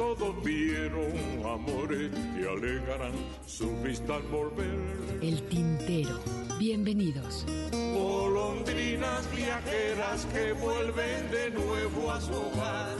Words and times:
Todos 0.00 0.42
vieron 0.42 1.12
amores 1.44 2.10
que 2.10 2.48
alegarán 2.48 3.12
su 3.46 3.70
vista 3.82 4.16
al 4.16 4.22
volver. 4.22 5.20
El 5.20 5.42
tintero. 5.48 6.18
Bienvenidos. 6.58 7.44
Golondrinas 7.70 9.30
viajeras 9.36 10.24
que 10.32 10.52
vuelven 10.54 11.30
de 11.30 11.50
nuevo 11.50 12.10
a 12.10 12.18
su 12.18 12.32
hogar. 12.32 12.96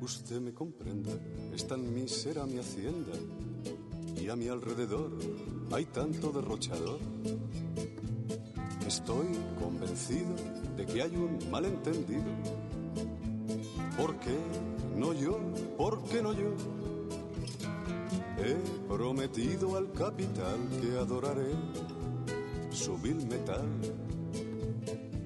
Usted 0.00 0.40
me 0.40 0.54
comprenda, 0.54 1.10
es 1.54 1.66
tan 1.66 1.92
mísera 1.92 2.46
mi 2.46 2.58
hacienda 2.58 3.12
mi 4.40 4.48
alrededor 4.48 5.10
hay 5.70 5.84
tanto 5.84 6.32
derrochador. 6.32 6.98
Estoy 8.86 9.26
convencido 9.62 10.34
de 10.78 10.86
que 10.86 11.02
hay 11.02 11.14
un 11.14 11.38
malentendido. 11.50 12.24
¿Por 13.98 14.18
qué 14.18 14.38
no 14.96 15.12
yo? 15.12 15.38
¿Por 15.76 16.02
qué 16.04 16.22
no 16.22 16.32
yo? 16.32 16.54
He 18.38 18.56
prometido 18.88 19.76
al 19.76 19.92
capital 19.92 20.58
que 20.80 20.96
adoraré 20.96 21.52
su 22.70 22.96
vil 22.96 23.26
metal. 23.26 23.68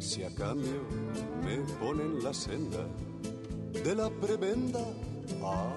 Si 0.00 0.24
a 0.24 0.34
cambio 0.34 0.82
me 1.44 1.58
ponen 1.78 2.20
la 2.20 2.34
senda 2.34 2.84
de 3.72 3.94
la 3.94 4.10
prebenda. 4.10 4.80
Ah. 5.40 5.72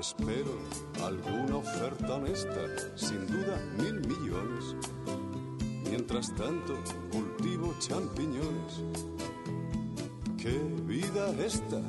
Espero 0.00 0.56
alguna 1.04 1.58
oferta 1.58 2.14
honesta, 2.14 2.96
sin 2.96 3.26
duda 3.26 3.60
mil 3.76 4.00
millones. 4.00 4.74
Mientras 5.90 6.34
tanto, 6.36 6.78
cultivo 7.12 7.74
champiñones. 7.78 8.82
¡Qué 10.38 10.58
vida 10.86 11.30
esta! 11.44 11.82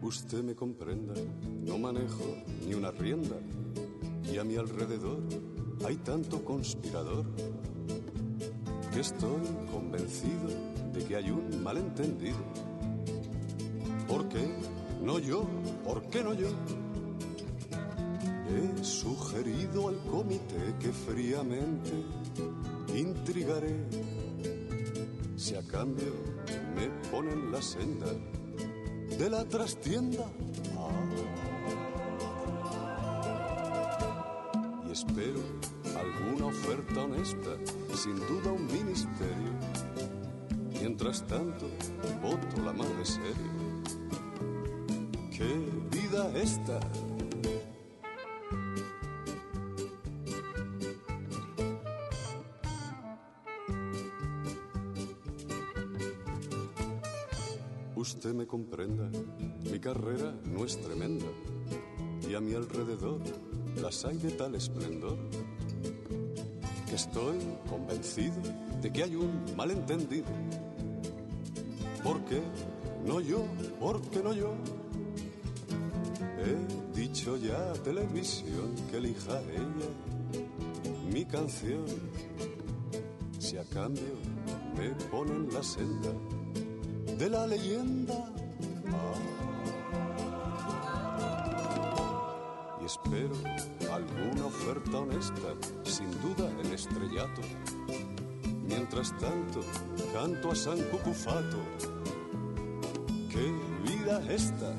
Usted 0.00 0.44
me 0.44 0.54
comprenda, 0.54 1.14
no 1.64 1.76
manejo 1.76 2.36
ni 2.64 2.74
una 2.74 2.92
rienda 2.92 3.34
y 4.32 4.38
a 4.38 4.44
mi 4.44 4.54
alrededor 4.54 5.18
hay 5.84 5.96
tanto 5.96 6.42
conspirador 6.44 7.26
que 8.92 9.00
estoy 9.00 9.42
convencido 9.70 10.48
de 10.94 11.04
que 11.04 11.16
hay 11.16 11.30
un 11.30 11.62
malentendido. 11.62 12.38
¿Por 14.08 14.28
qué? 14.28 14.48
No 15.02 15.18
yo, 15.18 15.46
¿por 15.84 16.02
qué 16.08 16.22
no 16.22 16.32
yo? 16.32 16.48
He 18.48 18.84
sugerido 18.84 19.88
al 19.88 19.98
comité 20.04 20.74
que 20.80 20.92
fríamente 20.92 21.92
intrigaré 22.94 23.84
si 25.36 25.56
a 25.56 25.62
cambio 25.66 26.14
me 26.74 26.88
ponen 27.10 27.52
la 27.52 27.60
senda 27.60 28.06
de 29.18 29.28
la 29.30 29.44
trastienda. 29.44 30.24
Ah. 30.78 30.90
Y 34.86 34.92
espero 34.92 35.40
alguna 35.96 36.46
oferta 36.46 37.02
honesta, 37.02 37.56
sin 37.94 38.16
duda 38.16 38.52
un 38.52 38.66
ministerio. 38.66 39.52
Mientras 40.80 41.26
tanto, 41.26 41.66
voto 42.22 42.62
la 42.64 42.72
madre 42.72 43.04
serio. 43.04 43.54
¡Qué 45.30 45.68
vida 45.90 46.30
esta! 46.36 46.80
Usted 57.96 58.34
me 58.34 58.46
comprenda, 58.46 59.10
mi 59.70 59.80
carrera 59.80 60.34
no 60.44 60.64
es 60.64 60.78
tremenda 60.80 61.26
y 62.28 62.34
a 62.34 62.40
mi 62.40 62.54
alrededor 62.54 63.20
las 63.80 64.04
hay 64.04 64.18
de 64.18 64.30
tal 64.30 64.54
esplendor 64.54 65.16
estoy 66.94 67.38
convencido 67.68 68.34
de 68.80 68.92
que 68.92 69.02
hay 69.02 69.16
un 69.16 69.44
malentendido. 69.56 70.26
¿Por 72.02 72.24
qué? 72.24 72.40
No 73.04 73.20
yo, 73.20 73.44
¿por 73.80 74.00
qué 74.10 74.22
no 74.22 74.32
yo? 74.32 74.54
He 76.38 76.98
dicho 76.98 77.36
ya 77.36 77.72
a 77.72 77.74
televisión 77.74 78.74
que 78.90 78.98
elija 78.98 79.40
ella 79.40 79.90
mi 81.12 81.24
canción. 81.24 81.84
Si 83.38 83.56
a 83.56 83.64
cambio 83.64 84.16
me 84.76 84.90
ponen 85.10 85.52
la 85.52 85.62
senda 85.62 86.10
de 87.18 87.30
la 87.30 87.46
leyenda. 87.46 88.32
Ah. 88.88 89.33
Espero 92.84 93.32
alguna 93.90 94.44
oferta 94.44 94.98
honesta, 94.98 95.54
sin 95.84 96.10
duda 96.20 96.50
el 96.60 96.70
estrellato. 96.70 97.40
Mientras 98.62 99.16
tanto, 99.18 99.60
canto 100.12 100.50
a 100.50 100.54
San 100.54 100.78
Cucufato. 100.90 101.56
¡Qué 103.30 103.54
vida 103.84 104.22
esta! 104.30 104.74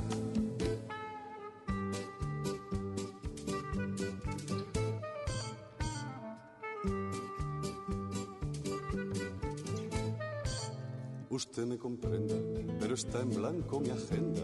Usted 11.29 11.65
me 11.65 11.79
comprenda, 11.79 12.35
pero 12.79 12.93
está 12.93 13.21
en 13.21 13.29
blanco 13.31 13.79
mi 13.79 13.89
agenda 13.89 14.43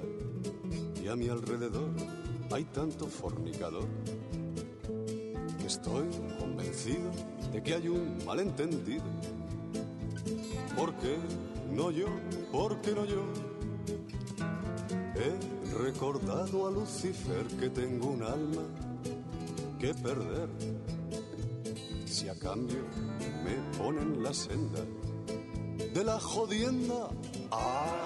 y 1.01 1.07
a 1.07 1.15
mi 1.15 1.29
alrededor 1.29 1.91
hay 2.53 2.65
tanto 2.65 3.07
fornicador 3.07 3.87
que 5.59 5.67
estoy 5.67 6.07
convencido 6.37 7.11
de 7.51 7.63
que 7.63 7.75
hay 7.75 7.87
un 7.87 8.25
malentendido. 8.25 9.03
¿Por 10.75 10.93
qué 10.95 11.17
no 11.71 11.91
yo? 11.91 12.07
¿Por 12.51 12.81
qué 12.81 12.91
no 12.91 13.05
yo? 13.05 13.23
He 15.15 15.77
recordado 15.77 16.67
a 16.67 16.71
Lucifer 16.71 17.45
que 17.59 17.69
tengo 17.69 18.07
un 18.07 18.23
alma 18.23 18.63
que 19.79 19.93
perder. 19.93 20.49
Si 22.05 22.27
a 22.27 22.37
cambio 22.37 22.83
me 23.45 23.77
ponen 23.77 24.21
la 24.21 24.33
senda 24.33 24.79
de 25.93 26.03
la 26.03 26.19
jodienda. 26.19 27.09
Ah. 27.51 28.00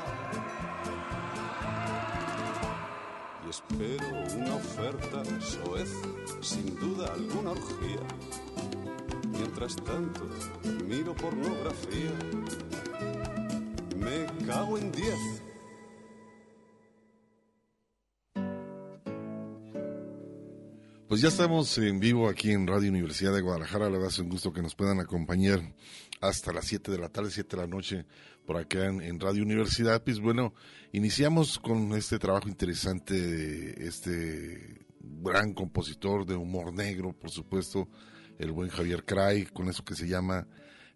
Espero 3.55 4.05
una 4.35 4.55
oferta 4.55 5.23
soez, 5.39 5.89
sin 6.41 6.75
duda 6.75 7.13
alguna 7.13 7.51
orgía. 7.51 8.01
Mientras 9.29 9.75
tanto, 9.77 10.27
miro 10.85 11.15
pornografía. 11.15 12.11
Me 13.97 14.45
cago 14.45 14.77
en 14.77 14.91
diez. 14.91 15.41
Pues 21.07 21.21
ya 21.21 21.29
estamos 21.29 21.77
en 21.77 21.99
vivo 21.99 22.27
aquí 22.27 22.51
en 22.51 22.67
Radio 22.67 22.89
Universidad 22.89 23.33
de 23.33 23.41
Guadalajara. 23.41 23.89
La 23.89 23.97
verdad 23.97 24.19
un 24.19 24.29
gusto 24.29 24.51
que 24.51 24.61
nos 24.61 24.75
puedan 24.75 24.99
acompañar 24.99 25.61
hasta 26.21 26.53
las 26.53 26.65
7 26.65 26.91
de 26.91 26.97
la 26.97 27.09
tarde, 27.09 27.29
7 27.31 27.55
de 27.55 27.61
la 27.61 27.67
noche, 27.67 28.05
por 28.45 28.57
acá 28.57 28.85
en, 28.85 29.19
Radio 29.19 29.43
Universidad. 29.43 30.03
Pues 30.03 30.19
bueno, 30.19 30.53
iniciamos 30.91 31.59
con 31.59 31.93
este 31.93 32.19
trabajo 32.19 32.47
interesante 32.47 33.13
de 33.13 33.87
este 33.87 34.85
gran 34.99 35.53
compositor 35.53 36.25
de 36.25 36.35
humor 36.35 36.73
negro, 36.73 37.13
por 37.13 37.31
supuesto, 37.31 37.87
el 38.37 38.51
buen 38.51 38.69
Javier 38.69 39.05
Cray, 39.05 39.45
con 39.45 39.69
eso 39.69 39.83
que 39.83 39.95
se 39.95 40.07
llama 40.07 40.47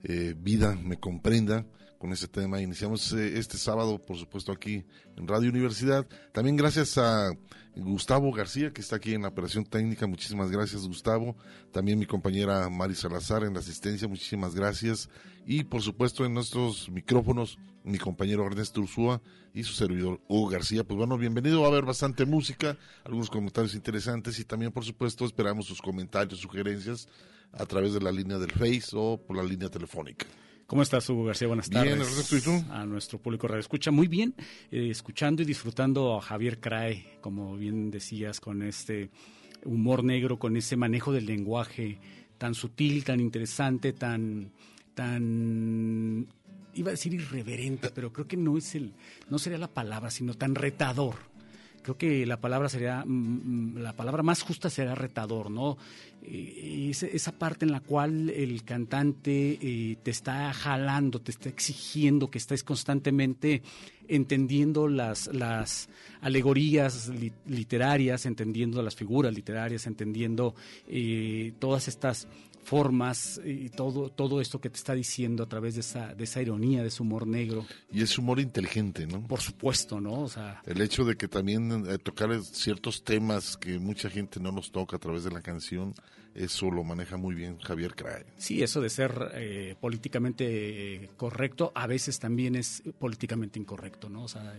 eh, 0.04 0.34
Vida 0.38 0.76
me 0.76 1.00
comprenda 1.00 1.66
con 2.00 2.14
ese 2.14 2.28
tema. 2.28 2.62
Iniciamos 2.62 3.14
eh, 3.14 3.38
este 3.38 3.58
sábado, 3.58 4.00
por 4.00 4.18
supuesto, 4.18 4.52
aquí 4.52 4.86
en 5.18 5.28
Radio 5.28 5.50
Universidad. 5.50 6.08
También 6.32 6.56
gracias 6.56 6.98
a 6.98 7.32
Gustavo 7.76 8.32
García, 8.32 8.72
que 8.72 8.82
está 8.82 8.96
aquí 8.96 9.14
en 9.14 9.22
la 9.22 9.28
operación 9.28 9.66
técnica. 9.66 10.08
Muchísimas 10.08 10.50
gracias, 10.50 10.88
Gustavo. 10.88 11.36
También 11.72 12.00
mi 12.00 12.06
compañera 12.06 12.70
Mari 12.70 12.96
Salazar 12.96 13.44
en 13.44 13.54
la 13.54 13.60
asistencia. 13.60 14.08
Muchísimas 14.08 14.56
gracias. 14.56 15.10
Y, 15.46 15.66
por 15.66 15.82
supuesto, 15.82 16.26
en 16.26 16.34
nuestros 16.34 16.90
micrófonos, 16.90 17.60
mi 17.84 17.98
compañero 17.98 18.46
Ernesto 18.46 18.82
Ursúa 18.82 19.22
y 19.54 19.64
su 19.64 19.74
servidor 19.74 20.22
Hugo 20.28 20.50
García. 20.50 20.86
Pues 20.86 20.98
bueno, 20.98 21.18
bienvenido. 21.18 21.62
Va 21.62 21.68
a 21.68 21.72
haber 21.72 21.86
bastante 21.86 22.26
música, 22.26 22.78
algunos 23.04 23.30
comentarios 23.30 23.76
interesantes 23.76 24.40
y 24.40 24.46
también, 24.46 24.72
por 24.72 24.86
supuesto, 24.86 25.26
esperamos 25.26 25.66
sus 25.66 25.82
comentarios, 25.82 26.40
sugerencias 26.40 27.10
a 27.52 27.66
través 27.66 27.94
de 27.94 28.00
la 28.00 28.12
línea 28.12 28.38
del 28.38 28.52
Face 28.52 28.92
o 28.94 29.18
por 29.18 29.36
la 29.36 29.44
línea 29.44 29.70
telefónica. 29.70 30.26
¿Cómo 30.70 30.84
estás, 30.84 31.10
Hugo 31.10 31.24
García? 31.24 31.48
Buenas 31.48 31.68
tardes. 31.68 31.98
Bien, 31.98 32.40
¿y 32.40 32.44
tú? 32.44 32.72
A 32.72 32.86
nuestro 32.86 33.18
público 33.18 33.48
radio 33.48 33.60
escucha 33.60 33.90
muy 33.90 34.08
bien, 34.08 34.36
eh, 34.70 34.92
escuchando 34.92 35.42
y 35.42 35.46
disfrutando 35.46 36.16
a 36.16 36.22
Javier 36.22 36.60
Crae, 36.60 37.18
como 37.22 37.58
bien 37.58 37.90
decías, 37.90 38.40
con 38.40 38.62
este 38.62 39.10
humor 39.66 40.04
negro, 40.04 40.38
con 40.38 40.56
ese 40.56 40.76
manejo 40.76 41.12
del 41.12 41.26
lenguaje 41.26 42.00
tan 42.38 42.54
sutil, 42.54 43.04
tan 43.04 43.20
interesante, 43.20 43.94
tan 43.94 44.52
tan 44.94 46.28
iba 46.76 46.90
a 46.90 46.92
decir 46.92 47.16
irreverente, 47.16 47.90
pero 47.90 48.14
creo 48.14 48.28
que 48.28 48.38
no 48.38 48.56
es 48.56 48.76
el 48.76 48.94
no 49.28 49.40
sería 49.40 49.58
la 49.58 49.74
palabra, 49.74 50.12
sino 50.12 50.36
tan 50.36 50.54
retador 50.54 51.16
creo 51.82 51.98
que 51.98 52.26
la 52.26 52.38
palabra 52.38 52.70
sería, 52.70 53.04
mm, 53.06 53.10
mm, 53.10 53.78
la 53.78 53.94
palabra 53.94 54.24
más 54.24 54.42
justa 54.42 54.70
será 54.70 54.96
retador, 54.96 55.50
¿no? 55.50 55.78
Eh, 56.22 56.92
esa 56.92 57.32
parte 57.32 57.66
en 57.66 57.72
la 57.72 57.80
cual 57.80 58.30
el 58.30 58.64
cantante 58.64 59.58
eh, 59.62 59.98
te 60.04 60.12
está 60.12 60.52
jalando, 60.54 61.22
te 61.22 61.32
está 61.32 61.50
exigiendo 61.50 62.30
que 62.30 62.38
estés 62.38 62.64
constantemente 62.64 63.62
entendiendo 64.10 64.88
las, 64.88 65.28
las 65.28 65.88
alegorías 66.22 67.12
literarias, 67.46 68.26
entendiendo 68.26 68.82
las 68.82 68.96
figuras 68.96 69.34
literarias, 69.34 69.88
entendiendo 69.88 70.56
eh, 70.88 71.54
todas 71.60 71.88
estas 71.88 72.28
formas 72.64 73.40
y 73.44 73.70
todo, 73.70 74.10
todo 74.10 74.42
esto 74.42 74.62
que 74.62 74.70
te 74.70 74.78
está 74.78 74.94
diciendo 74.94 75.44
a 75.44 75.48
través 75.48 75.76
de 75.76 75.82
esa, 75.82 76.14
de 76.14 76.24
esa 76.24 76.42
ironía, 76.42 76.82
de 76.82 76.90
ese 76.90 77.02
humor 77.02 77.26
negro. 77.26 77.66
Y 77.92 78.02
es 78.02 78.18
humor 78.18 78.40
inteligente, 78.40 79.08
¿no? 79.08 79.26
Por 79.26 79.42
supuesto, 79.42 80.00
¿no? 80.00 80.22
O 80.22 80.30
sea, 80.30 80.62
el 80.66 80.82
hecho 80.82 81.04
de 81.06 81.16
que 81.16 81.28
también 81.28 81.86
eh, 81.88 81.98
tocar 81.98 82.30
ciertos 82.44 83.04
temas 83.04 83.58
que 83.58 83.80
mucha 83.80 84.10
gente 84.10 84.40
no 84.40 84.52
nos 84.52 84.72
toca 84.72 84.98
a 84.98 85.00
través 85.00 85.24
de 85.24 85.32
la 85.32 85.42
canción, 85.42 85.94
eso 86.36 86.70
lo 86.72 86.84
maneja 86.84 87.18
muy 87.18 87.36
bien 87.36 87.58
Javier 87.60 87.96
Crae. 87.96 88.26
Sí, 88.38 88.62
eso 88.62 88.82
de 88.82 88.90
ser 88.90 89.32
eh, 89.34 89.76
políticamente 89.80 90.46
eh, 90.96 91.10
correcto 91.18 91.72
a 91.76 91.88
veces 91.88 92.20
también 92.20 92.56
es 92.56 92.84
políticamente 92.98 93.60
incorrecto, 93.60 94.10
¿no? 94.10 94.24
O 94.24 94.28
sea, 94.28 94.54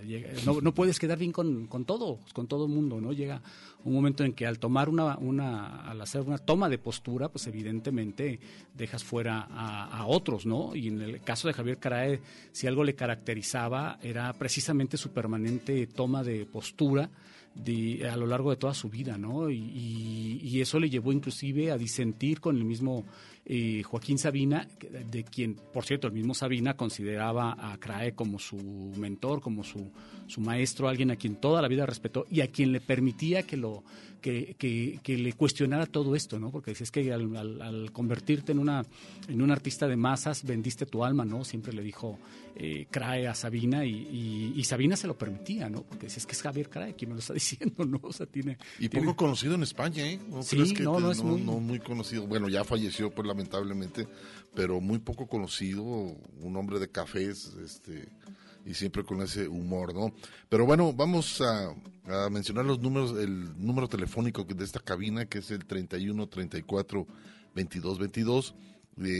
no, 0.44 0.61
no, 0.61 0.75
puedes 0.75 0.99
quedar 0.99 1.19
bien 1.19 1.32
con, 1.32 1.67
con 1.67 1.84
todo, 1.84 2.19
con 2.32 2.46
todo 2.46 2.67
el 2.67 2.72
mundo, 2.72 3.00
¿no? 3.00 3.12
Llega 3.12 3.43
un 3.84 3.94
momento 3.94 4.25
en 4.25 4.32
que 4.32 4.46
al 4.46 4.58
tomar 4.58 4.88
una, 4.88 5.17
una, 5.19 5.82
al 5.82 6.00
hacer 6.00 6.22
una 6.22 6.38
toma 6.38 6.69
de 6.69 6.78
postura, 6.78 7.28
pues 7.28 7.46
evidentemente 7.46 8.40
dejas 8.75 9.05
fuera 9.05 9.46
a, 9.50 10.06
otros, 10.06 10.46
¿no? 10.46 10.75
Y 10.75 10.88
en 10.88 11.00
el 11.00 11.20
caso 11.23 11.49
de 11.49 11.55
Javier 11.55 11.78
Carae, 11.78 12.20
si 12.52 12.66
algo 12.66 12.84
le 12.84 12.94
caracterizaba 12.94 13.99
era 14.02 14.32
precisamente 14.32 14.96
su 14.96 15.11
permanente 15.11 15.87
toma 15.87 16.23
de 16.23 16.46
postura 16.46 17.11
de, 17.55 18.08
a 18.08 18.17
lo 18.17 18.26
largo 18.26 18.50
de 18.50 18.56
toda 18.56 18.75
su 18.75 18.88
vida, 18.88 19.19
¿no? 19.19 19.50
Y, 19.50 20.61
eso 20.61 20.79
le 20.79 20.91
llevó 20.91 21.11
inclusive 21.11 21.70
a 21.70 21.79
disentir 21.79 22.38
con 22.38 22.55
el 22.55 22.64
mismo 22.64 23.06
eh, 23.47 23.82
Joaquín 23.82 24.19
Sabina, 24.19 24.69
de 25.11 25.25
quien, 25.25 25.55
por 25.55 25.87
cierto, 25.87 26.06
el 26.06 26.12
mismo 26.12 26.35
Sabina 26.35 26.76
consideraba 26.76 27.56
a 27.58 27.79
Crae 27.79 28.12
como 28.12 28.38
su 28.38 28.58
mentor, 28.97 29.41
como 29.41 29.64
su, 29.64 29.91
su 30.26 30.43
maestro, 30.43 30.87
alguien 30.87 31.12
a 31.12 31.17
quien 31.17 31.37
toda 31.37 31.62
la 31.62 31.69
vida 31.69 31.87
respetó 31.87 32.26
y 32.31 32.43
a 32.43 32.49
quien 32.49 32.73
le 32.73 32.81
permitía 32.81 33.44
que 33.44 33.56
lo 33.56 33.82
que, 34.20 35.00
que, 35.02 35.19
le 35.19 35.32
cuestionara 35.32 35.87
todo 35.87 36.14
esto, 36.14 36.38
¿no? 36.38 36.50
Porque 36.50 36.73
es 36.73 36.91
que 36.91 37.12
al, 37.12 37.91
convertirte 37.93 38.52
en 38.52 38.58
una 38.58 38.85
en 39.29 39.43
un 39.43 39.50
artista 39.50 39.88
de 39.88 39.97
masas 39.97 40.44
vendiste 40.44 40.87
tu 40.87 41.05
alma, 41.05 41.25
¿no? 41.25 41.44
Siempre 41.44 41.73
le 41.73 41.82
dijo 41.82 42.19
eh, 42.56 42.87
Crae 42.91 43.26
a 43.26 43.35
Sabina 43.35 43.85
y, 43.85 44.62
Sabina 44.64 44.97
se 44.97 45.06
lo 45.06 45.17
permitía, 45.19 45.69
¿no? 45.69 45.82
Porque 45.82 46.06
es 46.06 46.26
que 46.26 46.32
es 46.32 46.43
Javier 46.43 46.69
Crae 46.69 46.94
quien 46.94 47.11
me 47.11 47.14
lo 47.14 47.20
está 47.20 47.32
diciendo, 47.40 47.84
¿no? 47.84 48.00
O 48.02 48.12
sea, 48.12 48.26
tiene 48.26 48.58
y 48.78 48.88
poco 48.88 49.16
conocido 49.16 49.54
en 49.54 49.62
España, 49.62 50.06
¿eh? 50.06 50.20
¿No 50.28 50.42
sí, 50.42 50.75
no, 50.81 51.00
no 51.00 51.10
es 51.10 51.22
muy... 51.22 51.40
no 51.40 51.60
muy 51.60 51.81
conocido. 51.81 52.26
Bueno, 52.26 52.48
ya 52.48 52.64
falleció, 52.64 53.10
pues 53.10 53.26
lamentablemente, 53.26 54.06
pero 54.54 54.81
muy 54.81 54.98
poco 54.98 55.26
conocido, 55.26 55.82
un 55.82 56.56
hombre 56.56 56.78
de 56.78 56.88
cafés, 56.88 57.54
este 57.64 58.08
y 58.66 58.75
siempre 58.75 59.04
con 59.04 59.22
ese 59.22 59.48
humor, 59.48 59.94
¿no? 59.94 60.12
Pero 60.48 60.66
bueno, 60.66 60.92
vamos 60.92 61.40
a, 61.40 61.75
mencionar 62.31 62.64
los 62.64 62.81
números, 62.81 63.16
el 63.19 63.64
número 63.64 63.88
telefónico 63.88 64.44
de 64.44 64.64
esta 64.64 64.81
cabina, 64.81 65.26
que 65.26 65.38
es 65.38 65.50
el 65.50 65.64
31 65.64 66.28
34 66.28 67.06
22 67.54 67.98
22. 67.98 68.54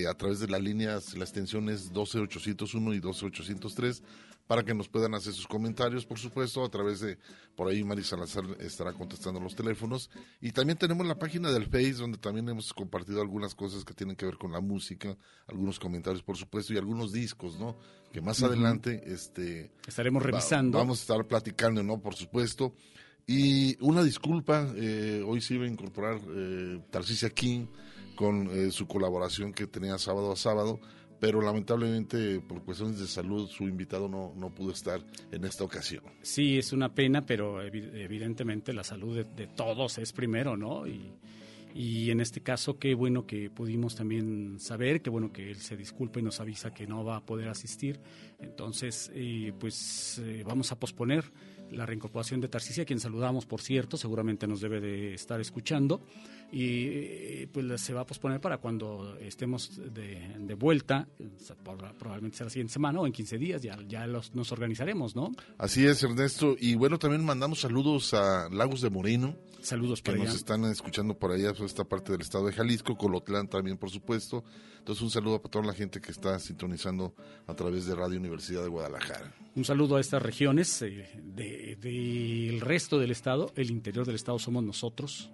a 0.09 0.15
través 0.15 0.41
de 0.41 0.49
las 0.49 0.61
líneas, 0.61 1.17
la 1.17 1.25
extensión 1.25 1.69
es 1.69 1.93
12801 1.93 2.95
y 2.95 3.01
12803 3.01 4.03
para 4.51 4.65
que 4.65 4.75
nos 4.75 4.89
puedan 4.89 5.15
hacer 5.15 5.33
sus 5.33 5.47
comentarios, 5.47 6.05
por 6.05 6.19
supuesto, 6.19 6.65
a 6.65 6.69
través 6.69 6.99
de, 6.99 7.19
por 7.55 7.69
ahí 7.69 7.85
Mari 7.85 8.03
Salazar 8.03 8.43
estará 8.59 8.93
contestando 8.93 9.39
los 9.39 9.55
teléfonos. 9.55 10.11
Y 10.41 10.51
también 10.51 10.77
tenemos 10.77 11.07
la 11.07 11.17
página 11.17 11.53
del 11.53 11.67
Face, 11.67 11.93
donde 11.93 12.19
también 12.19 12.49
hemos 12.49 12.75
compartido 12.75 13.21
algunas 13.21 13.55
cosas 13.55 13.85
que 13.85 13.95
tienen 13.95 14.17
que 14.17 14.27
ver 14.27 14.39
con 14.39 14.51
la 14.51 14.61
música, 14.61 15.17
algunos 15.47 15.79
comentarios, 15.79 16.25
por 16.25 16.37
supuesto, 16.37 16.75
y 16.75 16.79
algunos 16.79 17.13
discos, 17.13 17.61
¿no? 17.61 17.79
Que 18.13 18.21
más 18.21 18.43
adelante 18.43 19.01
este, 19.07 19.71
estaremos 19.87 20.21
revisando. 20.21 20.79
vamos 20.79 20.99
a 20.99 21.03
estar 21.03 21.25
platicando, 21.29 21.85
¿no? 21.85 22.01
Por 22.01 22.17
supuesto. 22.17 22.75
Y 23.29 23.77
una 23.81 24.03
disculpa, 24.03 24.67
eh, 24.75 25.23
hoy 25.25 25.41
se 25.43 25.55
iba 25.55 25.65
a 25.65 25.69
incorporar 25.69 26.21
eh, 26.29 26.81
Tarcisia 26.91 27.31
King 27.31 27.69
con 28.17 28.51
eh, 28.51 28.73
su 28.73 28.89
colaboración 28.89 29.53
que 29.53 29.69
tenía 29.69 29.97
sábado 29.97 30.33
a 30.33 30.37
sábado 30.37 30.81
pero 31.21 31.43
lamentablemente 31.43 32.41
por 32.41 32.65
cuestiones 32.65 32.99
de 32.99 33.07
salud 33.07 33.47
su 33.47 33.65
invitado 33.65 34.09
no, 34.09 34.33
no 34.35 34.51
pudo 34.51 34.73
estar 34.73 35.01
en 35.31 35.45
esta 35.45 35.63
ocasión. 35.63 36.03
Sí, 36.23 36.59
es 36.59 36.73
una 36.73 36.93
pena, 36.95 37.27
pero 37.27 37.63
evidentemente 37.63 38.73
la 38.73 38.83
salud 38.83 39.25
de, 39.25 39.47
todos 39.47 39.99
es 39.99 40.13
primero, 40.13 40.57
¿no? 40.57 40.87
Y, 40.87 41.13
y, 41.75 42.11
en 42.11 42.21
este 42.21 42.41
caso, 42.41 42.79
qué 42.79 42.95
bueno 42.95 43.27
que 43.27 43.51
pudimos 43.51 43.95
también 43.95 44.59
saber, 44.59 45.03
qué 45.03 45.11
bueno 45.11 45.33
que 45.33 45.51
él 45.51 45.57
se 45.57 45.77
disculpe 45.77 46.21
y 46.21 46.23
nos 46.23 46.41
avisa 46.41 46.73
que 46.73 46.87
no 46.87 47.05
va 47.05 47.17
a 47.17 47.27
poder 47.27 47.49
asistir. 47.49 48.01
Entonces, 48.41 49.11
eh, 49.15 49.53
pues 49.59 50.21
eh, 50.25 50.43
vamos 50.45 50.73
a 50.73 50.81
posponer 50.81 51.25
la 51.73 51.87
reincorporación 51.87 52.41
de 52.41 52.49
Tarcisia, 52.49 52.85
quien 52.85 53.01
saludamos, 53.01 53.47
por 53.47 53.61
cierto, 53.61 53.97
seguramente 53.97 54.47
nos 54.47 54.61
debe 54.61 54.81
de 54.81 55.15
estar 55.15 55.41
escuchando 55.41 56.03
y 56.53 56.87
eh, 56.87 57.49
pues 57.53 57.81
se 57.81 57.95
va 57.95 58.01
a 58.03 58.07
posponer 58.07 58.41
para 58.41 58.59
cuando 58.59 59.17
estemos 59.21 59.81
de, 59.93 60.35
de 60.39 60.55
vuelta, 60.55 61.09
probablemente 61.99 62.37
será 62.37 62.47
la 62.47 62.51
siguiente 62.51 62.73
semana 62.73 63.01
o 63.01 63.07
en 63.07 63.13
15 63.13 63.39
días, 63.39 63.63
ya, 63.63 63.79
ya 63.87 64.07
los, 64.07 64.35
nos 64.35 64.51
organizaremos, 64.53 65.15
¿no? 65.15 65.33
Así 65.59 65.87
es, 65.87 66.03
Ernesto. 66.03 66.57
Y 66.59 66.75
bueno, 66.75 66.99
también 66.99 67.25
mandamos 67.25 67.61
saludos 67.61 68.15
a 68.15 68.49
Lagos 68.51 68.81
de 68.81 68.91
Moreno. 68.91 69.37
Saludos 69.63 70.03
que 70.03 70.15
nos 70.15 70.35
están 70.35 70.65
escuchando 70.65 71.19
por 71.19 71.33
allá, 71.33 71.53
por 71.53 71.67
esta 71.67 71.85
parte 71.85 72.13
del 72.13 72.23
estado 72.23 72.47
de 72.47 72.53
Jalisco, 72.53 72.97
Colotlán 72.97 73.49
también, 73.49 73.77
por 73.77 73.91
supuesto. 73.91 74.45
Entonces, 74.79 75.03
un 75.03 75.11
saludo 75.11 75.41
para 75.41 75.51
toda 75.51 75.67
la 75.67 75.75
gente 75.75 76.01
que 76.01 76.11
está 76.11 76.39
sintonizando 76.39 77.15
a 77.47 77.55
través 77.55 77.87
de 77.87 77.95
Radio 77.95 78.19
Universidad 78.19 78.63
de 78.63 78.69
Guadalajara. 78.69 79.35
Un 79.55 79.65
saludo 79.65 79.97
a 79.97 80.01
estas 80.01 80.23
regiones 80.23 80.83
eh, 80.83 81.09
del 81.23 82.61
resto 82.61 82.99
del 82.99 83.11
estado. 83.11 83.53
El 83.57 83.71
interior 83.71 84.07
del 84.07 84.15
estado 84.15 84.39
somos 84.39 84.65
nosotros 84.65 85.31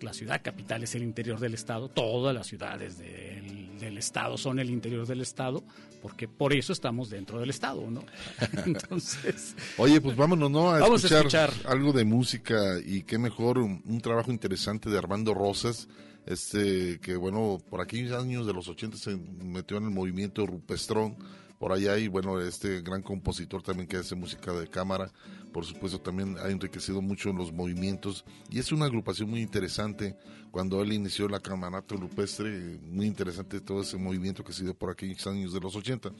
la, 0.00 0.12
ciudad 0.12 0.40
capital 0.42 0.82
es 0.82 0.94
el 0.94 1.02
interior 1.02 1.38
del 1.38 1.54
estado, 1.54 1.88
todas 1.88 2.34
las 2.34 2.46
ciudades 2.46 2.98
del, 2.98 3.78
del, 3.78 3.98
estado 3.98 4.36
son 4.36 4.58
el 4.58 4.70
interior 4.70 5.06
del 5.06 5.20
estado, 5.20 5.62
porque 6.02 6.26
por 6.26 6.52
eso 6.52 6.72
estamos 6.72 7.10
dentro 7.10 7.38
del 7.38 7.50
estado, 7.50 7.88
¿no? 7.90 8.04
Entonces. 8.66 9.54
Oye, 9.76 10.00
pues 10.00 10.16
vámonos, 10.16 10.50
¿no? 10.50 10.70
A, 10.70 10.86
escuchar, 10.96 11.52
algo 11.66 11.92
de 11.92 12.04
música 12.04 12.78
y 12.84 13.02
qué 13.02 13.18
mejor 13.18 13.58
un, 13.58 14.00
trabajo 14.00 14.32
interesante 14.32 14.90
de 14.90 14.98
Armando 14.98 15.34
Rosas 15.34 15.88
este 16.26 17.00
que 17.00 17.16
bueno 17.16 17.58
por 17.70 17.80
aquellos 17.80 18.12
años 18.12 18.46
de 18.46 18.52
los 18.52 18.68
80 18.68 18.96
se 18.98 19.16
metió 19.16 19.78
en 19.78 19.84
el 19.84 19.90
movimiento 19.90 20.46
rupestrón 20.46 21.16
por 21.58 21.72
allá 21.72 21.98
y 21.98 22.08
bueno 22.08 22.40
este 22.40 22.82
gran 22.82 23.02
compositor 23.02 23.62
también 23.62 23.88
que 23.88 23.96
hace 23.96 24.14
música 24.14 24.52
de 24.52 24.68
cámara 24.68 25.12
por 25.52 25.64
supuesto 25.64 26.00
también 26.00 26.36
ha 26.38 26.48
enriquecido 26.48 27.02
mucho 27.02 27.32
los 27.32 27.52
movimientos 27.52 28.24
y 28.50 28.58
es 28.58 28.72
una 28.72 28.86
agrupación 28.86 29.30
muy 29.30 29.40
interesante. 29.40 30.16
Cuando 30.50 30.82
él 30.82 30.92
inició 30.92 31.28
la 31.28 31.38
Camarata 31.38 31.94
Rupestre, 31.94 32.78
muy 32.82 33.06
interesante 33.06 33.60
todo 33.60 33.82
ese 33.82 33.96
movimiento 33.96 34.42
que 34.42 34.52
se 34.52 34.64
dio 34.64 34.74
por 34.74 34.90
aquellos 34.90 35.24
años 35.28 35.52
de 35.52 35.60
los 35.60 35.76
80. 35.76 36.10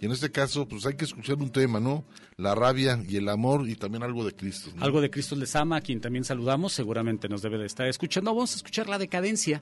Y 0.00 0.06
en 0.06 0.12
este 0.12 0.30
caso, 0.30 0.68
pues 0.68 0.86
hay 0.86 0.94
que 0.94 1.04
escuchar 1.04 1.36
un 1.36 1.50
tema, 1.50 1.80
¿no? 1.80 2.04
La 2.36 2.54
rabia 2.54 3.02
y 3.08 3.16
el 3.16 3.28
amor 3.28 3.68
y 3.68 3.74
también 3.74 4.04
algo 4.04 4.24
de 4.24 4.32
Cristo. 4.32 4.70
Algo 4.78 5.00
de 5.00 5.10
Cristo 5.10 5.34
les 5.34 5.56
ama, 5.56 5.76
a 5.76 5.80
quien 5.80 6.00
también 6.00 6.24
saludamos, 6.24 6.72
seguramente 6.72 7.28
nos 7.28 7.42
debe 7.42 7.58
de 7.58 7.66
estar 7.66 7.88
escuchando. 7.88 8.32
Vamos 8.32 8.52
a 8.52 8.56
escuchar 8.56 8.88
la 8.88 8.98
decadencia. 8.98 9.60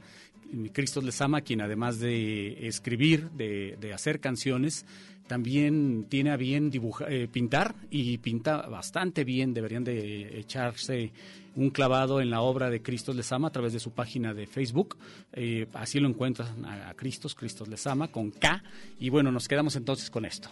Cristo 0.73 1.01
les 1.01 1.21
ama, 1.23 1.41
quien 1.41 1.63
además 1.63 1.99
de 1.99 2.69
escribir, 2.69 3.31
de, 3.31 3.77
de 3.81 3.95
hacer 3.95 4.21
canciones, 4.21 4.85
también 5.29 6.07
tiene 6.09 6.31
a 6.31 6.37
bien 6.37 6.71
dibujar, 6.71 7.13
eh, 7.13 7.29
pintar 7.29 7.77
y 7.91 8.19
pinta 8.19 8.63
bastante 8.63 9.18
bien. 9.25 9.55
Deberían 9.55 9.85
de 9.85 10.39
echarse 10.39 11.13
un 11.55 11.71
clavado 11.71 12.21
en 12.21 12.31
la 12.31 12.41
obra 12.41 12.71
de 12.71 12.83
Cristo 12.83 13.13
les 13.13 13.33
ama 13.33 13.49
a 13.49 13.53
través 13.53 13.73
de 13.73 13.81
su 13.81 13.91
página 13.91 14.33
de 14.33 14.47
Facebook. 14.47 14.97
Eh, 15.33 15.67
así 15.75 15.99
lo 15.99 16.09
encuentran 16.09 16.65
a, 16.65 16.91
a 16.91 16.95
Cristos, 16.95 17.35
Cristo 17.35 17.65
les 17.67 17.87
ama, 17.87 18.09
con 18.09 18.31
K. 18.31 18.63
Y 19.01 19.11
bueno, 19.11 19.33
nos 19.33 19.49
quedamos 19.49 19.75
entonces 19.77 20.11
con 20.11 20.25
esto. 20.25 20.49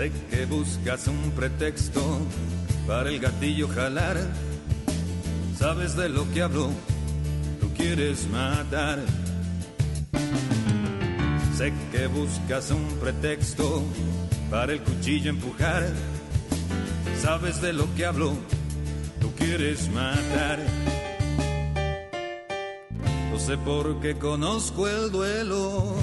Sé 0.00 0.10
que 0.30 0.46
buscas 0.46 1.08
un 1.08 1.30
pretexto 1.32 2.00
para 2.86 3.10
el 3.10 3.20
gatillo 3.20 3.68
jalar. 3.68 4.16
Sabes 5.58 5.94
de 5.94 6.08
lo 6.08 6.24
que 6.32 6.40
hablo, 6.40 6.70
tú 7.60 7.68
quieres 7.76 8.26
matar. 8.28 8.98
Sé 11.54 11.74
que 11.92 12.06
buscas 12.06 12.70
un 12.70 12.82
pretexto 12.98 13.82
para 14.50 14.72
el 14.72 14.80
cuchillo 14.80 15.28
empujar. 15.28 15.86
Sabes 17.20 17.60
de 17.60 17.74
lo 17.74 17.94
que 17.94 18.06
hablo, 18.06 18.32
tú 19.20 19.30
quieres 19.34 19.90
matar. 19.90 20.60
No 23.30 23.38
sé 23.38 23.58
por 23.58 24.00
qué 24.00 24.14
conozco 24.14 24.88
el 24.88 25.10
duelo 25.10 25.94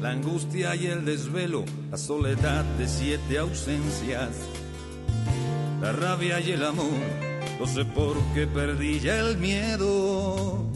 la 0.00 0.10
angustia 0.10 0.74
y 0.74 0.86
el 0.86 1.04
desvelo, 1.04 1.64
la 1.90 1.98
soledad 1.98 2.64
de 2.78 2.88
siete 2.88 3.38
ausencias, 3.38 4.30
la 5.80 5.92
rabia 5.92 6.40
y 6.40 6.52
el 6.52 6.64
amor, 6.64 6.86
no 7.58 7.66
sé 7.66 7.84
por 7.84 8.16
qué 8.34 8.46
perdí 8.46 9.00
ya 9.00 9.18
el 9.18 9.36
miedo 9.36 10.66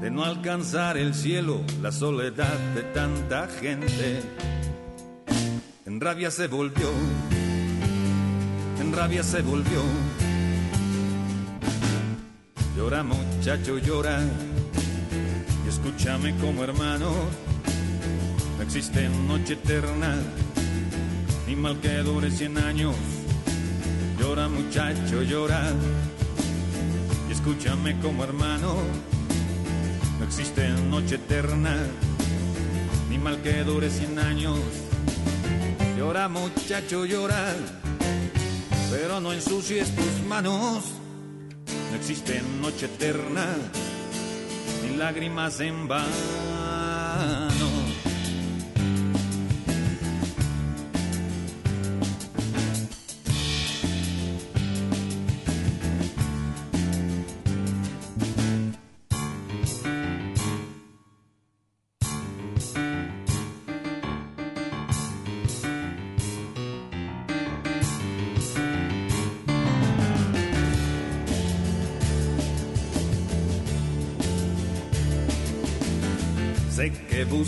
de 0.00 0.10
no 0.10 0.24
alcanzar 0.24 0.96
el 0.96 1.14
cielo, 1.14 1.60
la 1.82 1.92
soledad 1.92 2.58
de 2.74 2.82
tanta 2.94 3.46
gente. 3.48 4.22
En 5.84 6.00
rabia 6.00 6.30
se 6.30 6.46
volvió, 6.46 6.88
en 8.80 8.92
rabia 8.92 9.22
se 9.22 9.42
volvió. 9.42 9.82
Llora 12.74 13.02
muchacho, 13.02 13.76
llora, 13.78 14.20
y 15.66 15.68
escúchame 15.68 16.34
como 16.36 16.64
hermano 16.64 17.12
no 17.12 17.49
existe 18.72 19.08
noche 19.26 19.54
eterna, 19.54 20.14
ni 21.48 21.56
mal 21.56 21.80
que 21.80 22.04
dure 22.04 22.30
cien 22.30 22.56
años. 22.56 22.94
Llora 24.16 24.48
muchacho, 24.48 25.22
llora. 25.24 25.72
Y 27.28 27.32
escúchame 27.32 27.98
como 27.98 28.22
hermano. 28.22 28.76
No 30.20 30.24
existe 30.24 30.68
noche 30.88 31.16
eterna, 31.16 31.76
ni 33.08 33.18
mal 33.18 33.42
que 33.42 33.64
dure 33.64 33.90
cien 33.90 34.16
años. 34.20 34.60
Llora 35.98 36.28
muchacho, 36.28 37.04
llora. 37.04 37.52
Pero 38.92 39.20
no 39.20 39.32
ensucies 39.32 39.92
tus 39.96 40.28
manos. 40.28 40.84
No 41.90 41.96
existe 41.96 42.40
noche 42.60 42.86
eterna, 42.86 43.46
ni 44.84 44.96
lágrimas 44.96 45.58
en 45.58 45.88
vano. 45.88 47.69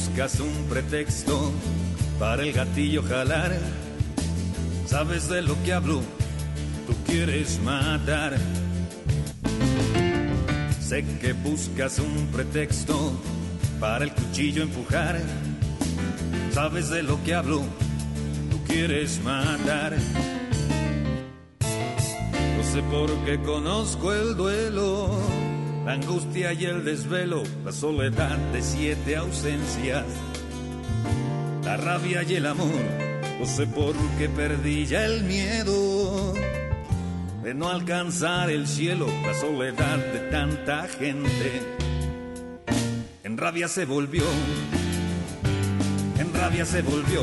Buscas 0.02 0.40
un 0.40 0.66
pretexto 0.68 1.52
para 2.18 2.42
el 2.42 2.52
gatillo 2.52 3.04
jalar. 3.04 3.52
Sabes 4.84 5.28
de 5.28 5.42
lo 5.42 5.54
que 5.62 5.72
hablo, 5.72 6.02
tú 6.88 6.94
quieres 7.06 7.60
matar. 7.60 8.36
Sé 10.80 11.04
que 11.20 11.32
buscas 11.34 12.00
un 12.00 12.26
pretexto 12.32 13.12
para 13.78 14.04
el 14.04 14.12
cuchillo 14.12 14.64
empujar. 14.64 15.20
Sabes 16.50 16.90
de 16.90 17.04
lo 17.04 17.22
que 17.22 17.34
hablo, 17.34 17.62
tú 18.50 18.60
quieres 18.66 19.22
matar. 19.22 19.96
No 22.56 22.64
sé 22.64 22.82
por 22.90 23.08
qué 23.24 23.40
conozco 23.40 24.12
el 24.12 24.36
duelo 24.36 25.31
la 25.84 25.92
angustia 25.94 26.52
y 26.52 26.64
el 26.64 26.84
desvelo, 26.84 27.42
la 27.64 27.72
soledad 27.72 28.36
de 28.52 28.62
siete 28.62 29.16
ausencias, 29.16 30.04
la 31.64 31.76
rabia 31.76 32.22
y 32.22 32.34
el 32.36 32.46
amor, 32.46 32.80
no 33.40 33.46
sé 33.46 33.66
por 33.66 33.94
qué 34.18 34.28
perdí 34.28 34.86
ya 34.86 35.04
el 35.04 35.24
miedo 35.24 36.34
de 37.42 37.54
no 37.54 37.68
alcanzar 37.68 38.50
el 38.50 38.68
cielo, 38.68 39.06
la 39.26 39.34
soledad 39.34 39.98
de 39.98 40.20
tanta 40.30 40.86
gente. 40.86 41.60
En 43.24 43.36
rabia 43.36 43.66
se 43.66 43.84
volvió, 43.84 44.24
en 46.18 46.32
rabia 46.32 46.64
se 46.64 46.82
volvió. 46.82 47.22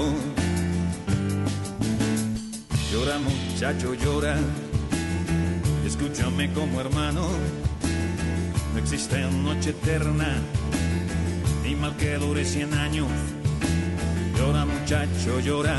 Llora 2.91 3.17
muchacho, 3.19 3.93
llora, 3.93 4.35
escúchame 5.85 6.51
como 6.51 6.81
hermano 6.81 7.29
no 8.73 8.79
existe 8.79 9.19
noche 9.43 9.71
eterna, 9.71 10.37
ni 11.63 11.75
mal 11.75 11.95
que 11.97 12.17
dure 12.17 12.45
cien 12.45 12.73
años. 12.73 13.07
Llora 14.37 14.65
muchacho, 14.65 15.39
llora. 15.39 15.77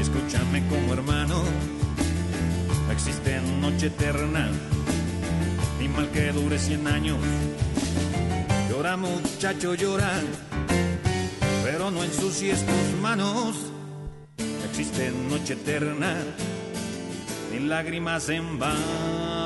Escúchame 0.00 0.66
como 0.68 0.92
hermano. 0.92 1.42
No 2.86 2.92
existe 2.92 3.40
noche 3.60 3.86
eterna, 3.86 4.50
ni 5.78 5.88
mal 5.88 6.10
que 6.10 6.32
dure 6.32 6.58
cien 6.58 6.86
años. 6.86 7.18
Llora 8.68 8.96
muchacho, 8.96 9.74
llora. 9.74 10.20
Pero 11.64 11.90
no 11.90 12.02
ensucies 12.02 12.64
tus 12.66 13.00
manos. 13.00 13.56
No 14.38 14.64
existe 14.70 15.12
noche 15.30 15.54
eterna, 15.54 16.16
ni 17.52 17.60
lágrimas 17.60 18.28
en 18.28 18.58
vano. 18.58 19.41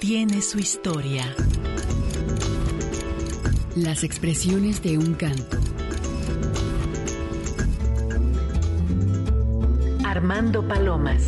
Tiene 0.00 0.40
su 0.40 0.58
historia. 0.58 1.26
Las 3.76 4.02
expresiones 4.02 4.82
de 4.82 4.96
un 4.96 5.12
canto. 5.12 5.58
Armando 10.02 10.66
Palomas 10.66 11.24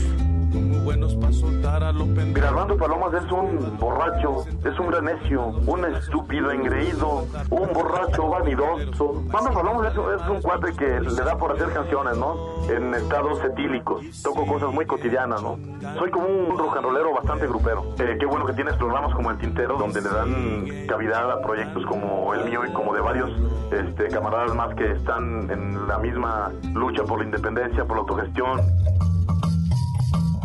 Armando 2.47 2.77
Palomas 2.77 3.13
es 3.15 3.33
un 3.33 3.77
borracho, 3.79 4.45
es 4.65 4.79
un 4.79 4.87
gran 4.89 5.05
necio, 5.05 5.47
un 5.67 5.85
estúpido 5.85 6.51
engreído, 6.51 7.27
un 7.51 7.73
borracho 7.73 8.29
vanidoso. 8.29 9.23
Armando 9.33 9.53
Palomas 9.53 9.93
es, 9.93 10.23
es, 10.23 10.29
un 10.29 10.41
cuate 10.43 10.73
que 10.73 11.01
le 11.01 11.23
da 11.23 11.37
por 11.37 11.53
hacer 11.53 11.73
canciones, 11.73 12.17
¿no? 12.17 12.37
En 12.71 12.95
estados 12.95 13.43
etílicos. 13.45 14.23
Toco 14.23 14.47
cosas 14.47 14.73
muy 14.73 14.87
cotidianas, 14.87 15.43
¿no? 15.43 15.59
Soy 15.99 16.11
como 16.11 16.27
un 16.27 16.57
rocanrolero 16.57 17.15
bastante 17.15 17.47
grupero. 17.47 17.85
Eh, 17.99 18.17
qué 18.19 18.27
bueno 18.27 18.47
que 18.47 18.53
tienes 18.53 18.75
programas 18.75 19.15
como 19.15 19.31
El 19.31 19.39
Tintero, 19.39 19.77
donde 19.77 20.01
le 20.01 20.09
dan 20.09 20.87
cavidad 20.89 21.31
a 21.31 21.41
proyectos 21.43 21.85
como 21.87 22.33
el 22.35 22.45
mío 22.45 22.65
y 22.65 22.73
como 22.73 22.95
de 22.95 23.01
varios 23.01 23.31
este, 23.71 24.09
camaradas 24.09 24.55
más 24.55 24.75
que 24.75 24.93
están 24.93 25.51
en 25.51 25.89
la 25.89 25.99
misma 25.99 26.53
lucha 26.75 27.03
por 27.05 27.19
la 27.19 27.25
independencia, 27.25 27.85
por 27.85 27.97
la 27.97 28.01
autogestión. 28.01 28.61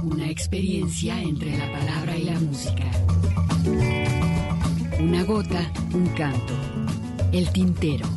Una 0.04 0.30
experiencia 0.30 1.22
entre 1.22 1.58
la 1.58 1.72
palabra 1.72 2.18
y 2.18 2.24
la 2.24 2.40
música. 2.40 2.86
Una 5.00 5.24
gota, 5.24 5.72
un 5.94 6.08
canto. 6.08 6.54
El 7.32 7.52
tintero. 7.52 8.08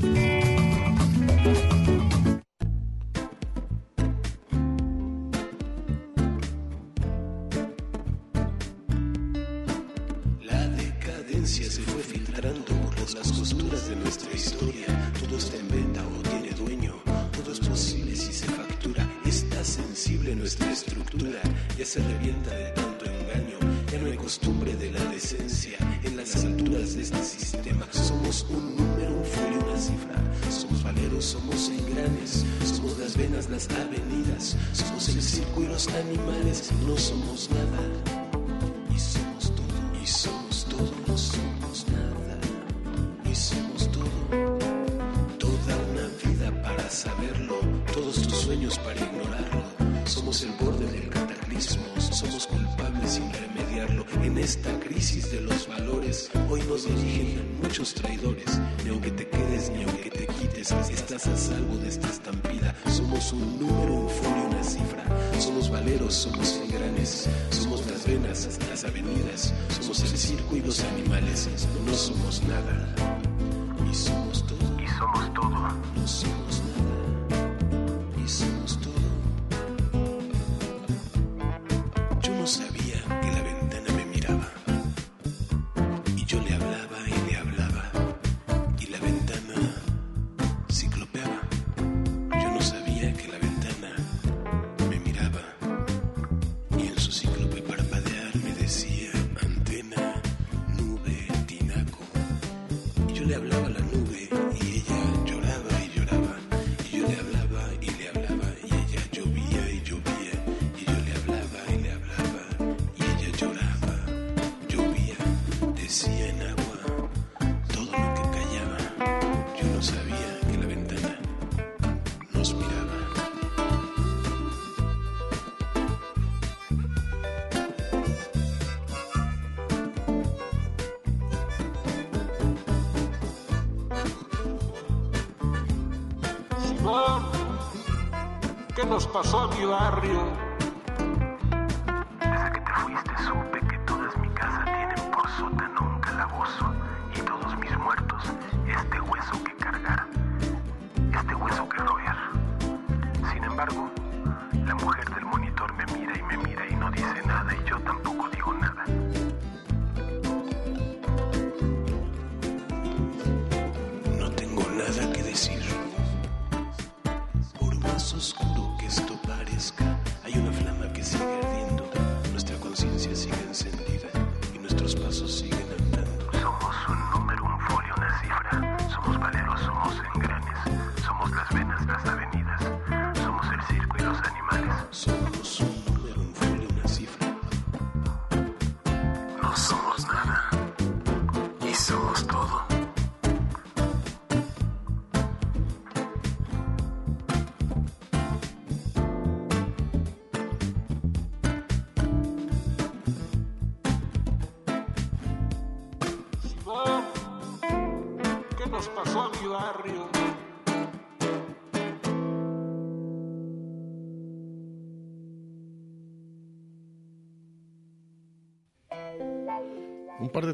Pasó 139.14 139.42
a 139.42 139.46
mi 139.46 139.64
barrio? 139.64 140.43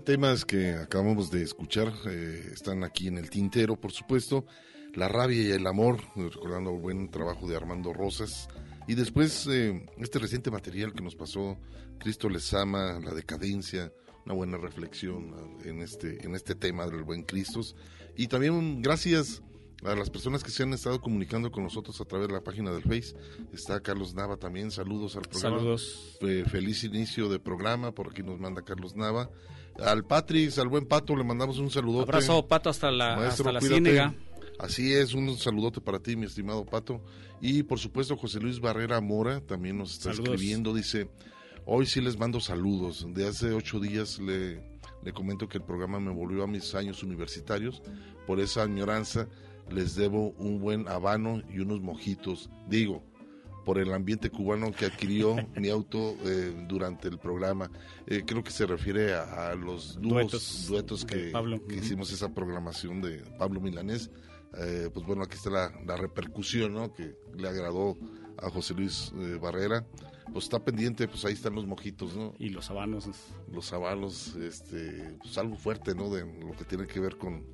Temas 0.00 0.44
que 0.44 0.72
acabamos 0.72 1.30
de 1.30 1.42
escuchar 1.42 1.92
eh, 2.06 2.50
están 2.52 2.84
aquí 2.84 3.08
en 3.08 3.18
el 3.18 3.30
tintero, 3.30 3.76
por 3.80 3.92
supuesto. 3.92 4.44
La 4.94 5.08
rabia 5.08 5.42
y 5.42 5.50
el 5.52 5.66
amor, 5.66 6.00
recordando 6.16 6.74
el 6.74 6.80
buen 6.80 7.10
trabajo 7.10 7.48
de 7.48 7.56
Armando 7.56 7.92
Rosas. 7.92 8.48
Y 8.88 8.94
después 8.94 9.46
eh, 9.46 9.86
este 9.98 10.18
reciente 10.18 10.50
material 10.50 10.92
que 10.92 11.02
nos 11.02 11.14
pasó 11.14 11.58
Cristo 11.98 12.28
les 12.28 12.52
ama, 12.54 12.98
la 12.98 13.12
decadencia, 13.12 13.92
una 14.24 14.34
buena 14.34 14.56
reflexión 14.56 15.58
en 15.64 15.80
este, 15.80 16.24
en 16.24 16.34
este 16.34 16.54
tema 16.54 16.86
del 16.86 17.04
buen 17.04 17.22
Cristo. 17.22 17.60
Y 18.16 18.26
también 18.26 18.82
gracias 18.82 19.42
a 19.84 19.94
las 19.94 20.10
personas 20.10 20.42
que 20.42 20.50
se 20.50 20.62
han 20.62 20.72
estado 20.72 21.00
comunicando 21.00 21.50
con 21.50 21.62
nosotros 21.64 22.00
a 22.00 22.04
través 22.04 22.28
de 22.28 22.34
la 22.34 22.42
página 22.42 22.70
del 22.72 22.82
Face. 22.82 23.14
Está 23.52 23.80
Carlos 23.80 24.14
Nava 24.14 24.36
también, 24.36 24.70
saludos 24.70 25.16
al 25.16 25.22
programa. 25.22 25.58
Saludos. 25.58 26.18
Eh, 26.20 26.44
feliz 26.50 26.84
inicio 26.84 27.28
de 27.28 27.38
programa, 27.38 27.92
por 27.92 28.10
aquí 28.10 28.22
nos 28.22 28.38
manda 28.38 28.62
Carlos 28.62 28.96
Nava. 28.96 29.30
Al 29.84 30.04
Patrick, 30.04 30.56
al 30.58 30.68
buen 30.68 30.86
Pato, 30.86 31.16
le 31.16 31.24
mandamos 31.24 31.58
un 31.58 31.70
saludote. 31.70 32.10
Abrazo, 32.10 32.46
Pato, 32.46 32.70
hasta 32.70 32.90
la, 32.90 33.16
Maestro, 33.16 33.50
hasta 33.50 33.80
la. 33.80 34.14
Así 34.58 34.92
es, 34.92 35.14
un 35.14 35.38
saludote 35.38 35.80
para 35.80 36.00
ti, 36.00 36.16
mi 36.16 36.26
estimado 36.26 36.64
Pato. 36.66 37.02
Y 37.40 37.62
por 37.62 37.78
supuesto, 37.78 38.16
José 38.16 38.40
Luis 38.40 38.60
Barrera 38.60 39.00
Mora 39.00 39.40
también 39.40 39.78
nos 39.78 39.92
está 39.92 40.12
Saludos. 40.12 40.34
escribiendo. 40.34 40.74
Dice: 40.74 41.08
Hoy 41.64 41.86
sí 41.86 42.00
les 42.00 42.18
mando 42.18 42.40
saludos. 42.40 43.06
De 43.14 43.26
hace 43.26 43.52
ocho 43.52 43.80
días 43.80 44.18
le, 44.18 44.62
le 45.02 45.12
comento 45.14 45.48
que 45.48 45.58
el 45.58 45.64
programa 45.64 45.98
me 45.98 46.12
volvió 46.12 46.42
a 46.44 46.46
mis 46.46 46.74
años 46.74 47.02
universitarios. 47.02 47.82
Por 48.26 48.38
esa 48.38 48.62
añoranza 48.62 49.28
les 49.70 49.94
debo 49.94 50.32
un 50.32 50.60
buen 50.60 50.88
habano 50.88 51.42
y 51.50 51.60
unos 51.60 51.80
mojitos. 51.80 52.50
Digo, 52.68 53.02
por 53.70 53.78
el 53.78 53.92
ambiente 53.94 54.30
cubano 54.30 54.72
que 54.72 54.86
adquirió 54.86 55.36
mi 55.54 55.68
auto 55.68 56.16
eh, 56.24 56.52
durante 56.66 57.06
el 57.06 57.18
programa. 57.20 57.70
Eh, 58.04 58.24
creo 58.26 58.42
que 58.42 58.50
se 58.50 58.66
refiere 58.66 59.14
a, 59.14 59.50
a 59.50 59.54
los 59.54 59.94
dúos, 60.00 60.66
Duetos 60.66 61.04
que, 61.04 61.30
Pablo. 61.30 61.64
que 61.68 61.76
Ujú. 61.76 61.84
hicimos 61.84 62.12
esa 62.12 62.34
programación 62.34 63.00
de 63.00 63.18
Pablo 63.38 63.60
Milanés. 63.60 64.10
Eh, 64.58 64.90
pues 64.92 65.06
bueno, 65.06 65.22
aquí 65.22 65.36
está 65.36 65.50
la, 65.50 65.72
la 65.86 65.96
repercusión, 65.96 66.74
¿no? 66.74 66.92
Que 66.92 67.14
le 67.38 67.48
agradó 67.48 67.96
a 68.38 68.50
José 68.50 68.74
Luis 68.74 69.12
eh, 69.16 69.38
Barrera. 69.40 69.86
Pues 70.32 70.46
está 70.46 70.64
pendiente, 70.64 71.06
pues 71.06 71.24
ahí 71.24 71.34
están 71.34 71.54
los 71.54 71.64
mojitos, 71.64 72.16
¿no? 72.16 72.34
Y 72.40 72.48
los 72.48 72.68
habanos. 72.70 73.08
Los 73.52 73.72
avalos, 73.72 74.34
este, 74.34 75.16
pues 75.22 75.38
algo 75.38 75.54
fuerte, 75.54 75.94
¿no? 75.94 76.10
De 76.12 76.24
lo 76.24 76.56
que 76.56 76.64
tiene 76.64 76.88
que 76.88 76.98
ver 76.98 77.16
con, 77.18 77.44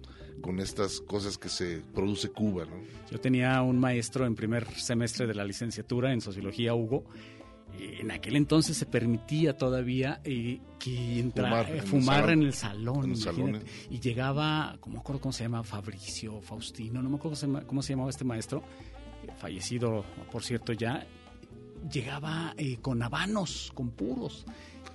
con 0.40 0.60
estas 0.60 1.00
cosas 1.00 1.38
que 1.38 1.48
se 1.48 1.82
produce 1.94 2.28
Cuba, 2.30 2.64
¿no? 2.66 2.76
Yo 3.10 3.18
tenía 3.20 3.60
un 3.62 3.78
maestro 3.78 4.26
en 4.26 4.34
primer 4.34 4.66
semestre 4.74 5.26
de 5.26 5.34
la 5.34 5.44
licenciatura 5.44 6.12
en 6.12 6.20
sociología, 6.20 6.74
Hugo. 6.74 7.04
En 7.78 8.10
aquel 8.10 8.36
entonces 8.36 8.76
se 8.76 8.86
permitía 8.86 9.56
todavía 9.58 10.20
eh, 10.24 10.60
que 10.78 11.18
entra- 11.18 11.48
Fumar 11.64 11.66
eh, 11.66 11.72
en 11.72 11.76
el 11.78 11.82
fumar 11.86 12.20
salón. 12.20 12.30
en 12.32 12.42
el 12.46 12.52
salón. 12.54 13.04
En 13.04 13.10
el 13.10 13.16
salón, 13.18 13.48
imagínate. 13.50 13.70
Y 13.90 14.00
llegaba, 14.00 14.76
¿cómo 14.80 14.94
me 14.94 15.00
acuerdo 15.00 15.20
cómo 15.20 15.32
se 15.32 15.42
llama? 15.44 15.62
Fabricio, 15.62 16.40
Faustino, 16.40 17.02
no 17.02 17.10
me 17.10 17.16
acuerdo 17.16 17.36
cómo 17.38 17.58
se, 17.60 17.66
cómo 17.66 17.82
se 17.82 17.92
llamaba 17.92 18.10
este 18.10 18.24
maestro, 18.24 18.62
eh, 19.26 19.30
fallecido, 19.36 20.04
por 20.32 20.42
cierto, 20.42 20.72
ya. 20.72 21.06
Llegaba 21.90 22.54
eh, 22.56 22.78
con 22.80 23.02
habanos, 23.02 23.70
con 23.74 23.90
puros. 23.90 24.44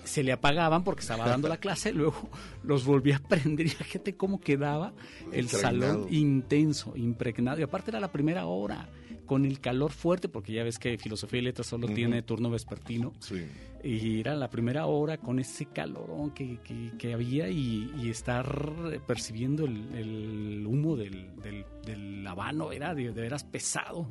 Se 0.04 0.24
le 0.24 0.32
apagaban 0.32 0.84
porque 0.84 1.02
estaba 1.02 1.28
dando 1.28 1.48
la 1.48 1.58
clase, 1.58 1.94
luego 1.94 2.30
los 2.64 2.86
volvía 2.86 3.18
a 3.18 3.20
prender 3.20 3.68
y 3.68 3.70
fíjate 3.70 4.16
cómo 4.16 4.40
quedaba 4.40 4.94
el 5.32 5.44
Impregnado. 5.46 5.52
salón 6.02 6.08
intenso, 6.14 6.94
impregnado. 6.96 7.60
Y 7.60 7.64
aparte 7.64 7.92
era 7.92 8.00
la 8.00 8.12
primera 8.12 8.46
hora, 8.48 8.90
con 9.28 9.46
el 9.46 9.60
calor 9.60 9.92
fuerte, 9.92 10.28
porque 10.28 10.54
ya 10.54 10.64
ves 10.64 10.80
que 10.80 10.98
filosofía 10.98 11.40
y 11.40 11.44
letras 11.44 11.68
solo 11.68 11.86
Ujú. 11.86 11.96
tiene 11.96 12.22
turno 12.24 12.50
vespertino. 12.50 13.14
Sí. 13.20 13.46
Y 13.84 14.20
era 14.20 14.36
la 14.36 14.50
primera 14.50 14.86
hora 14.88 15.18
con 15.18 15.40
ese 15.40 15.66
calorón 15.68 16.32
que, 16.32 16.60
que- 16.64 16.92
que 16.98 17.14
había 17.14 17.48
y, 17.50 17.92
y 18.02 18.10
estar 18.10 19.02
percibiendo 19.08 19.66
el, 19.66 19.96
el 19.96 20.66
humo 20.68 20.96
del, 20.96 21.36
del, 21.42 21.64
del 21.86 22.26
habano 22.28 22.72
era 22.72 22.94
de, 22.96 23.12
de 23.12 23.22
veras 23.22 23.44
pesado. 23.44 24.08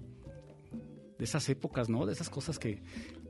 De 1.20 1.26
esas 1.26 1.46
épocas, 1.50 1.90
¿no? 1.90 2.06
De 2.06 2.14
esas 2.14 2.30
cosas 2.30 2.59
que, 2.59 2.80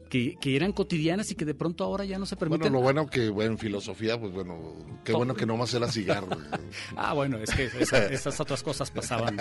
que, 0.08 0.36
que 0.40 0.54
eran 0.54 0.72
cotidianas 0.72 1.28
y 1.32 1.34
que 1.34 1.44
de 1.44 1.54
pronto 1.54 1.82
ahora 1.82 2.04
ya 2.04 2.20
no 2.20 2.24
se 2.24 2.36
Bueno, 2.36 2.50
permiten. 2.52 2.72
lo 2.72 2.80
bueno 2.80 3.06
que, 3.08 3.28
bueno, 3.30 3.50
en 3.50 3.58
filosofía, 3.58 4.16
pues 4.18 4.32
bueno, 4.32 4.76
qué 5.04 5.12
bueno 5.12 5.34
que 5.34 5.44
nomás 5.44 5.74
era 5.74 5.90
cigarro. 5.90 6.28
Ah, 6.96 7.14
bueno, 7.14 7.38
es 7.38 7.50
que 7.50 7.64
esa- 7.64 8.06
esas 8.06 8.38
otras 8.38 8.62
cosas 8.62 8.92
pasaban, 8.92 9.38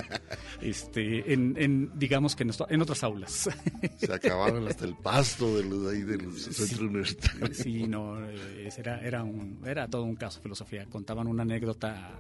este, 0.62 1.32
en, 1.32 1.56
en, 1.58 1.92
digamos 2.00 2.36
que 2.36 2.44
en, 2.70 2.82
otras 2.82 3.04
aulas. 3.04 3.50
Se 3.98 4.12
acabaron 4.14 4.68
hasta 4.68 4.86
el 4.86 4.96
pasto 4.96 5.58
del, 5.58 5.88
ahí 5.90 6.02
del 6.02 6.32
centro 6.34 6.88
universitario. 6.88 7.54
Sí, 7.54 7.88
no, 7.88 8.20
eh, 8.28 8.66
ese 8.68 8.82
era, 8.82 9.00
era, 9.02 9.24
un, 9.24 9.60
era 9.66 9.88
todo 9.88 10.04
un 10.04 10.16
caso 10.16 10.40
de 10.40 10.44
filosofía. 10.44 10.86
Contaban 10.88 11.28
una 11.28 11.44
anécdota 11.44 12.18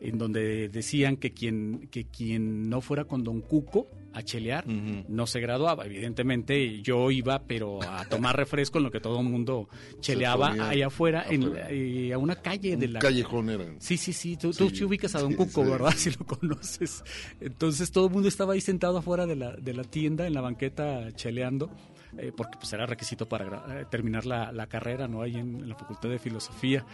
en 0.00 0.18
donde 0.18 0.68
decían 0.68 1.16
que 1.16 1.32
quien, 1.32 1.88
que 1.92 2.06
quien 2.06 2.68
no 2.68 2.80
fuera 2.80 3.04
con 3.04 3.22
Don 3.22 3.40
Cuco 3.40 3.86
a 4.12 4.22
chelear 4.22 4.66
no 4.66 5.26
se 5.26 5.40
graduaba. 5.40 5.86
Evidentemente 5.86 6.80
yo 6.82 7.10
iba, 7.10 7.42
pero 7.42 7.82
a 7.82 8.04
tomar 8.06 8.36
refresco 8.36 8.78
en 8.78 8.84
lo 8.84 8.90
que 8.90 9.00
todo 9.00 9.20
el 9.20 9.28
mundo 9.28 9.68
cheleaba 10.00 10.50
allá 10.68 10.88
afuera, 10.88 11.24
en, 11.28 11.52
eh, 11.68 12.12
a 12.12 12.18
una 12.18 12.36
calle 12.36 12.76
de 12.76 12.86
Un 12.86 12.92
la... 12.94 12.98
callejón 13.00 13.50
era. 13.50 13.64
Sí, 13.78 13.96
sí, 13.96 14.12
sí, 14.12 14.36
tú, 14.36 14.50
tú 14.52 14.68
Sí, 14.70 14.84
ubicas 14.84 15.14
a 15.14 15.20
Don 15.20 15.30
sí, 15.32 15.36
Cuco. 15.36 15.64
¿verdad? 15.64 15.92
Si 15.96 16.10
lo 16.10 16.24
conoces. 16.26 17.04
Entonces 17.40 17.90
todo 17.92 18.06
el 18.06 18.12
mundo 18.12 18.28
estaba 18.28 18.54
ahí 18.54 18.60
sentado 18.60 18.98
afuera 18.98 19.26
de 19.26 19.36
la, 19.36 19.52
de 19.56 19.74
la 19.74 19.84
tienda, 19.84 20.26
en 20.26 20.34
la 20.34 20.40
banqueta, 20.40 21.12
cheleando, 21.12 21.70
eh, 22.18 22.32
porque 22.36 22.56
pues 22.58 22.72
era 22.72 22.86
requisito 22.86 23.28
para 23.28 23.80
eh, 23.80 23.84
terminar 23.90 24.26
la, 24.26 24.50
la 24.52 24.66
carrera, 24.66 25.06
¿no? 25.08 25.22
Ahí 25.22 25.34
en, 25.36 25.56
en 25.56 25.68
la 25.68 25.74
Facultad 25.76 26.08
de 26.08 26.18
Filosofía, 26.18 26.84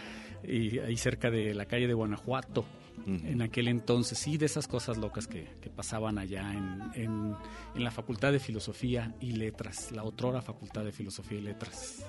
y 0.46 0.79
ahí 0.81 0.96
cerca 0.96 1.31
de 1.31 1.55
la 1.55 1.66
calle 1.66 1.87
de 1.87 1.94
Guanajuato. 1.94 2.64
En 3.07 3.41
aquel 3.43 3.69
entonces, 3.69 4.19
sí, 4.19 4.37
de 4.37 4.47
esas 4.47 4.67
cosas 4.67 4.97
locas 4.99 5.27
que, 5.27 5.47
que 5.61 5.71
pasaban 5.71 6.19
allá 6.19 6.53
en, 6.53 6.81
en, 6.95 7.35
en 7.75 7.85
la 7.85 7.91
Facultad 7.91 8.33
de 8.33 8.39
Filosofía 8.41 9.15
y 9.21 9.33
Letras, 9.33 9.93
la 9.93 10.03
otrora 10.03 10.43
Facultad 10.43 10.85
de 10.85 10.93
Filosofía 10.93 11.39
y 11.39 11.43
Letras. 11.43 12.05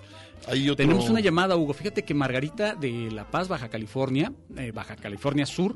Otro- 0.47 0.75
Tenemos 0.75 1.09
una 1.09 1.19
llamada, 1.19 1.55
Hugo. 1.57 1.73
Fíjate 1.73 2.03
que 2.03 2.13
Margarita 2.13 2.75
de 2.75 3.11
La 3.11 3.29
Paz, 3.29 3.47
Baja 3.47 3.69
California, 3.69 4.31
eh, 4.55 4.71
Baja 4.71 4.95
California 4.95 5.45
Sur, 5.45 5.75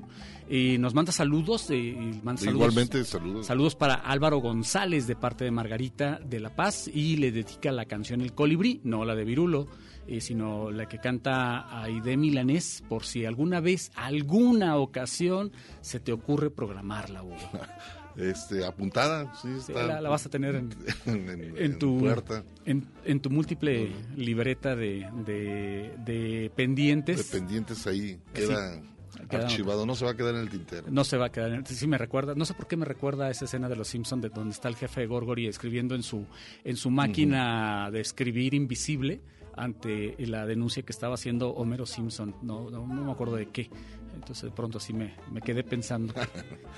eh, 0.50 0.78
nos 0.80 0.94
manda 0.94 1.12
saludos. 1.12 1.70
eh, 1.72 1.78
y 1.78 1.96
manda 2.24 2.38
saludos 2.42 2.54
Igualmente, 2.56 3.04
saludos. 3.04 3.46
Saludos 3.48 3.76
para 3.76 3.96
Álvaro 3.96 4.38
González 4.38 5.08
de 5.08 5.16
parte 5.16 5.44
de 5.44 5.52
Margarita 5.52 6.20
de 6.24 6.40
La 6.40 6.56
Paz 6.56 6.88
y 6.94 7.18
le 7.18 7.32
dedica 7.32 7.72
la 7.72 7.86
canción 7.86 8.22
El 8.22 8.34
Colibrí, 8.34 8.82
no 8.84 9.04
la 9.06 9.16
de 9.16 9.24
Virulo, 9.26 9.68
eh, 10.08 10.22
sino 10.22 10.72
la 10.72 10.88
que 10.88 11.00
canta 11.00 11.82
Aide 11.84 12.18
Milanés, 12.18 12.84
por 12.90 13.04
si 13.06 13.26
alguna 13.26 13.60
vez, 13.60 13.92
alguna 13.96 14.78
ocasión 14.78 15.52
se 15.82 16.00
te 16.00 16.12
ocurre 16.12 16.50
programarla, 16.50 17.24
Hugo. 17.24 17.36
Este, 18.18 18.66
apuntada, 18.66 19.34
sí, 19.42 19.48
Sí, 19.66 19.72
está. 19.72 19.88
la, 19.88 20.02
la 20.02 20.10
vas 20.10 20.26
a 20.26 20.30
tener 20.30 20.56
en, 20.56 20.70
en, 21.06 21.30
en- 21.30 21.58
en 21.58 21.80
tu 21.80 21.98
puerta. 22.00 22.44
En, 22.66 22.86
en 23.06 23.22
tu 23.22 23.30
múltiple 23.30 23.90
libreta 24.18 24.76
de, 24.76 25.08
de, 25.26 25.94
de 26.04 26.52
pendientes. 26.54 27.32
De 27.32 27.40
pendientes 27.40 27.88
ahí, 27.88 28.20
queda 28.34 28.82
archivado, 29.30 29.86
no 29.86 29.96
se 29.96 30.04
va 30.04 30.12
a 30.12 30.18
quedar 30.18 30.36
en 30.36 30.42
el 30.42 30.50
tintero. 30.50 30.88
No 30.92 31.06
se 31.06 31.16
va 31.16 31.28
a 31.28 31.32
quedar. 31.32 31.54
en- 31.54 31.66
Sí 31.66 31.88
me 31.88 31.98
recuerda. 31.98 32.36
No 32.36 32.44
sé 32.44 32.54
por 32.54 32.68
qué 32.68 32.76
me 32.76 32.84
recuerda 32.84 33.28
a 33.28 33.32
esa 33.32 33.46
escena 33.46 33.70
de 33.70 33.78
Los 33.78 33.88
Simpson 33.88 34.20
de 34.20 34.28
donde 34.28 34.52
está 34.52 34.68
el 34.68 34.76
jefe 34.76 35.00
de 35.02 35.08
Gorgory 35.08 35.48
escribiendo 35.48 35.96
en 35.96 36.04
su 36.04 36.26
en 36.66 36.76
su 36.76 36.90
máquina 36.92 37.90
de 37.92 38.02
escribir 38.02 38.54
invisible 38.54 39.22
ante 39.56 40.16
la 40.20 40.46
denuncia 40.46 40.84
que 40.84 40.92
estaba 40.92 41.16
haciendo 41.16 41.50
Homero 41.52 41.86
Simpson. 41.86 42.36
No, 42.42 42.70
no, 42.70 42.86
no 42.88 43.04
me 43.06 43.12
acuerdo 43.12 43.36
de 43.36 43.50
qué. 43.50 43.70
Entonces 44.16 44.44
de 44.46 44.52
pronto 44.52 44.80
sí 44.80 44.94
me, 44.94 45.16
me 45.32 45.42
quedé 45.42 45.64
pensando 45.64 46.14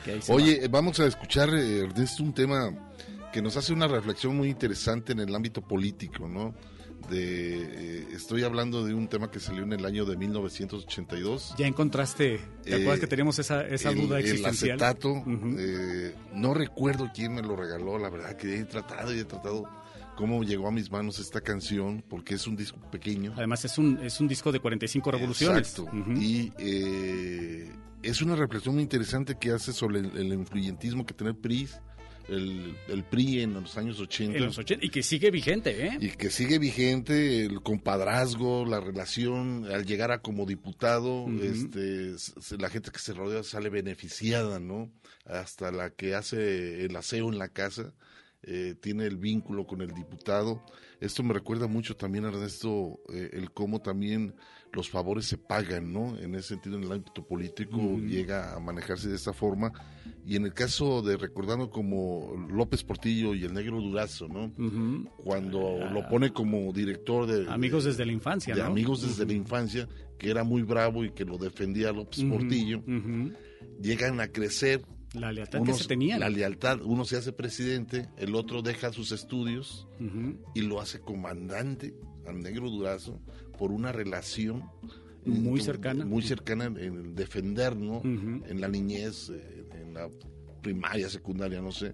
que 0.05 0.11
ahí 0.13 0.21
se 0.21 0.31
Oye, 0.31 0.67
vamos 0.69 0.99
a 0.99 1.05
escuchar, 1.07 1.49
eh, 1.49 1.79
Ernesto, 1.79 2.23
un 2.23 2.33
tema 2.33 2.71
que 3.31 3.41
nos 3.41 3.57
hace 3.57 3.73
una 3.73 3.87
reflexión 3.87 4.37
muy 4.37 4.49
interesante 4.49 5.11
en 5.13 5.19
el 5.19 5.33
ámbito 5.35 5.61
político, 5.61 6.27
¿no? 6.27 6.53
De, 7.09 7.99
eh, 8.01 8.07
estoy 8.13 8.43
hablando 8.43 8.85
de 8.85 8.93
un 8.93 9.07
tema 9.09 9.29
que 9.29 9.39
salió 9.39 9.63
en 9.63 9.73
el 9.73 9.83
año 9.85 10.05
de 10.05 10.15
1982. 10.15 11.55
Ya 11.57 11.67
encontraste. 11.67 12.39
¿Te 12.63 12.71
Eh, 12.71 12.75
acuerdas 12.75 12.99
que 12.99 13.07
teníamos 13.07 13.39
esa, 13.39 13.65
esa 13.67 13.89
el- 13.89 13.97
duda 13.97 14.19
el 14.19 14.25
existencial? 14.25 14.81
acetato, 14.81 15.23
eh, 15.57 16.13
no 16.33 16.53
recuerdo 16.53 17.09
quién 17.13 17.33
me 17.35 17.41
lo 17.41 17.55
regaló, 17.55 17.97
la 17.97 18.09
verdad 18.09 18.37
que 18.37 18.57
he 18.59 18.63
tratado 18.65 19.13
y 19.13 19.19
he 19.19 19.25
tratado 19.25 19.63
cómo 20.15 20.43
llegó 20.43 20.67
a 20.67 20.71
mis 20.71 20.91
manos 20.91 21.19
esta 21.19 21.41
canción, 21.41 22.03
porque 22.07 22.35
es 22.35 22.45
un 22.47 22.55
disco 22.55 22.79
pequeño. 22.91 23.33
Además 23.35 23.65
es 23.65 23.77
un, 23.77 23.99
es 24.03 24.19
un 24.19 24.27
disco 24.27 24.51
de 24.51 24.59
45 24.59 25.11
revoluciones. 25.11 25.77
Exacto. 25.79 25.89
Y 26.19 26.51
eh, 26.59 27.71
es 28.01 28.21
una 28.21 28.35
reflexión 28.35 28.75
muy 28.75 28.83
interesante 28.83 29.35
que 29.39 29.51
hace 29.51 29.73
sobre 29.73 29.99
el, 29.99 30.15
el 30.17 30.33
influyentismo 30.33 31.05
que 31.05 31.13
tiene 31.13 31.31
el 31.31 31.37
PRI, 31.37 31.67
el, 32.29 32.75
el 32.87 33.03
PRI 33.03 33.41
en 33.41 33.53
los 33.53 33.77
años 33.77 33.99
80. 33.99 34.37
En 34.37 34.45
los 34.45 34.57
80, 34.57 34.85
y 34.85 34.89
que 34.89 35.03
sigue 35.03 35.29
vigente, 35.31 35.87
¿eh? 35.87 35.97
Y 35.99 36.09
que 36.11 36.29
sigue 36.29 36.57
vigente 36.59 37.45
el 37.45 37.61
compadrazgo, 37.61 38.65
la 38.65 38.79
relación 38.79 39.65
al 39.71 39.85
llegar 39.85 40.11
a 40.11 40.21
como 40.21 40.45
diputado, 40.45 41.23
Ujú. 41.23 41.39
este, 41.43 42.11
s- 42.11 42.33
la 42.57 42.69
gente 42.69 42.91
que 42.91 42.99
se 42.99 43.13
rodea 43.13 43.43
sale 43.43 43.69
beneficiada, 43.69 44.59
¿no? 44.59 44.89
Hasta 45.25 45.71
la 45.71 45.89
que 45.89 46.15
hace 46.15 46.85
el 46.85 46.95
aseo 46.95 47.29
en 47.29 47.37
la 47.39 47.49
casa 47.49 47.93
eh, 48.43 48.75
tiene 48.79 49.05
el 49.05 49.17
vínculo 49.17 49.65
con 49.65 49.81
el 49.81 49.93
diputado. 49.93 50.63
Esto 50.99 51.23
me 51.23 51.33
recuerda 51.33 51.67
mucho 51.67 51.95
también, 51.95 52.25
Ernesto, 52.25 52.99
eh, 53.13 53.29
el 53.33 53.51
cómo 53.51 53.81
también 53.81 54.35
los 54.71 54.89
favores 54.89 55.25
se 55.25 55.37
pagan, 55.37 55.93
¿no? 55.93 56.17
En 56.17 56.33
ese 56.35 56.49
sentido, 56.49 56.77
en 56.77 56.83
el 56.83 56.91
ámbito 56.91 57.25
político 57.27 57.97
llega 57.99 58.55
a 58.55 58.59
manejarse 58.59 59.07
de 59.09 59.15
esta 59.15 59.31
forma. 59.33 59.71
Y 60.25 60.35
en 60.35 60.45
el 60.45 60.53
caso 60.53 61.01
de 61.01 61.15
recordando 61.17 61.69
como 61.69 62.47
López 62.49 62.83
Portillo 62.83 63.35
y 63.35 63.43
el 63.43 63.53
Negro 63.53 63.79
Durazo, 63.81 64.27
¿no? 64.27 64.45
Ujú. 64.57 65.09
Cuando 65.17 65.59
lo 65.91 66.07
pone 66.09 66.31
como 66.33 66.71
director 66.73 67.27
de... 67.27 67.51
Amigos 67.51 67.83
de- 67.83 67.91
desde 67.91 68.05
la 68.05 68.13
infancia, 68.13 68.55
de 68.55 68.61
¿no? 68.61 68.67
amigos 68.67 69.01
desde 69.03 69.23
Ujú. 69.23 69.31
la 69.31 69.37
infancia, 69.37 69.87
que 70.17 70.29
era 70.31 70.43
muy 70.43 70.63
bravo 70.63 71.03
y 71.05 71.11
que 71.11 71.23
lo 71.25 71.37
defendía 71.37 71.91
López 71.91 72.19
Ujú, 72.23 72.29
Portillo, 72.37 72.79
ujú. 72.79 73.31
llegan 73.81 74.19
a 74.21 74.27
crecer 74.29 74.81
La 75.13 75.31
lealtad 75.31 75.61
Uno- 75.61 75.71
que 75.71 75.77
se 75.77 75.87
tenía. 75.87 76.17
La 76.17 76.29
lealtad, 76.29 76.81
uno 76.81 77.05
se 77.05 77.17
hace 77.17 77.31
presidente, 77.33 78.09
el 78.17 78.33
otro 78.35 78.61
deja 78.61 78.91
sus 78.91 79.11
estudios 79.11 79.87
y 80.55 80.61
lo 80.61 80.81
hace 80.81 80.99
comandante 80.99 81.93
al 82.27 82.39
negro 82.41 82.69
Durazo 82.69 83.19
por 83.57 83.71
una 83.71 83.91
relación 83.91 84.63
Muy 85.25 85.61
cercana. 85.61 86.05
muy 86.05 86.21
cercana 86.23 86.65
en, 86.65 86.77
en 86.77 87.15
defender, 87.15 87.75
¿no? 87.75 88.01
En 88.03 88.59
la 88.59 88.67
niñez, 88.67 89.29
en 89.29 89.93
la 89.93 90.09
primaria, 90.61 91.09
secundaria, 91.09 91.61
no 91.61 91.71
sé. 91.71 91.93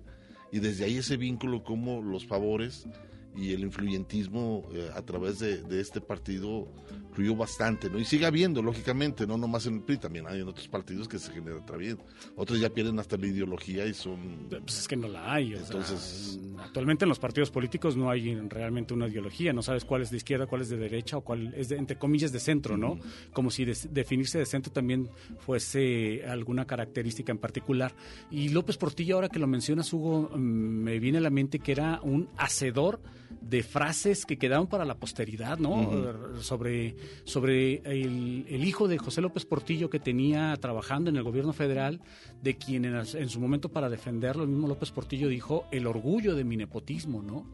Y 0.52 0.60
desde 0.60 0.86
ahí 0.86 0.98
ese 0.98 1.18
vínculo 1.18 1.64
como 1.64 2.02
los 2.02 2.26
favores 2.26 2.88
y 3.36 3.52
el 3.54 3.62
influyentismo 3.62 4.68
eh, 4.74 4.90
a 4.96 5.02
través 5.04 5.40
de, 5.40 5.62
de 5.64 5.80
este 5.82 6.02
partido 6.02 6.72
fluyó 7.20 7.36
bastante, 7.36 7.90
¿no? 7.90 8.00
Y 8.00 8.06
sigue 8.06 8.26
habiendo, 8.26 8.62
lógicamente, 8.62 9.28
no 9.28 9.38
nomás 9.38 9.66
en 9.66 9.76
el 9.76 9.82
PRI, 9.82 9.98
también 9.98 10.26
hay 10.26 10.40
en 10.40 10.48
otros 10.48 10.70
partidos 10.70 11.06
que 11.10 11.20
se 11.20 11.34
genera 11.34 11.60
también. 11.66 11.98
Otros 12.38 12.62
ya 12.62 12.70
pierden 12.70 12.98
hasta 12.98 13.18
la 13.18 13.28
ideología 13.28 13.86
y 13.86 13.94
son... 13.94 14.48
Pues 14.50 14.80
es 14.80 14.88
que 14.88 14.96
no 14.96 15.10
la 15.10 15.34
hay. 15.34 15.54
o 15.54 15.58
sea, 15.58 15.66
Entonces- 15.66 16.40
actualmente 16.60 17.04
en 17.04 17.10
los 17.10 17.20
partidos 17.20 17.52
políticos 17.52 17.98
no 17.98 18.10
hay 18.10 18.36
realmente 18.48 18.94
una 18.94 19.10
ideología. 19.10 19.52
No 19.52 19.62
sabes 19.62 19.84
cuál 19.84 20.02
es 20.04 20.12
de 20.12 20.16
izquierda, 20.18 20.48
cuál 20.48 20.62
es 20.62 20.70
de 20.70 20.78
derecha 20.78 21.18
o 21.18 21.22
cuál 21.22 21.54
es, 21.56 21.68
de, 21.68 21.76
entre 21.76 21.98
comillas, 21.98 22.32
de 22.32 22.40
centro, 22.40 22.78
¿no? 22.78 22.98
Como 23.34 23.52
si 23.52 23.66
des- 23.66 23.94
definirse 23.94 24.38
de 24.40 24.46
centro 24.46 24.72
también 24.72 25.10
fuese 25.40 26.24
alguna 26.26 26.66
característica 26.66 27.34
en 27.34 27.38
particular. 27.38 27.94
Y 28.32 28.48
López 28.50 28.78
Portillo, 28.78 29.16
ahora 29.16 29.28
que 29.28 29.40
lo 29.40 29.48
mencionas, 29.48 29.92
Hugo, 29.92 30.30
mm, 30.34 30.38
me 30.40 31.00
viene 31.00 31.18
a 31.18 31.22
la 31.22 31.30
mente 31.30 31.60
que 31.60 31.74
era 31.74 32.00
un 32.02 32.30
hacedor 32.38 33.02
de 33.42 33.64
frases 33.64 34.26
que 34.26 34.38
quedaban 34.38 34.68
para 34.68 34.86
la 34.86 34.96
posteridad, 34.96 35.58
¿no? 35.58 36.14
Sobre, 36.42 36.96
sobre 37.24 37.78
el, 37.86 38.46
el 38.50 38.64
hijo 38.64 38.88
de 38.88 38.98
José 38.98 39.22
López 39.22 39.46
Portillo 39.46 39.90
que 39.90 40.00
tenía 40.00 40.56
trabajando 40.58 41.10
en 41.10 41.18
el 41.18 41.24
gobierno 41.24 41.54
federal, 41.54 42.02
de 42.42 42.58
quien 42.58 42.86
en, 42.86 42.96
en 42.96 43.30
su 43.30 43.40
momento 43.40 43.70
para 43.70 43.90
defenderlo, 43.90 44.44
el 44.44 44.50
mismo 44.50 44.68
López 44.68 44.92
Portillo 44.92 45.28
dijo 45.28 45.66
el 45.72 45.88
orgullo 45.88 46.36
de 46.36 46.44
mi 46.44 46.58
nepotismo, 46.58 47.22
¿no? 47.22 47.46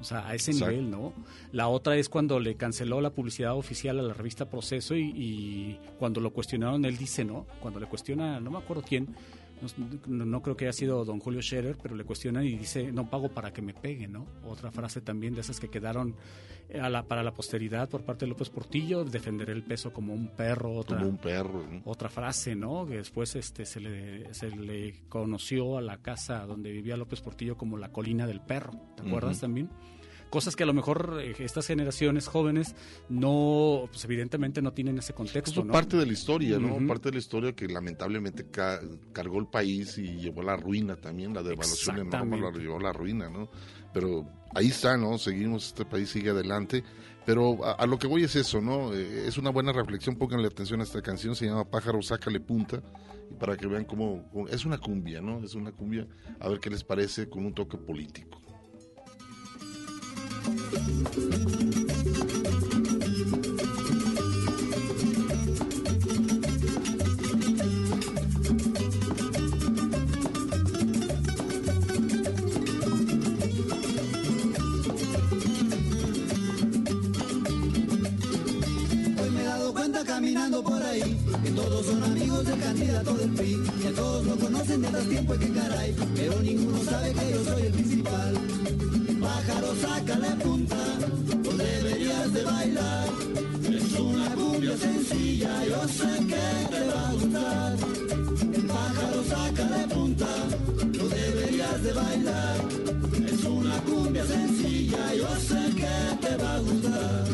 O 0.00 0.04
sea, 0.04 0.28
a 0.28 0.34
ese 0.34 0.50
Exacto. 0.50 0.72
nivel, 0.72 0.90
¿no? 0.90 1.14
La 1.52 1.68
otra 1.68 1.96
es 1.96 2.08
cuando 2.08 2.38
le 2.38 2.56
canceló 2.56 3.00
la 3.00 3.10
publicidad 3.10 3.56
oficial 3.56 3.98
a 3.98 4.02
la 4.02 4.12
revista 4.12 4.48
Proceso 4.50 4.94
y, 4.94 5.12
y 5.14 5.80
cuando 5.98 6.20
lo 6.20 6.32
cuestionaron, 6.32 6.84
él 6.84 6.98
dice, 6.98 7.24
¿no? 7.24 7.46
Cuando 7.60 7.80
le 7.80 7.86
cuestiona, 7.86 8.38
no 8.40 8.50
me 8.50 8.58
acuerdo 8.58 8.82
quién, 8.86 9.14
no, 10.06 10.24
no 10.24 10.42
creo 10.42 10.56
que 10.56 10.66
haya 10.66 10.72
sido 10.72 11.04
don 11.04 11.20
Julio 11.20 11.40
Scherer, 11.42 11.76
pero 11.82 11.94
le 11.96 12.04
cuestiona 12.04 12.44
y 12.44 12.56
dice, 12.56 12.92
no 12.92 13.08
pago 13.08 13.28
para 13.28 13.52
que 13.52 13.62
me 13.62 13.74
peguen, 13.74 14.12
¿no? 14.12 14.26
Otra 14.44 14.70
frase 14.70 15.00
también 15.00 15.34
de 15.34 15.40
esas 15.40 15.60
que 15.60 15.68
quedaron 15.68 16.14
eh, 16.68 16.80
a 16.80 16.88
la, 16.88 17.04
para 17.04 17.22
la 17.22 17.32
posteridad 17.32 17.88
por 17.88 18.04
parte 18.04 18.24
de 18.24 18.30
López 18.30 18.50
Portillo, 18.50 19.04
defender 19.04 19.50
el 19.50 19.62
peso 19.62 19.92
como 19.92 20.12
un 20.12 20.28
perro, 20.28 20.74
otra, 20.74 20.98
Como 20.98 21.10
un 21.10 21.18
perro, 21.18 21.64
¿no? 21.70 21.82
otra 21.84 22.08
frase, 22.08 22.54
¿no? 22.54 22.86
Que 22.86 22.96
después 22.96 23.34
este, 23.36 23.64
se, 23.66 23.80
le, 23.80 24.34
se 24.34 24.50
le 24.50 25.04
conoció 25.08 25.78
a 25.78 25.82
la 25.82 25.98
casa 25.98 26.46
donde 26.46 26.70
vivía 26.72 26.96
López 26.96 27.20
Portillo 27.20 27.56
como 27.56 27.76
la 27.76 27.90
colina 27.90 28.26
del 28.26 28.40
perro, 28.40 28.72
¿te 28.96 29.06
acuerdas 29.06 29.40
también? 29.40 29.70
Cosas 30.30 30.56
que 30.56 30.64
a 30.64 30.66
lo 30.66 30.74
mejor 30.74 31.18
eh, 31.22 31.34
estas 31.38 31.66
generaciones 31.66 32.26
jóvenes 32.26 32.74
no, 33.08 33.84
pues 33.90 34.04
evidentemente 34.04 34.60
no 34.60 34.72
tienen 34.72 34.98
ese 34.98 35.12
contexto, 35.14 35.50
Eso 35.60 35.64
¿no? 35.64 35.72
parte 35.72 35.96
de 35.96 36.06
la 36.06 36.12
historia, 36.12 36.58
¿no? 36.58 36.84
Parte 36.86 37.08
de 37.10 37.12
la 37.12 37.18
historia 37.18 37.52
que 37.54 37.68
lamentablemente 37.68 38.46
ca- 38.50 38.80
cargó 39.12 39.38
el 39.38 39.46
país 39.46 39.96
y 39.98 40.16
llevó 40.16 40.42
a 40.42 40.44
la 40.44 40.56
ruina 40.56 40.96
también, 40.96 41.32
la 41.32 41.42
devaluación 41.42 41.98
enorme 41.98 42.40
la 42.40 42.50
llevó 42.50 42.78
a 42.78 42.82
la 42.82 42.92
ruina, 42.92 43.30
¿no? 43.30 43.48
Pero 43.94 44.28
ahí 44.54 44.66
está, 44.68 44.96
¿no? 44.96 45.16
Seguimos, 45.18 45.68
este 45.68 45.84
país 45.84 46.10
sigue 46.10 46.30
adelante. 46.30 46.82
Pero 47.24 47.64
a, 47.64 47.72
a 47.72 47.86
lo 47.86 47.98
que 47.98 48.06
voy 48.06 48.22
es 48.24 48.36
eso, 48.36 48.60
¿no? 48.60 48.92
Eh, 48.94 49.26
es 49.26 49.36
una 49.38 49.50
buena 49.50 49.72
reflexión, 49.72 50.16
pónganle 50.16 50.46
atención 50.48 50.80
a 50.80 50.84
esta 50.84 51.02
canción, 51.02 51.34
se 51.34 51.46
llama 51.46 51.64
Pájaro, 51.68 52.00
sácale 52.02 52.38
punta, 52.40 52.80
y 53.30 53.34
para 53.34 53.56
que 53.56 53.66
vean 53.66 53.84
cómo- 53.84 54.24
es 54.48 54.64
una 54.64 54.78
cumbia, 54.78 55.20
¿no? 55.20 55.42
Es 55.42 55.54
una 55.54 55.72
cumbia, 55.72 56.06
a 56.38 56.48
ver 56.48 56.60
qué 56.60 56.70
les 56.70 56.84
parece 56.84 57.28
con 57.28 57.44
un 57.46 57.52
toque 57.52 57.76
político. 57.78 58.40
Conocen 84.38 84.82
de 84.82 84.88
hace 84.88 85.08
tiempo 85.08 85.34
y 85.34 85.38
que 85.38 85.52
caray, 85.52 85.94
pero 86.14 86.40
ninguno 86.40 86.78
sabe 86.84 87.12
que 87.12 87.30
yo 87.30 87.44
soy 87.44 87.62
el 87.62 87.72
principal. 87.72 88.34
Pájaro, 89.26 89.74
sácale 89.74 90.30
punta, 90.36 90.76
no 91.42 91.50
deberías 91.50 92.32
de 92.32 92.44
bailar. 92.44 93.08
Es 93.68 93.92
una 93.98 94.30
cumbia 94.36 94.76
sencilla, 94.76 95.64
yo 95.64 95.88
sé 95.88 96.26
que 96.30 96.44
te 96.70 96.80
va 96.86 97.08
a 97.08 97.12
gustar. 97.12 98.05
Pájaro, 98.76 99.24
sácale 99.24 99.82
punta, 99.94 100.26
no 100.98 101.04
deberías 101.08 101.82
de 101.82 101.92
bailar. 101.94 102.56
Es 103.32 103.44
una 103.44 103.76
cumbia 103.88 104.24
sencilla, 104.26 105.14
yo 105.14 105.28
sé 105.48 105.62
que 105.80 105.94
te 106.26 106.36
va 106.42 106.54
a 106.56 106.58
gustar. 106.58 107.24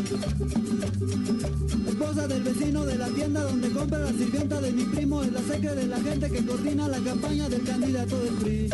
Esposa 1.89 2.29
del 2.29 2.43
vecino 2.45 2.85
de 2.85 2.97
la 2.97 3.09
tienda 3.09 3.43
donde 3.43 3.71
compra 3.71 3.99
la 3.99 4.13
sirvienta 4.13 4.61
de 4.61 4.73
mi 4.73 4.85
primo 4.85 5.23
es 5.25 5.33
la 5.33 5.41
secre 5.41 5.75
de 5.75 5.87
la 5.89 6.01
gente 6.01 6.31
que 6.31 6.47
coordina 6.47 6.87
la 6.87 7.01
campaña 7.01 7.49
del 7.49 7.65
candidato 7.65 8.17
del 8.21 8.35
PRI. 8.35 8.69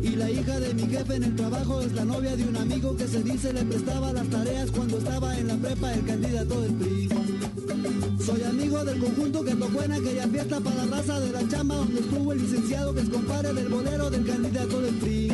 Y 0.00 0.10
la 0.10 0.30
hija 0.30 0.60
de 0.60 0.74
mi 0.74 0.86
jefe 0.86 1.16
en 1.16 1.24
el 1.24 1.34
trabajo 1.34 1.80
es 1.80 1.92
la 1.92 2.04
novia 2.04 2.36
de 2.36 2.44
un 2.44 2.56
amigo 2.56 2.96
que 2.96 3.08
se 3.08 3.20
dice 3.24 3.52
le 3.52 3.64
prestaba 3.64 4.12
las 4.12 4.28
tareas 4.28 4.70
cuando 4.70 4.98
estaba 4.98 5.36
en 5.36 5.48
la 5.48 5.56
prepa 5.56 5.92
el 5.92 6.04
candidato 6.04 6.60
del 6.60 6.74
PRI. 6.74 7.37
Soy 8.24 8.42
amigo 8.42 8.84
del 8.84 8.98
conjunto 8.98 9.44
que 9.44 9.54
tocó 9.54 9.82
en 9.82 9.92
aquella 9.92 10.28
fiesta 10.28 10.60
para 10.60 10.84
la 10.84 10.96
raza 10.96 11.20
de 11.20 11.32
la 11.32 11.48
chamba 11.48 11.76
donde 11.76 12.00
estuvo 12.00 12.32
el 12.32 12.42
licenciado 12.42 12.94
que 12.94 13.00
es 13.00 13.08
compadre 13.08 13.52
del 13.54 13.68
bolero 13.68 14.10
del 14.10 14.26
candidato 14.26 14.80
del 14.80 14.94
PRI. 14.96 15.32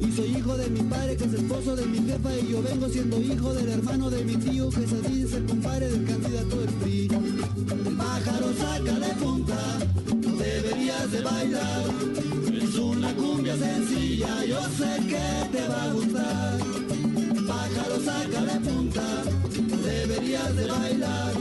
Y 0.00 0.12
soy 0.12 0.36
hijo 0.36 0.56
de 0.56 0.70
mi 0.70 0.82
padre 0.82 1.16
que 1.16 1.24
es 1.24 1.32
esposo 1.34 1.74
de 1.74 1.86
mi 1.86 1.98
jefa 1.98 2.36
y 2.36 2.52
yo 2.52 2.62
vengo 2.62 2.88
siendo 2.88 3.20
hijo 3.20 3.54
del 3.54 3.68
hermano 3.68 4.10
de 4.10 4.24
mi 4.24 4.36
tío 4.36 4.70
que 4.70 4.86
se 4.86 5.00
dice 5.08 5.44
compadre 5.44 5.88
del 5.90 6.04
candidato 6.04 6.60
del 6.60 6.70
PRI. 6.70 7.08
Pájaro, 7.96 8.52
sácale 8.54 9.14
punta, 9.20 9.78
no 10.24 10.36
deberías 10.36 11.10
de 11.10 11.20
bailar. 11.20 11.84
Es 12.62 12.74
una 12.76 13.14
cumbia 13.14 13.56
sencilla, 13.56 14.44
yo 14.44 14.60
sé 14.78 15.06
que 15.08 15.58
te 15.58 15.68
va 15.68 15.84
a 15.84 15.92
gustar. 15.92 16.58
Pájaro, 17.46 18.00
sácale 18.04 18.60
punta, 18.60 19.02
no 19.24 19.41
de 20.32 20.66
bailar. 20.66 21.32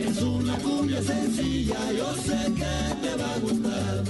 Es 0.00 0.20
una 0.20 0.58
cumbia 0.58 1.02
sencilla, 1.02 1.78
yo 1.96 2.14
sé 2.14 2.52
que 2.52 2.94
te 3.00 3.16
va 3.16 3.34
a 3.34 3.38
gustar. 3.38 4.04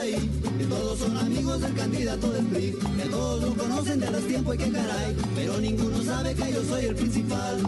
Que 0.00 0.64
todos 0.64 0.98
son 0.98 1.16
amigos 1.18 1.60
del 1.60 1.74
candidato 1.74 2.30
del 2.32 2.46
PRI, 2.46 2.74
que 2.96 3.08
todos 3.10 3.42
lo 3.42 3.54
conocen 3.54 4.00
de 4.00 4.06
hace 4.06 4.20
tiempo 4.22 4.54
y 4.54 4.58
que 4.58 4.70
caray, 4.70 5.14
pero 5.34 5.58
ninguno 5.58 6.02
sabe 6.02 6.34
que 6.34 6.52
yo 6.52 6.64
soy 6.64 6.86
el 6.86 6.94
principal. 6.94 7.58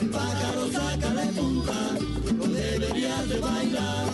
El 0.00 0.08
pájaro 0.10 0.70
sácale 0.70 1.26
punta, 1.32 1.72
no 2.36 2.46
deberías 2.46 3.28
de 3.28 3.38
bailar. 3.38 4.06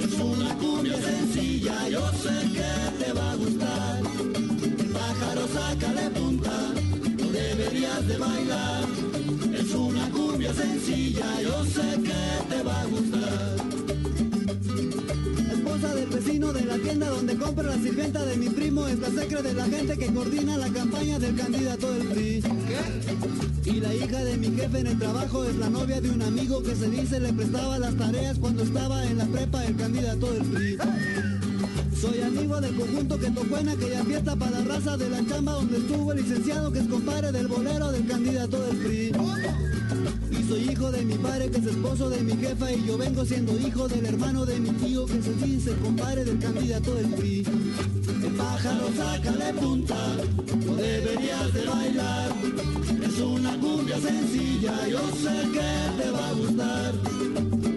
Es 0.00 0.14
una 0.20 0.54
cumbia 0.54 1.02
sencilla, 1.02 1.88
yo 1.88 2.12
sé 2.12 2.48
que 2.52 3.04
te 3.04 3.12
va 3.12 3.32
a 3.32 3.34
gustar. 3.34 4.00
El 4.78 4.88
pájaro 4.90 5.48
sácale 5.48 6.10
punta, 6.10 6.74
no 7.18 7.32
deberías 7.32 8.06
de 8.06 8.18
bailar. 8.18 8.84
Es 9.52 9.74
una 9.74 10.10
cumbia 10.10 10.54
sencilla, 10.54 11.42
yo 11.42 11.64
sé 11.64 12.02
que 12.02 12.07
compra 17.38 17.64
la 17.64 17.76
sirvienta 17.76 18.24
de 18.24 18.36
mi 18.36 18.48
primo 18.48 18.86
es 18.86 18.98
la 18.98 19.08
secre 19.10 19.42
de 19.42 19.54
la 19.54 19.64
gente 19.64 19.96
que 19.96 20.12
coordina 20.12 20.56
la 20.56 20.68
campaña 20.68 21.18
del 21.18 21.36
candidato 21.36 21.92
del 21.92 22.06
PRI. 22.08 22.42
Y 23.64 23.80
la 23.80 23.94
hija 23.94 24.24
de 24.24 24.36
mi 24.36 24.56
jefe 24.56 24.78
en 24.80 24.86
el 24.88 24.98
trabajo 24.98 25.44
es 25.44 25.56
la 25.56 25.70
novia 25.70 26.00
de 26.00 26.10
un 26.10 26.22
amigo 26.22 26.62
que 26.62 26.74
se 26.74 26.88
dice 26.88 27.20
le 27.20 27.32
prestaba 27.32 27.78
las 27.78 27.94
tareas 27.96 28.38
cuando 28.38 28.62
estaba 28.62 29.04
en 29.04 29.18
la 29.18 29.26
prepa 29.26 29.64
el 29.64 29.76
candidato 29.76 30.32
del 30.32 30.42
PRI. 30.44 30.78
Soy 32.00 32.20
amigo 32.22 32.60
del 32.60 32.74
conjunto 32.76 33.18
que 33.18 33.30
tocó 33.30 33.58
en 33.58 33.68
aquella 33.68 34.04
fiesta 34.04 34.36
para 34.36 34.60
la 34.60 34.64
raza 34.64 34.96
de 34.96 35.10
la 35.10 35.26
chamba 35.26 35.52
donde 35.52 35.78
estuvo 35.78 36.12
el 36.12 36.18
licenciado 36.18 36.72
que 36.72 36.78
es 36.80 36.86
compadre 36.86 37.32
del 37.32 37.48
bolero 37.48 37.92
del 37.92 38.06
candidato 38.06 38.60
del 38.62 38.76
PRI. 38.76 39.12
Soy 40.48 40.70
hijo 40.70 40.90
de 40.90 41.04
mi 41.04 41.14
padre 41.18 41.50
que 41.50 41.58
es 41.58 41.66
esposo 41.66 42.08
de 42.08 42.22
mi 42.22 42.32
jefa 42.32 42.72
y 42.72 42.86
yo 42.86 42.96
vengo 42.96 43.22
siendo 43.22 43.52
hijo 43.58 43.86
del 43.86 44.06
hermano 44.06 44.46
de 44.46 44.58
mi 44.58 44.70
tío 44.70 45.04
que 45.04 45.20
se 45.20 45.34
dice 45.34 45.76
compadre 45.76 46.24
del 46.24 46.38
candidato 46.38 46.94
del 46.94 47.06
PRI. 47.08 47.44
El 48.24 48.32
pájaro 48.32 48.88
sácale 48.96 49.52
punta, 49.52 50.16
no 50.64 50.74
deberías 50.74 51.52
de 51.52 51.66
bailar. 51.66 52.30
Es 53.04 53.18
una 53.20 53.60
cumbia 53.60 54.00
sencilla, 54.00 54.88
yo 54.88 55.00
sé 55.22 55.50
que 55.52 56.02
te 56.02 56.10
va 56.12 56.28
a 56.28 56.32
gustar. 56.32 56.94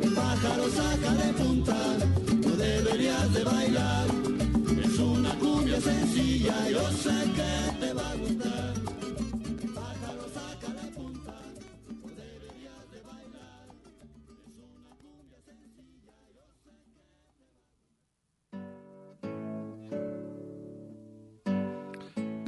El 0.02 0.14
pájaro 0.14 0.64
sácale 0.70 1.34
punta, 1.34 1.78
no 2.42 2.56
deberías 2.56 3.34
de 3.34 3.44
bailar. 3.44 4.08
Es 4.82 4.98
una 4.98 5.38
cumbia 5.40 5.82
sencilla, 5.82 6.70
yo 6.70 6.90
sé 6.92 7.32
que 7.36 7.86
te 7.86 7.94
va 7.94 8.12
a 8.12 8.16
gustar. 8.16 8.71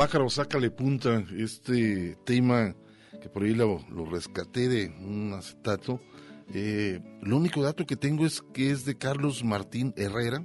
Pájaro, 0.03 0.29
sácale 0.29 0.69
punta, 0.69 1.23
este 1.37 2.17
tema 2.25 2.75
que 3.21 3.29
por 3.29 3.43
ahí 3.43 3.53
lo, 3.55 3.79
lo 3.89 4.03
rescaté 4.03 4.67
de 4.67 4.87
un 4.99 5.31
acetato. 5.31 6.01
Eh, 6.53 6.99
lo 7.21 7.37
único 7.37 7.63
dato 7.63 7.85
que 7.85 7.95
tengo 7.95 8.25
es 8.25 8.41
que 8.53 8.69
es 8.69 8.83
de 8.83 8.97
Carlos 8.97 9.45
Martín 9.45 9.93
Herrera, 9.95 10.43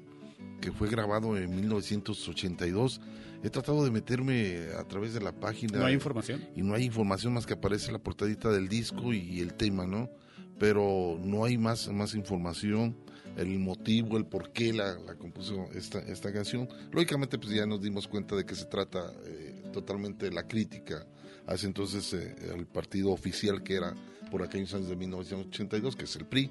que 0.61 0.71
fue 0.71 0.89
grabado 0.89 1.37
en 1.37 1.51
1982. 1.57 3.01
He 3.43 3.51
tratado 3.51 3.85
de 3.85 3.91
meterme 3.91 4.69
a 4.79 4.85
través 4.85 5.13
de 5.13 5.23
la 5.23 5.33
página. 5.33 5.81
¿No 5.81 5.87
hay 5.87 5.95
información? 5.95 6.49
Y 6.55 6.63
no 6.63 6.75
hay 6.75 6.85
información 6.85 7.35
más 7.35 7.45
que 7.45 7.55
aparece 7.55 7.91
la 7.91 7.99
portadita 7.99 8.53
del 8.53 8.69
disco 8.69 9.13
y 9.13 9.41
el 9.41 9.55
tema, 9.55 9.89
¿no? 9.89 10.09
Pero 10.61 11.19
no 11.21 11.45
hay 11.45 11.59
más, 11.59 11.89
más 11.89 12.15
información, 12.15 12.97
el 13.39 13.59
motivo, 13.59 14.19
el 14.19 14.27
por 14.27 14.53
qué 14.53 14.73
la, 14.73 14.99
la 14.99 15.15
compuso 15.15 15.69
esta, 15.75 16.01
esta 16.01 16.33
canción. 16.33 16.69
Lógicamente, 16.93 17.39
pues 17.39 17.55
ya 17.55 17.65
nos 17.67 17.81
dimos 17.81 18.07
cuenta 18.07 18.37
de 18.37 18.45
que 18.45 18.55
se 18.55 18.67
trata 18.67 19.13
eh, 19.25 19.63
totalmente 19.73 20.27
de 20.27 20.33
la 20.33 20.47
crítica 20.47 21.07
ese 21.55 21.67
entonces 21.67 22.13
eh, 22.13 22.35
el 22.55 22.67
partido 22.67 23.11
oficial 23.11 23.63
que 23.63 23.75
era 23.75 23.95
por 24.31 24.43
aquellos 24.43 24.75
años 24.75 24.89
de 24.89 24.97
1982, 24.97 25.97
que 25.97 26.05
es 26.05 26.17
el 26.17 26.27
PRI. 26.27 26.51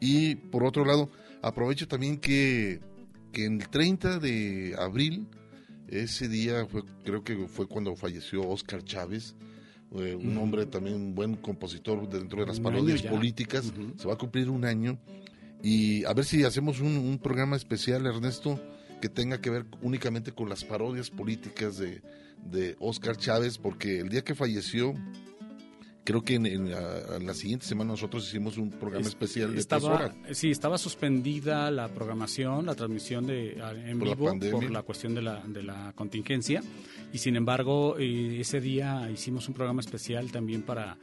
Y 0.00 0.36
por 0.36 0.64
otro 0.64 0.84
lado, 0.84 1.10
aprovecho 1.42 1.88
también 1.88 2.18
que, 2.18 2.80
que 3.32 3.46
el 3.46 3.68
30 3.68 4.18
de 4.18 4.76
abril, 4.78 5.26
ese 5.88 6.28
día 6.28 6.66
fue, 6.66 6.82
creo 7.04 7.24
que 7.24 7.48
fue 7.48 7.66
cuando 7.66 7.96
falleció 7.96 8.48
Oscar 8.48 8.84
Chávez, 8.84 9.34
eh, 9.96 10.14
un 10.14 10.36
hombre 10.38 10.66
también 10.66 10.96
un 10.96 11.14
buen 11.14 11.36
compositor 11.36 12.08
dentro 12.08 12.40
de 12.40 12.46
las 12.46 12.58
Un 12.58 12.64
parodias 12.64 13.02
políticas. 13.02 13.72
Se 13.96 14.06
va 14.06 14.14
a 14.14 14.18
cumplir 14.18 14.50
un 14.50 14.64
año. 14.64 14.98
Y 15.62 16.04
a 16.04 16.12
ver 16.12 16.24
si 16.24 16.44
hacemos 16.44 16.80
un, 16.80 16.96
un 16.96 17.18
programa 17.18 17.56
especial, 17.56 18.06
Ernesto, 18.06 18.60
que 19.00 19.08
tenga 19.08 19.40
que 19.40 19.50
ver 19.50 19.66
únicamente 19.82 20.32
con 20.32 20.48
las 20.48 20.64
parodias 20.64 21.10
políticas 21.10 21.78
de, 21.78 22.02
de 22.44 22.76
Oscar 22.78 23.16
Chávez, 23.16 23.58
porque 23.58 24.00
el 24.00 24.08
día 24.08 24.22
que 24.22 24.34
falleció, 24.34 24.94
creo 26.04 26.22
que 26.22 26.34
en, 26.36 26.46
en 26.46 26.70
la, 26.70 27.16
en 27.16 27.26
la 27.26 27.34
siguiente 27.34 27.66
semana 27.66 27.90
nosotros 27.90 28.26
hicimos 28.28 28.58
un 28.58 28.70
programa 28.70 29.00
Es- 29.02 29.08
especial 29.08 29.48
de 29.48 29.54
tres 29.54 29.60
estaba, 29.64 29.94
horas. 29.94 30.16
Sí, 30.32 30.50
estaba 30.50 30.78
suspendida 30.78 31.70
la 31.70 31.88
programación, 31.88 32.64
la 32.66 32.74
transmisión 32.74 33.26
de 33.26 33.52
en 33.86 33.98
Por 33.98 34.08
vivo 34.16 34.38
por 34.52 34.70
la 34.70 34.82
cuestión 34.82 35.14
de 35.14 35.22
la, 35.22 35.42
de 35.46 35.62
la 35.62 35.92
contingencia. 35.96 36.62
Y 37.12 37.18
sin 37.18 37.34
embargo, 37.36 37.98
eh, 37.98 38.38
ese 38.40 38.60
día 38.60 39.10
hicimos 39.10 39.48
un 39.48 39.54
programa 39.54 39.80
especial 39.80 40.30
también 40.30 40.62
para, 40.62 40.96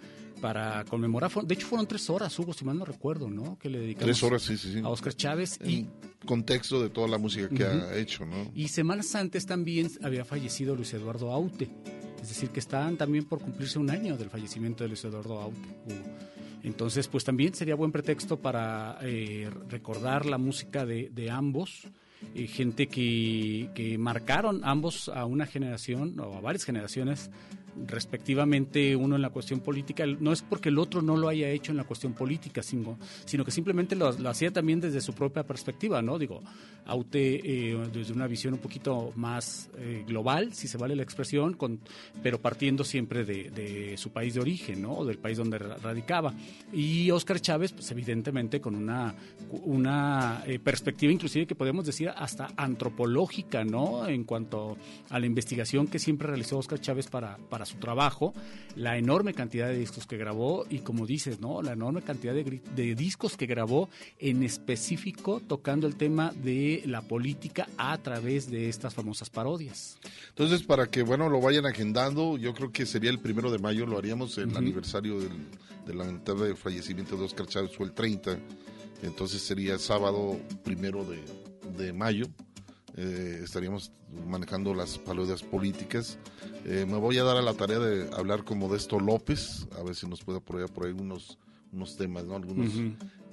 para 0.43 0.83
conmemorar. 0.83 1.31
De 1.45 1.53
hecho, 1.53 1.67
fueron 1.67 1.87
tres 1.87 2.09
horas, 2.09 2.37
Hugo, 2.37 2.51
si 2.51 2.65
mal 2.65 2.77
no 2.77 2.83
recuerdo, 2.83 3.29
¿no? 3.29 3.57
Que 3.57 3.69
le 3.69 3.79
dedicamos 3.79 4.07
Tres 4.07 4.23
horas, 4.23 4.41
sí, 4.41 4.57
sí, 4.57 4.73
sí. 4.73 4.79
a 4.83 4.89
Oscar 4.89 5.13
Chávez. 5.13 5.57
Y, 5.63 5.87
contexto 6.25 6.81
de 6.81 6.89
toda 6.89 7.07
la 7.07 7.17
música 7.17 7.47
que 7.47 7.63
ha 7.63 7.95
hecho, 7.95 8.25
¿no? 8.25 8.51
y 8.53 8.67
semanas 8.67 9.15
antes 9.15 9.45
también 9.45 9.89
había 10.01 10.25
fallecido 10.25 10.75
Luis 10.75 10.93
Eduardo 10.93 11.31
Aute. 11.31 11.69
Es 12.21 12.27
decir, 12.27 12.49
que 12.49 12.59
estaban 12.59 12.97
también 12.97 13.23
por 13.23 13.39
cumplirse 13.39 13.79
un 13.79 13.89
año 13.89 14.17
del 14.17 14.29
fallecimiento 14.29 14.83
de 14.83 14.89
Luis 14.89 15.05
Eduardo 15.05 15.39
Aute. 15.39 15.69
Hugo. 15.85 16.17
Entonces, 16.63 17.07
pues 17.07 17.23
también 17.23 17.53
sería 17.53 17.75
buen 17.75 17.93
pretexto 17.93 18.37
para 18.37 18.97
eh, 19.01 19.49
recordar 19.69 20.25
la 20.25 20.37
música 20.37 20.85
de, 20.85 21.09
de 21.09 21.31
ambos, 21.31 21.87
eh, 22.35 22.47
gente 22.47 22.87
que, 22.87 23.69
que 23.75 23.97
marcaron 23.97 24.59
ambos 24.65 25.07
a 25.07 25.23
una 25.23 25.45
generación 25.45 26.19
o 26.19 26.35
a 26.35 26.41
varias 26.41 26.65
generaciones 26.65 27.29
respectivamente 27.87 28.95
uno 28.95 29.15
en 29.15 29.21
la 29.21 29.29
cuestión 29.29 29.59
política, 29.59 30.05
no 30.05 30.31
es 30.31 30.41
porque 30.41 30.69
el 30.69 30.77
otro 30.77 31.01
no 31.01 31.17
lo 31.17 31.29
haya 31.29 31.49
hecho 31.49 31.71
en 31.71 31.77
la 31.77 31.83
cuestión 31.83 32.13
política, 32.13 32.61
sino, 32.63 32.97
sino 33.25 33.43
que 33.43 33.51
simplemente 33.51 33.95
lo, 33.95 34.11
lo 34.11 34.29
hacía 34.29 34.51
también 34.51 34.79
desde 34.79 35.01
su 35.01 35.13
propia 35.13 35.43
perspectiva, 35.43 36.01
¿no? 36.01 36.19
Digo, 36.19 36.41
Aute 36.85 37.41
eh, 37.43 37.77
desde 37.93 38.13
una 38.13 38.27
visión 38.27 38.53
un 38.53 38.59
poquito 38.59 39.11
más 39.15 39.69
eh, 39.77 40.03
global, 40.07 40.53
si 40.53 40.67
se 40.67 40.77
vale 40.77 40.95
la 40.95 41.03
expresión, 41.03 41.53
con, 41.53 41.79
pero 42.21 42.39
partiendo 42.41 42.83
siempre 42.83 43.23
de, 43.23 43.49
de 43.49 43.97
su 43.97 44.09
país 44.11 44.33
de 44.33 44.41
origen, 44.41 44.81
¿no? 44.81 44.97
O 44.97 45.05
del 45.05 45.17
país 45.17 45.37
donde 45.37 45.57
ra- 45.59 45.77
radicaba. 45.77 46.33
Y 46.73 47.09
Oscar 47.11 47.39
Chávez, 47.39 47.71
pues 47.71 47.89
evidentemente 47.91 48.59
con 48.59 48.75
una, 48.75 49.15
una 49.63 50.43
eh, 50.45 50.59
perspectiva 50.59 51.11
inclusive 51.11 51.47
que 51.47 51.55
podemos 51.55 51.85
decir 51.85 52.09
hasta 52.09 52.49
antropológica, 52.57 53.63
¿no? 53.63 54.07
En 54.07 54.23
cuanto 54.25 54.77
a 55.09 55.19
la 55.19 55.25
investigación 55.25 55.87
que 55.87 55.99
siempre 55.99 56.27
realizó 56.27 56.57
Oscar 56.57 56.79
Chávez 56.81 57.07
para, 57.07 57.37
para 57.37 57.62
su 57.65 57.77
trabajo, 57.77 58.33
la 58.75 58.97
enorme 58.97 59.33
cantidad 59.33 59.67
de 59.67 59.77
discos 59.77 60.05
que 60.07 60.17
grabó 60.17 60.65
y 60.69 60.79
como 60.79 61.05
dices, 61.05 61.39
¿no? 61.39 61.61
La 61.61 61.73
enorme 61.73 62.01
cantidad 62.01 62.33
de, 62.33 62.61
de 62.75 62.95
discos 62.95 63.37
que 63.37 63.45
grabó 63.45 63.89
en 64.19 64.43
específico 64.43 65.41
tocando 65.47 65.87
el 65.87 65.95
tema 65.95 66.31
de 66.43 66.83
la 66.85 67.01
política 67.01 67.67
a 67.77 67.97
través 67.99 68.49
de 68.49 68.69
estas 68.69 68.93
famosas 68.93 69.29
parodias. 69.29 69.97
Entonces, 70.29 70.63
para 70.63 70.87
que, 70.87 71.03
bueno, 71.03 71.29
lo 71.29 71.39
vayan 71.41 71.65
agendando, 71.65 72.37
yo 72.37 72.53
creo 72.53 72.71
que 72.71 72.85
sería 72.85 73.09
el 73.11 73.19
primero 73.19 73.51
de 73.51 73.59
mayo, 73.59 73.85
lo 73.85 73.97
haríamos 73.97 74.37
el 74.37 74.49
Ujú. 74.49 74.57
aniversario 74.57 75.19
del, 75.19 75.31
del 75.85 75.97
lamentable 75.97 76.55
fallecimiento 76.55 77.15
de 77.17 77.25
Oscar 77.25 77.45
Chávez, 77.47 77.71
fue 77.75 77.85
el 77.85 77.93
30, 77.93 78.37
entonces 79.03 79.41
sería 79.41 79.77
sábado 79.77 80.39
primero 80.63 81.03
de, 81.05 81.19
de 81.77 81.93
mayo, 81.93 82.25
eh, 82.95 83.41
estaríamos 83.43 83.91
manejando 84.27 84.73
las 84.73 84.97
parodias 84.97 85.41
políticas. 85.41 86.17
Eh, 86.65 86.85
me 86.87 86.97
voy 86.97 87.17
a 87.17 87.23
dar 87.23 87.37
a 87.37 87.41
la 87.41 87.53
tarea 87.53 87.79
de 87.79 88.09
hablar 88.15 88.43
con 88.43 88.59
Modesto 88.59 88.99
López, 88.99 89.67
a 89.77 89.83
ver 89.83 89.95
si 89.95 90.07
nos 90.07 90.23
puede 90.23 90.39
apoyar 90.39 90.69
por 90.69 90.85
ahí 90.85 90.93
unos, 90.93 91.37
unos 91.71 91.97
temas, 91.97 92.25
¿no? 92.25 92.35
Algunos. 92.35 92.71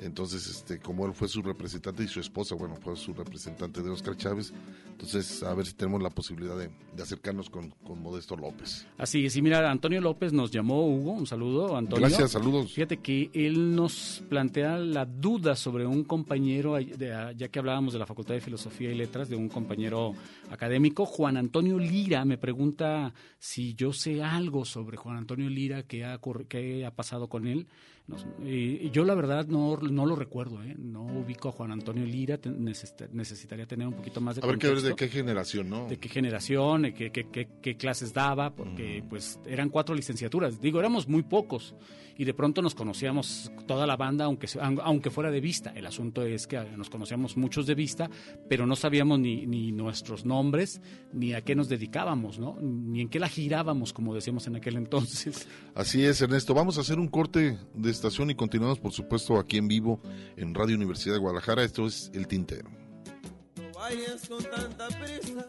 Entonces, 0.03 0.47
este, 0.49 0.79
como 0.79 1.07
él 1.07 1.13
fue 1.15 1.29
su 1.29 1.43
representante 1.43 2.03
y 2.05 2.09
su 2.09 2.21
esposa, 2.21 2.55
bueno, 2.55 2.77
fue 2.77 2.97
su 2.97 3.13
representante 3.13 3.83
de 3.83 3.91
Oscar 3.91 4.17
Chávez, 4.17 4.53
entonces 4.91 5.43
a 5.43 5.55
ver 5.55 5.67
si 5.67 5.75
tenemos 5.75 6.03
la 6.03 6.11
posibilidad 6.11 6.57
de, 6.57 6.71
de 6.97 7.03
acercarnos 7.03 7.51
con, 7.51 7.71
con 7.85 8.03
Modesto 8.03 8.37
López. 8.37 8.87
Así 8.99 9.25
es, 9.27 9.37
y 9.37 9.43
mira, 9.43 9.71
Antonio 9.71 10.01
López 10.01 10.33
nos 10.33 10.51
llamó, 10.51 10.87
Hugo, 10.87 11.13
un 11.13 11.27
saludo, 11.27 11.77
Antonio. 11.77 12.07
Gracias, 12.07 12.31
saludos. 12.33 12.73
Fíjate 12.73 12.97
que 12.99 13.31
él 13.35 13.75
nos 13.75 14.23
plantea 14.29 14.79
la 14.79 15.05
duda 15.05 15.55
sobre 15.57 15.87
un 15.87 16.05
compañero, 16.05 16.75
de- 16.75 17.35
ya 17.37 17.49
que 17.49 17.59
hablábamos 17.59 17.93
de 17.93 17.99
la 17.99 18.07
Facultad 18.07 18.35
de 18.35 18.41
Filosofía 18.41 18.91
y 18.91 18.95
Letras, 18.95 19.29
de 19.29 19.37
un 19.37 19.49
compañero 19.49 20.15
académico, 20.51 21.05
Juan 21.07 21.37
Antonio 21.37 21.79
Lira, 21.79 22.25
me 22.25 22.39
pregunta 22.39 23.13
si 23.39 23.75
yo 23.75 23.93
sé 23.93 24.23
algo 24.23 24.65
sobre 24.65 24.97
Juan 24.97 25.17
Antonio 25.19 25.49
Lira, 25.49 25.83
qué 25.83 26.05
ha, 26.05 26.19
qué 26.49 26.85
ha 26.87 26.91
pasado 26.91 27.29
con 27.29 27.47
él. 27.47 27.67
Eh, 28.45 28.91
yo 28.93 29.05
la 29.05 29.15
verdad 29.15 29.47
no, 29.47 29.77
no 29.77 30.07
lo 30.07 30.17
recuerdo, 30.17 30.63
¿eh? 30.63 30.75
no 30.79 31.03
ubico 31.05 31.49
a 31.49 31.53
Juan 31.53 31.73
Antonio 31.73 32.05
Lira, 32.05 32.39
te- 32.39 32.51
necesitaría 32.51 33.67
tener 33.67 33.87
un 33.87 33.95
poquito 33.95 34.21
más 34.21 34.37
de 34.37 34.43
A 34.43 34.47
ver 34.47 34.59
de 34.59 34.95
qué 34.97 35.09
generación, 35.09 35.69
¿no? 35.71 35.87
de 35.89 35.99
qué 35.99 36.09
generación, 36.09 36.83
de 36.83 36.95
qué, 36.95 37.11
qué- 37.11 37.29
qué- 37.31 37.49
qué 37.63 37.77
clases 37.77 38.13
daba, 38.13 38.55
porque 38.55 39.03
pues 39.09 39.39
eran 39.47 39.69
cuatro 39.69 39.95
licenciaturas. 39.95 40.61
Digo, 40.61 40.79
éramos 40.81 41.09
muy 41.09 41.23
pocos 41.23 41.75
y 42.17 42.25
de 42.25 42.35
pronto 42.35 42.63
nos 42.63 42.75
conocíamos 42.75 43.51
toda 43.67 43.87
la 43.87 43.97
banda, 43.97 44.25
aunque, 44.25 44.47
aunque 44.83 45.11
fuera 45.11 45.31
de 45.31 45.41
vista. 45.41 45.73
El 45.75 45.87
asunto 45.87 46.23
es 46.23 46.47
que 46.47 46.59
nos 46.77 46.91
conocíamos 46.91 47.37
muchos 47.37 47.67
de 47.67 47.75
vista, 47.75 48.11
pero 48.49 48.67
no 48.67 48.77
sabíamos 48.77 49.19
ni, 49.19 49.47
ni 49.47 49.73
nuestros 49.73 50.25
nombres, 50.25 50.81
ni 51.13 51.33
a 51.35 51.43
qué 51.43 51.55
nos 51.55 51.69
dedicábamos, 51.69 52.39
¿no? 52.39 52.57
Ni 52.61 53.03
en 53.03 53.09
qué 53.09 53.19
la 53.19 53.29
girábamos, 53.29 53.93
como 53.93 54.15
decíamos 54.15 54.47
en 54.47 54.57
aquel 54.57 54.77
entonces. 54.77 55.49
Así 55.75 56.05
es, 56.05 56.21
Ernesto. 56.21 56.55
Vamos 56.55 56.79
a 56.79 56.83
hacer 56.83 56.99
un 56.99 57.09
corte 57.09 57.59
de 57.75 57.91
estación 57.91 58.31
y 58.31 58.35
continuamos, 58.35 58.79
por 58.79 58.93
supuesto, 58.93 59.39
aquí 59.39 59.57
en 59.57 59.69
vivo 59.69 60.01
en 60.37 60.55
Radio 60.55 60.77
Universidad 60.77 61.15
de 61.15 61.21
Guadalajara. 61.21 61.65
Esto 61.65 61.87
es 61.87 62.11
El 62.15 62.27
Tintero. 62.27 62.71
vayas 63.75 64.29
con 64.29 64.43
tanta 64.45 64.89
prisa. 64.89 65.49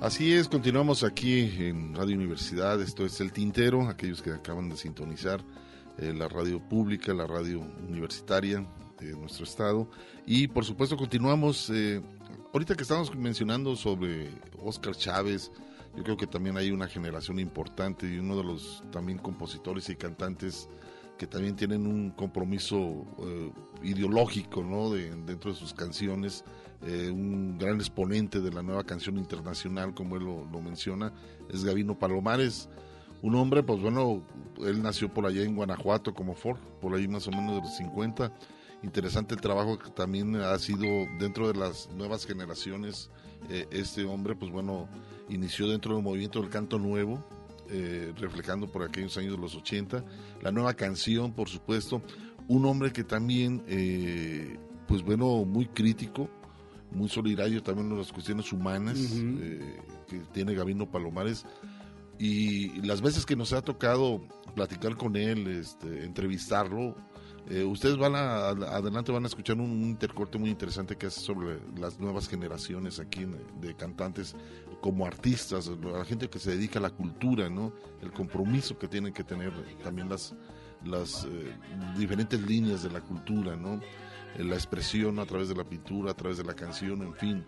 Así 0.00 0.32
es, 0.32 0.48
continuamos 0.48 1.02
aquí 1.02 1.40
en 1.58 1.92
Radio 1.92 2.14
Universidad, 2.14 2.80
esto 2.80 3.04
es 3.04 3.20
El 3.20 3.32
Tintero, 3.32 3.88
aquellos 3.88 4.22
que 4.22 4.30
acaban 4.30 4.68
de 4.68 4.76
sintonizar 4.76 5.40
eh, 5.98 6.14
la 6.16 6.28
radio 6.28 6.60
pública, 6.60 7.12
la 7.12 7.26
radio 7.26 7.66
universitaria 7.88 8.64
de 9.00 9.16
nuestro 9.16 9.42
estado. 9.42 9.90
Y 10.24 10.46
por 10.46 10.64
supuesto 10.64 10.96
continuamos, 10.96 11.68
eh, 11.70 12.00
ahorita 12.54 12.76
que 12.76 12.82
estamos 12.82 13.12
mencionando 13.16 13.74
sobre 13.74 14.30
Oscar 14.62 14.94
Chávez, 14.94 15.50
yo 15.96 16.04
creo 16.04 16.16
que 16.16 16.28
también 16.28 16.56
hay 16.56 16.70
una 16.70 16.86
generación 16.86 17.40
importante 17.40 18.06
y 18.06 18.18
uno 18.18 18.36
de 18.36 18.44
los 18.44 18.84
también 18.92 19.18
compositores 19.18 19.88
y 19.88 19.96
cantantes 19.96 20.68
que 21.18 21.26
también 21.26 21.56
tienen 21.56 21.88
un 21.88 22.10
compromiso 22.12 23.04
eh, 23.18 23.50
ideológico 23.82 24.62
¿no? 24.62 24.90
de, 24.90 25.10
dentro 25.26 25.50
de 25.50 25.58
sus 25.58 25.74
canciones, 25.74 26.44
eh, 26.86 27.10
un 27.10 27.58
gran 27.58 27.76
exponente 27.76 28.40
de 28.40 28.52
la 28.52 28.62
nueva 28.62 28.84
canción 28.84 29.18
internacional, 29.18 29.94
como 29.94 30.16
él 30.16 30.24
lo, 30.24 30.60
menciona, 30.60 31.12
es 31.52 31.64
Gavino 31.64 31.98
Palomares, 31.98 32.68
un 33.20 33.34
hombre, 33.34 33.64
pues 33.64 33.80
bueno, 33.80 34.22
él 34.64 34.80
nació 34.80 35.12
por 35.12 35.26
allá 35.26 35.42
en 35.42 35.56
Guanajuato 35.56 36.14
como 36.14 36.36
Ford, 36.36 36.60
por 36.80 36.94
ahí 36.94 37.08
más 37.08 37.26
o 37.26 37.32
menos 37.32 37.56
de 37.56 37.62
los 37.62 37.76
50, 37.76 38.32
interesante 38.84 39.34
trabajo 39.34 39.76
que 39.76 39.90
también 39.90 40.36
ha 40.36 40.56
sido 40.60 40.86
dentro 41.18 41.48
de 41.52 41.58
las 41.58 41.90
nuevas 41.90 42.24
generaciones, 42.24 43.10
eh, 43.50 43.66
este 43.72 44.04
hombre, 44.04 44.36
pues 44.36 44.52
bueno, 44.52 44.88
inició 45.28 45.68
dentro 45.68 45.94
del 45.94 46.04
movimiento 46.04 46.40
del 46.40 46.48
canto 46.48 46.78
nuevo, 46.78 47.24
eh, 47.70 48.12
reflejando 48.18 48.68
por 48.68 48.84
aquellos 48.84 49.18
años 49.18 49.32
de 49.32 49.38
los 49.38 49.56
80. 49.56 50.04
La 50.42 50.52
nueva 50.52 50.74
canción, 50.74 51.32
por 51.32 51.48
supuesto. 51.48 52.02
Un 52.46 52.64
hombre 52.64 52.92
que 52.92 53.04
también, 53.04 53.62
pues 54.86 55.02
bueno, 55.02 55.44
muy 55.44 55.66
crítico, 55.66 56.30
muy 56.90 57.08
solidario 57.08 57.62
también 57.62 57.90
en 57.90 57.98
las 57.98 58.12
cuestiones 58.12 58.52
humanas, 58.52 58.98
uh 58.98 59.16
-huh. 59.16 59.38
eh, 59.42 59.82
que 60.08 60.18
tiene 60.32 60.54
Gabino 60.54 60.90
Palomares. 60.90 61.44
Y 62.18 62.80
las 62.82 63.00
veces 63.00 63.24
que 63.24 63.36
nos 63.36 63.52
ha 63.52 63.62
tocado 63.62 64.20
platicar 64.54 64.96
con 64.96 65.14
él, 65.14 65.46
este, 65.46 66.04
entrevistarlo, 66.04 66.96
eh, 67.48 67.64
ustedes 67.64 67.96
van 67.96 68.14
a, 68.14 68.48
adelante 68.48 69.12
van 69.12 69.24
a 69.24 69.28
escuchar 69.28 69.56
un, 69.56 69.70
un, 69.70 69.84
intercorte 69.84 70.36
muy 70.36 70.50
interesante 70.50 70.96
que 70.96 71.06
hace 71.06 71.20
sobre 71.20 71.60
las 71.78 71.98
nuevas 71.98 72.28
generaciones 72.28 72.98
aquí 72.98 73.26
de 73.60 73.74
cantantes 73.74 74.34
como 74.80 75.06
artistas, 75.06 75.70
la 75.82 76.04
gente 76.04 76.28
que 76.28 76.38
se 76.38 76.52
dedica 76.52 76.78
a 76.78 76.82
la 76.82 76.90
cultura, 76.90 77.48
¿no? 77.48 77.72
El 78.02 78.12
compromiso 78.12 78.78
que 78.78 78.86
tienen 78.86 79.12
que 79.12 79.24
tener 79.24 79.52
también 79.82 80.08
las, 80.08 80.34
las 80.84 81.24
eh, 81.24 81.56
diferentes 81.96 82.40
líneas 82.42 82.82
de 82.82 82.90
la 82.90 83.00
cultura, 83.00 83.56
¿no? 83.56 83.80
Eh, 84.36 84.44
la 84.44 84.54
expresión 84.54 85.18
a 85.18 85.26
través 85.26 85.48
de 85.48 85.54
la 85.54 85.64
pintura, 85.64 86.12
a 86.12 86.14
través 86.14 86.38
de 86.38 86.44
la 86.44 86.54
canción, 86.54 87.02
en 87.02 87.14
fin. 87.14 87.44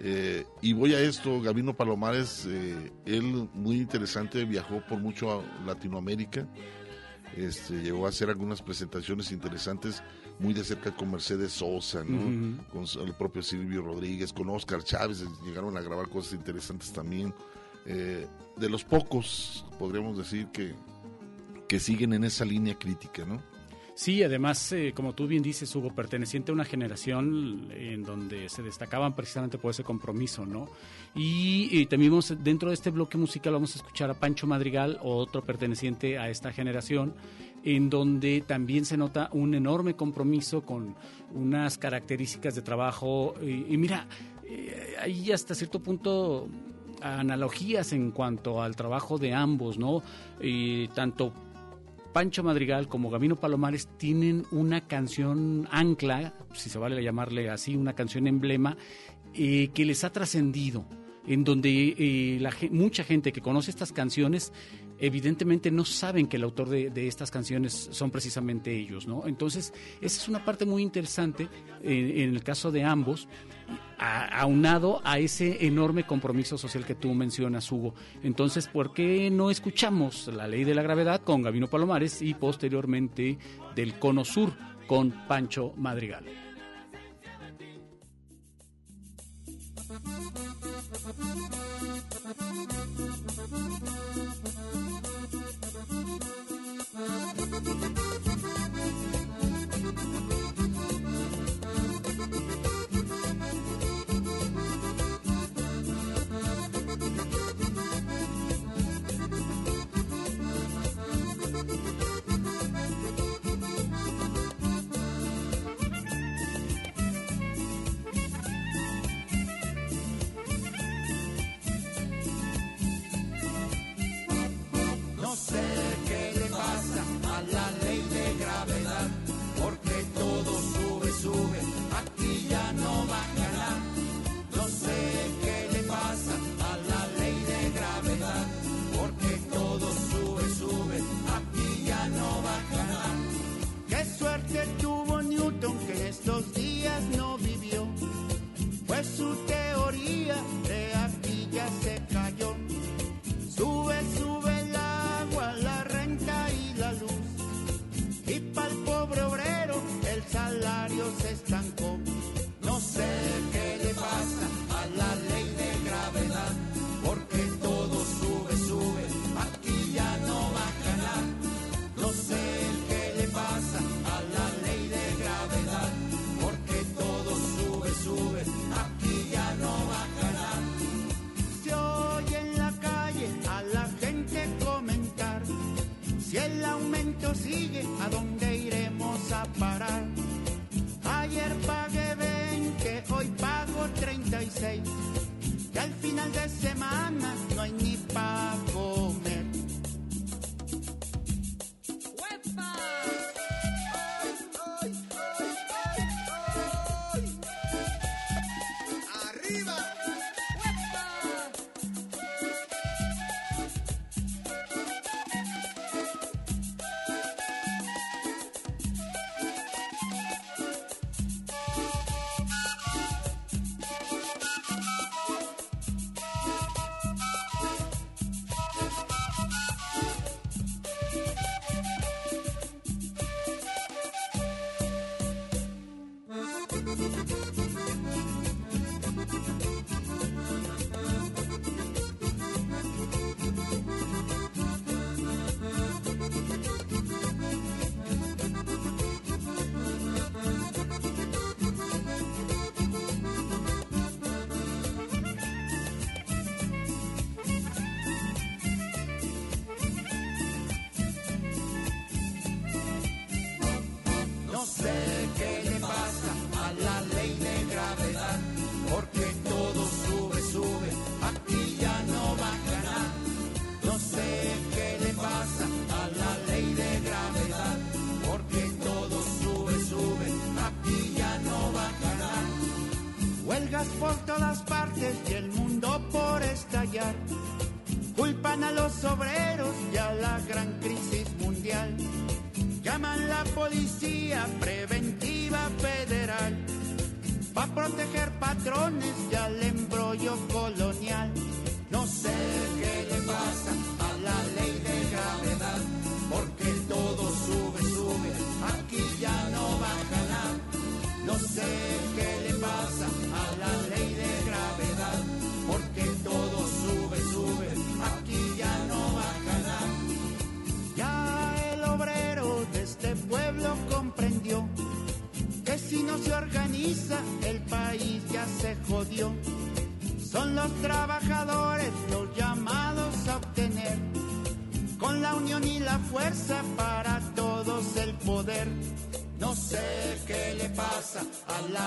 Eh, 0.00 0.44
y 0.60 0.72
voy 0.72 0.94
a 0.94 1.00
esto, 1.00 1.40
Gabino 1.40 1.74
Palomares, 1.74 2.46
él 3.06 3.48
muy 3.54 3.76
interesante, 3.76 4.44
viajó 4.44 4.80
por 4.88 4.98
mucho 4.98 5.30
a 5.32 5.64
Latinoamérica, 5.64 6.48
este, 7.36 7.82
llegó 7.82 8.06
a 8.06 8.08
hacer 8.08 8.28
algunas 8.28 8.60
presentaciones 8.60 9.32
interesantes 9.32 10.02
muy 10.38 10.52
de 10.54 10.64
cerca 10.64 10.94
con 10.94 11.10
Mercedes 11.10 11.52
Sosa, 11.52 12.04
¿no? 12.04 12.16
uh 12.16 12.30
-huh. 12.30 12.66
con 12.68 13.06
el 13.06 13.14
propio 13.14 13.42
Silvio 13.42 13.82
Rodríguez, 13.82 14.32
con 14.32 14.50
Oscar 14.50 14.82
Chávez, 14.82 15.24
llegaron 15.44 15.76
a 15.76 15.80
grabar 15.80 16.08
cosas 16.08 16.34
interesantes 16.34 16.92
también. 16.92 17.32
Eh, 17.86 18.26
de 18.56 18.68
los 18.68 18.84
pocos, 18.84 19.64
podríamos 19.78 20.18
decir, 20.18 20.48
que, 20.48 20.74
que 21.68 21.80
siguen 21.80 22.12
en 22.12 22.24
esa 22.24 22.44
línea 22.44 22.78
crítica, 22.78 23.24
¿no? 23.24 23.42
Sí, 24.02 24.20
además, 24.24 24.72
eh, 24.72 24.92
como 24.96 25.12
tú 25.12 25.28
bien 25.28 25.44
dices, 25.44 25.72
Hugo, 25.76 25.94
perteneciente 25.94 26.50
a 26.50 26.54
una 26.54 26.64
generación 26.64 27.68
en 27.70 28.02
donde 28.02 28.48
se 28.48 28.60
destacaban 28.60 29.14
precisamente 29.14 29.58
por 29.58 29.70
ese 29.70 29.84
compromiso, 29.84 30.44
¿no? 30.44 30.68
Y, 31.14 31.68
y 31.70 31.86
también 31.86 32.10
vamos, 32.10 32.34
dentro 32.42 32.70
de 32.70 32.74
este 32.74 32.90
bloque 32.90 33.16
musical 33.16 33.52
vamos 33.52 33.76
a 33.76 33.78
escuchar 33.78 34.10
a 34.10 34.14
Pancho 34.14 34.48
Madrigal, 34.48 34.98
otro 35.04 35.44
perteneciente 35.44 36.18
a 36.18 36.28
esta 36.30 36.52
generación, 36.52 37.14
en 37.62 37.88
donde 37.88 38.42
también 38.44 38.84
se 38.86 38.96
nota 38.96 39.30
un 39.34 39.54
enorme 39.54 39.94
compromiso 39.94 40.62
con 40.62 40.96
unas 41.32 41.78
características 41.78 42.56
de 42.56 42.62
trabajo. 42.62 43.34
Y, 43.40 43.72
y 43.72 43.76
mira, 43.76 44.08
eh, 44.44 44.96
hay 45.00 45.30
hasta 45.30 45.54
cierto 45.54 45.80
punto 45.80 46.48
analogías 47.00 47.92
en 47.92 48.10
cuanto 48.10 48.62
al 48.62 48.74
trabajo 48.74 49.16
de 49.18 49.32
ambos, 49.32 49.78
¿no? 49.78 50.02
Y 50.40 50.88
tanto 50.88 51.32
Pancho 52.12 52.42
Madrigal 52.42 52.88
como 52.88 53.10
Gabino 53.10 53.40
Palomares 53.40 53.88
tienen 53.96 54.44
una 54.50 54.86
canción 54.86 55.68
ancla, 55.70 56.34
si 56.52 56.70
se 56.70 56.78
vale 56.78 57.02
llamarle 57.02 57.50
así, 57.50 57.76
una 57.76 57.94
canción 57.94 58.26
emblema, 58.26 58.76
eh, 59.34 59.70
que 59.74 59.84
les 59.84 60.04
ha 60.04 60.12
trascendido, 60.12 60.84
en 61.26 61.44
donde 61.44 61.94
eh, 61.98 62.68
mucha 62.70 63.04
gente 63.04 63.32
que 63.32 63.40
conoce 63.40 63.70
estas 63.70 63.92
canciones 63.92 64.52
evidentemente 64.98 65.70
no 65.70 65.84
saben 65.84 66.28
que 66.28 66.36
el 66.36 66.44
autor 66.44 66.68
de, 66.68 67.08
estas 67.08 67.30
canciones 67.30 67.88
son 67.90 68.10
precisamente 68.10 68.76
ellos, 68.76 69.08
¿no? 69.08 69.26
Entonces, 69.26 69.72
esa 70.00 70.22
es 70.22 70.28
una 70.28 70.44
parte 70.44 70.64
muy 70.64 70.82
interesante 70.82 71.48
en, 71.82 72.20
en 72.20 72.30
el 72.34 72.44
caso 72.44 72.70
de 72.70 72.84
ambos, 72.84 73.26
aunado 73.98 75.00
a 75.04 75.18
ese 75.18 75.66
enorme 75.66 76.04
compromiso 76.04 76.58
social 76.58 76.84
que 76.84 76.94
tú 76.94 77.12
mencionas, 77.14 77.70
Hugo. 77.70 77.94
Entonces, 78.22 78.66
¿por 78.66 78.92
qué 78.92 79.30
no 79.30 79.50
escuchamos 79.50 80.28
la 80.28 80.48
ley 80.48 80.64
de 80.64 80.74
la 80.74 80.82
gravedad 80.82 81.20
con 81.22 81.42
Gabino 81.42 81.68
Palomares 81.68 82.22
y 82.22 82.34
posteriormente 82.34 83.38
del 83.74 83.98
Cono 83.98 84.24
Sur 84.24 84.52
con 84.86 85.10
Pancho 85.28 85.72
Madrigal? 85.76 86.41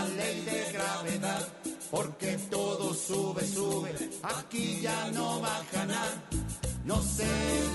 Ley 0.07 0.41
de 0.41 0.71
gravedad, 0.71 1.47
porque 1.91 2.37
todo 2.49 2.93
sube, 2.93 3.45
sube, 3.45 3.93
aquí 4.23 4.79
ya 4.81 5.11
no 5.11 5.41
va 5.41 5.57
a 5.57 5.63
ganar. 5.71 6.09
No 6.83 7.01
sé 7.01 7.27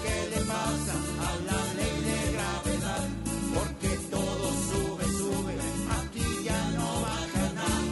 qué 0.05 0.37
le 0.37 0.45
pasa 0.45 0.95
a 1.28 1.31
la 1.49 1.74
ley 1.74 1.97
de 2.11 2.33
gravedad, 2.33 3.09
porque 3.55 3.89
todo 4.11 4.47
sube, 4.70 5.05
sube, 5.18 5.55
aquí 6.01 6.45
ya 6.45 6.70
no 6.70 6.89
va 7.03 7.14
a 7.14 7.26
ganar. 7.39 7.83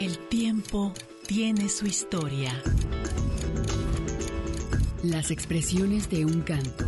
El 0.00 0.28
tiempo 0.28 0.92
tiene 1.26 1.68
su 1.68 1.86
historia. 1.86 2.62
Las 5.02 5.30
expresiones 5.30 6.10
de 6.10 6.26
un 6.26 6.42
canto. 6.42 6.84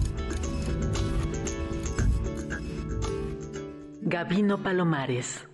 Gabino 4.03 4.63
Palomares. 4.63 5.49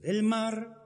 Del 0.00 0.22
mar 0.22 0.77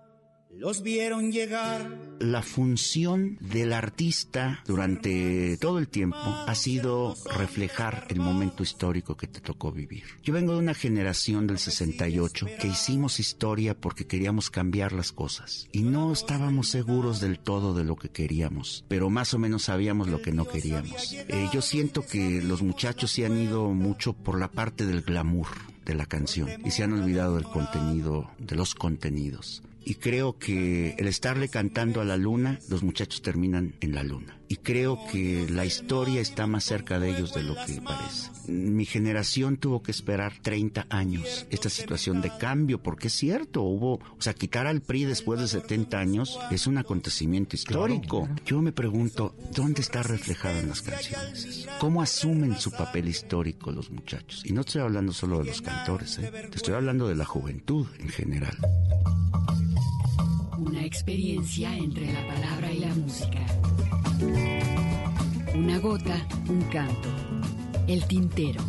los 0.56 0.82
vieron 0.82 1.32
llegar. 1.32 1.90
La 2.20 2.42
función 2.42 3.36
del 3.40 3.72
artista 3.72 4.62
durante 4.66 5.56
todo 5.56 5.78
el 5.78 5.88
tiempo 5.88 6.16
ha 6.18 6.54
sido 6.54 7.16
reflejar 7.36 8.06
el 8.10 8.20
momento 8.20 8.62
histórico 8.62 9.16
que 9.16 9.26
te 9.26 9.40
tocó 9.40 9.72
vivir. 9.72 10.04
Yo 10.22 10.32
vengo 10.32 10.52
de 10.52 10.60
una 10.60 10.74
generación 10.74 11.46
del 11.46 11.58
68 11.58 12.46
que 12.60 12.68
hicimos 12.68 13.18
historia 13.18 13.74
porque 13.74 14.06
queríamos 14.06 14.50
cambiar 14.50 14.92
las 14.92 15.10
cosas 15.10 15.68
y 15.72 15.82
no 15.82 16.12
estábamos 16.12 16.68
seguros 16.68 17.20
del 17.20 17.38
todo 17.38 17.74
de 17.74 17.84
lo 17.84 17.96
que 17.96 18.10
queríamos, 18.10 18.84
pero 18.88 19.10
más 19.10 19.34
o 19.34 19.38
menos 19.38 19.64
sabíamos 19.64 20.08
lo 20.08 20.22
que 20.22 20.32
no 20.32 20.46
queríamos. 20.46 21.12
Eh, 21.12 21.48
yo 21.52 21.60
siento 21.60 22.06
que 22.06 22.40
los 22.40 22.62
muchachos 22.62 23.10
se 23.10 23.26
han 23.26 23.36
ido 23.36 23.70
mucho 23.70 24.12
por 24.12 24.38
la 24.38 24.48
parte 24.48 24.86
del 24.86 25.02
glamour 25.02 25.48
de 25.84 25.94
la 25.94 26.06
canción 26.06 26.48
y 26.64 26.70
se 26.70 26.84
han 26.84 26.92
olvidado 26.92 27.34
del 27.34 27.44
contenido, 27.44 28.30
de 28.38 28.54
los 28.54 28.74
contenidos. 28.74 29.62
Y 29.84 29.96
creo 29.96 30.38
que 30.38 30.94
el 30.98 31.08
estarle 31.08 31.48
cantando 31.48 32.00
a 32.00 32.04
la 32.04 32.16
luna, 32.16 32.58
los 32.68 32.82
muchachos 32.82 33.22
terminan 33.22 33.74
en 33.80 33.94
la 33.94 34.02
luna. 34.02 34.38
Y 34.52 34.56
creo 34.56 34.98
que 35.10 35.46
la 35.48 35.64
historia 35.64 36.20
está 36.20 36.46
más 36.46 36.64
cerca 36.64 37.00
de 37.00 37.08
ellos 37.08 37.32
de 37.32 37.42
lo 37.42 37.54
que 37.54 37.80
parece. 37.80 38.30
Mi 38.52 38.84
generación 38.84 39.56
tuvo 39.56 39.82
que 39.82 39.92
esperar 39.92 40.34
30 40.42 40.88
años 40.90 41.46
esta 41.48 41.70
situación 41.70 42.20
de 42.20 42.30
cambio, 42.36 42.82
porque 42.82 43.08
es 43.08 43.14
cierto, 43.14 43.62
hubo, 43.62 43.94
o 43.94 44.20
sea, 44.20 44.34
quitar 44.34 44.66
al 44.66 44.82
PRI 44.82 45.06
después 45.06 45.40
de 45.40 45.48
70 45.48 45.98
años 45.98 46.38
es 46.50 46.66
un 46.66 46.76
acontecimiento 46.76 47.56
histórico. 47.56 48.28
Yo 48.44 48.60
me 48.60 48.72
pregunto, 48.72 49.34
¿dónde 49.54 49.80
está 49.80 50.02
reflejado 50.02 50.58
en 50.58 50.68
las 50.68 50.82
canciones? 50.82 51.66
¿Cómo 51.80 52.02
asumen 52.02 52.58
su 52.58 52.72
papel 52.72 53.08
histórico 53.08 53.72
los 53.72 53.90
muchachos? 53.90 54.42
Y 54.44 54.52
no 54.52 54.60
estoy 54.60 54.82
hablando 54.82 55.14
solo 55.14 55.38
de 55.38 55.46
los 55.46 55.62
cantores, 55.62 56.18
¿eh? 56.18 56.30
te 56.50 56.56
estoy 56.56 56.74
hablando 56.74 57.08
de 57.08 57.16
la 57.16 57.24
juventud 57.24 57.86
en 57.98 58.08
general. 58.10 58.58
Experiencia 60.84 61.76
entre 61.76 62.12
la 62.12 62.26
palabra 62.26 62.72
y 62.72 62.78
la 62.80 62.94
música. 62.94 63.38
Una 65.54 65.78
gota, 65.78 66.26
un 66.48 66.60
canto. 66.62 67.08
El 67.86 68.04
tintero. 68.06 68.60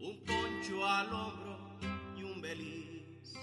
un 0.00 0.24
poncho 0.24 0.86
al 0.86 1.12
hombro 1.12 1.58
y 2.16 2.22
un 2.22 2.40
beliz. 2.40 3.34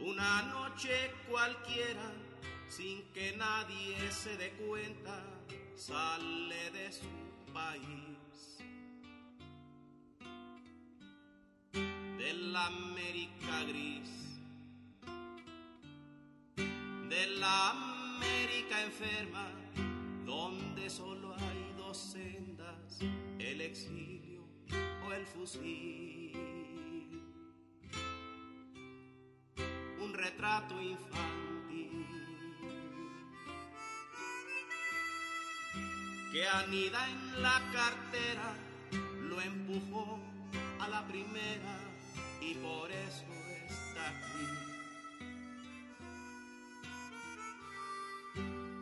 Una 0.00 0.42
noche 0.42 1.10
cualquiera, 1.28 2.23
sin 2.76 3.04
que 3.12 3.36
nadie 3.36 4.10
se 4.10 4.36
dé 4.36 4.50
cuenta, 4.66 5.22
sale 5.76 6.70
de 6.72 6.92
su 6.92 7.52
país. 7.52 8.58
De 11.72 12.32
la 12.34 12.66
América 12.66 13.62
gris, 13.68 14.40
de 16.56 17.26
la 17.38 17.70
América 17.70 18.82
enferma, 18.82 19.46
donde 20.24 20.90
solo 20.90 21.32
hay 21.34 21.74
dos 21.76 21.96
sendas, 21.96 22.98
el 23.38 23.60
exilio 23.60 24.42
o 25.06 25.12
el 25.12 25.24
fusil. 25.26 26.32
Un 30.00 30.12
retrato 30.12 30.80
infantil 30.82 31.53
que 36.34 36.44
anida 36.48 36.98
en 37.10 37.42
la 37.42 37.62
cartera 37.72 38.56
lo 39.22 39.40
empujó 39.40 40.18
a 40.80 40.88
la 40.88 41.06
primera 41.06 41.78
y 42.40 42.54
por 42.54 42.90
eso 42.90 43.24
está 43.68 44.08
aquí. 44.08 44.46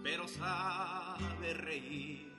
Pero 0.03 0.27
sabe 0.29 1.53
reír, 1.53 2.33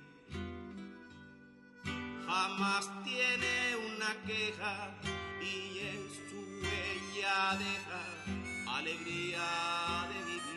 jamás 2.26 2.90
tiene 3.04 3.76
una 3.94 4.16
queja 4.26 4.96
y 5.44 5.78
en 5.92 6.10
su 6.28 6.40
huella 6.64 7.56
deja 7.60 8.78
alegría 8.80 10.08
de 10.10 10.26
vivir. 10.26 10.53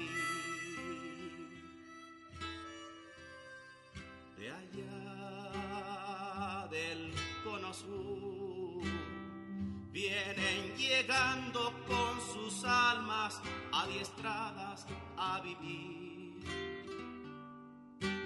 Llegando 10.96 11.72
con 11.86 12.20
sus 12.32 12.64
almas 12.64 13.40
adiestradas 13.70 14.86
a 15.18 15.40
vivir. 15.40 16.42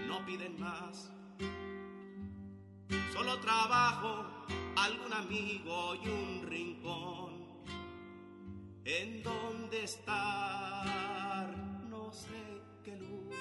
No 0.06 0.24
piden 0.24 0.60
más, 0.60 1.10
solo 3.12 3.40
trabajo, 3.40 4.24
algún 4.76 5.12
amigo 5.12 5.96
y 5.96 6.08
un 6.08 6.46
rincón. 6.48 7.30
En 8.84 9.22
donde 9.22 9.84
estar, 9.84 11.48
no 11.88 12.12
sé 12.12 12.62
qué 12.84 12.96
luz 12.96 13.34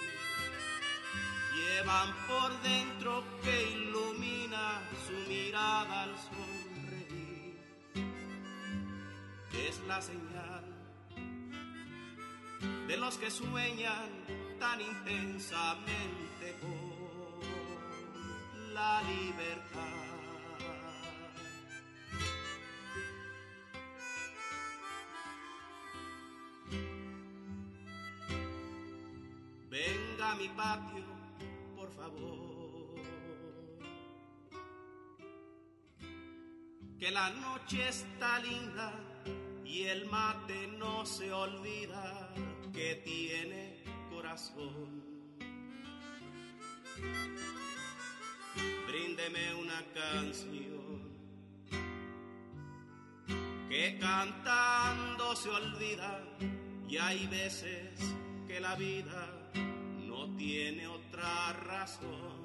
llevan 1.56 2.10
por 2.28 2.62
dentro 2.62 3.24
que 3.44 3.72
ilumina 3.78 4.82
su 5.06 5.30
mirada 5.30 6.04
al 6.04 6.18
sonreír. 6.18 6.59
Es 9.68 9.80
la 9.88 10.02
señal 10.02 10.64
de 12.88 12.98
los 12.98 13.18
que 13.18 13.30
sueñan 13.30 14.10
tan 14.60 14.80
intensamente 14.82 16.56
por 16.62 17.44
la 18.74 19.02
libertad. 19.04 20.00
Venga 29.70 30.32
a 30.32 30.36
mi 30.36 30.50
patio, 30.50 31.06
por 31.76 31.92
favor. 31.92 33.00
Que 36.98 37.12
la 37.12 37.30
noche 37.30 37.88
está 37.88 38.40
linda 38.40 39.09
y 39.70 39.84
el 39.84 40.08
mate 40.08 40.68
no 40.80 41.06
se 41.06 41.32
olvida 41.32 42.34
que 42.74 42.96
tiene 43.06 43.84
corazón. 44.10 45.04
Bríndeme 48.88 49.54
una 49.54 49.84
canción 49.94 50.80
que 53.70 54.00
cantando 54.00 55.36
se 55.36 55.50
olvida 55.50 56.26
y 56.88 56.98
hay 56.98 57.28
veces 57.28 57.92
que 58.48 58.60
la 58.60 58.76
vida 58.76 59.52
no 60.08 60.36
tiene 60.36 60.88
otra 60.88 61.54
razón. 61.54 62.40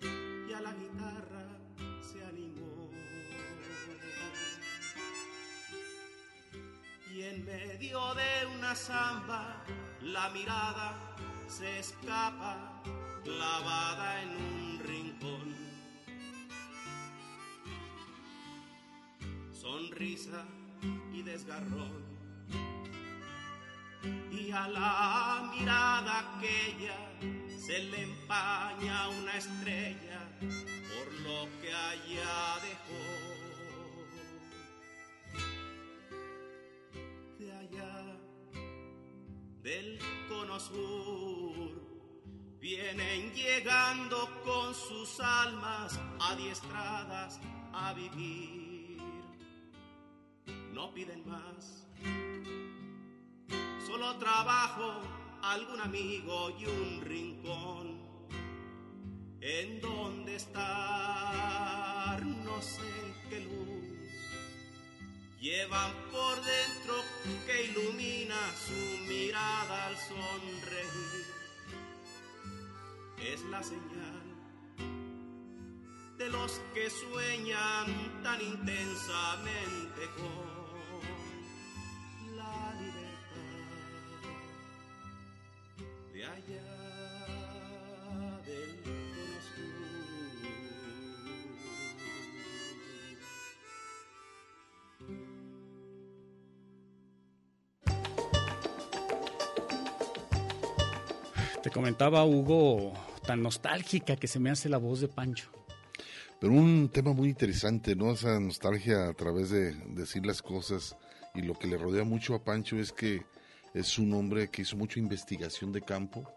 Y 0.00 0.52
a 0.52 0.60
la 0.60 0.72
guitarra 0.72 1.48
se 2.00 2.24
animó. 2.24 2.51
En 7.24 7.44
medio 7.44 8.14
de 8.14 8.46
una 8.58 8.74
samba 8.74 9.62
la 10.00 10.28
mirada 10.30 11.14
se 11.46 11.78
escapa 11.78 12.82
clavada 13.22 14.22
en 14.22 14.28
un 14.30 14.80
rincón. 14.84 15.54
Sonrisa 19.52 20.44
y 21.12 21.22
desgarrón 21.22 22.02
y 24.32 24.50
a 24.50 24.66
la 24.66 25.52
mirada 25.56 26.36
aquella 26.36 26.98
se 27.56 27.78
le 27.84 28.02
empaña 28.02 29.08
una 29.20 29.36
estrella 29.36 30.28
por 30.40 31.12
lo 31.20 31.60
que 31.60 31.72
allá 31.72 32.58
dejó. 32.66 33.21
De 37.42 37.50
allá 37.50 38.20
del 39.62 39.98
cono 40.28 40.60
sur 40.60 41.72
vienen 42.60 43.32
llegando 43.32 44.28
con 44.44 44.72
sus 44.72 45.18
almas 45.18 45.98
adiestradas 46.20 47.40
a 47.72 47.94
vivir. 47.94 49.02
No 50.72 50.94
piden 50.94 51.26
más 51.28 51.88
solo 53.88 54.16
trabajo, 54.18 55.00
algún 55.42 55.80
amigo 55.80 56.50
y 56.60 56.66
un 56.66 57.00
rincón. 57.00 58.02
En 59.40 59.80
donde 59.80 60.36
estar, 60.36 62.24
no 62.24 62.62
sé 62.62 63.16
qué 63.28 63.40
luz 63.40 63.61
llevan 65.42 65.92
por 66.12 66.36
dentro 66.36 66.94
que 67.46 67.64
ilumina 67.64 68.36
su 68.64 69.02
mirada 69.08 69.88
al 69.88 69.96
sonreír. 69.96 71.26
Es 73.18 73.40
la 73.50 73.62
señal 73.62 74.22
de 76.16 76.28
los 76.30 76.60
que 76.74 76.88
sueñan 76.88 78.22
tan 78.22 78.40
intensamente 78.40 80.02
con 80.16 80.52
de 86.12 86.24
allá 86.24 86.71
Te 101.62 101.70
comentaba 101.70 102.24
Hugo, 102.24 102.92
tan 103.24 103.40
nostálgica 103.40 104.16
que 104.16 104.26
se 104.26 104.40
me 104.40 104.50
hace 104.50 104.68
la 104.68 104.78
voz 104.78 105.00
de 105.00 105.06
Pancho. 105.06 105.48
Pero 106.40 106.54
un 106.54 106.88
tema 106.88 107.12
muy 107.12 107.28
interesante, 107.28 107.94
¿no? 107.94 108.10
Esa 108.10 108.40
nostalgia 108.40 109.08
a 109.08 109.14
través 109.14 109.50
de 109.50 109.74
decir 109.94 110.26
las 110.26 110.42
cosas 110.42 110.96
y 111.36 111.42
lo 111.42 111.54
que 111.54 111.68
le 111.68 111.78
rodea 111.78 112.02
mucho 112.02 112.34
a 112.34 112.42
Pancho 112.42 112.80
es 112.80 112.90
que 112.90 113.22
es 113.74 113.96
un 114.00 114.12
hombre 114.12 114.48
que 114.48 114.62
hizo 114.62 114.76
mucha 114.76 114.98
investigación 114.98 115.70
de 115.70 115.82
campo, 115.82 116.28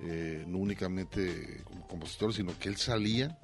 eh, 0.00 0.44
no 0.48 0.56
únicamente 0.56 1.62
como 1.64 1.86
compositor, 1.86 2.32
sino 2.32 2.58
que 2.58 2.70
él 2.70 2.78
salía, 2.78 3.38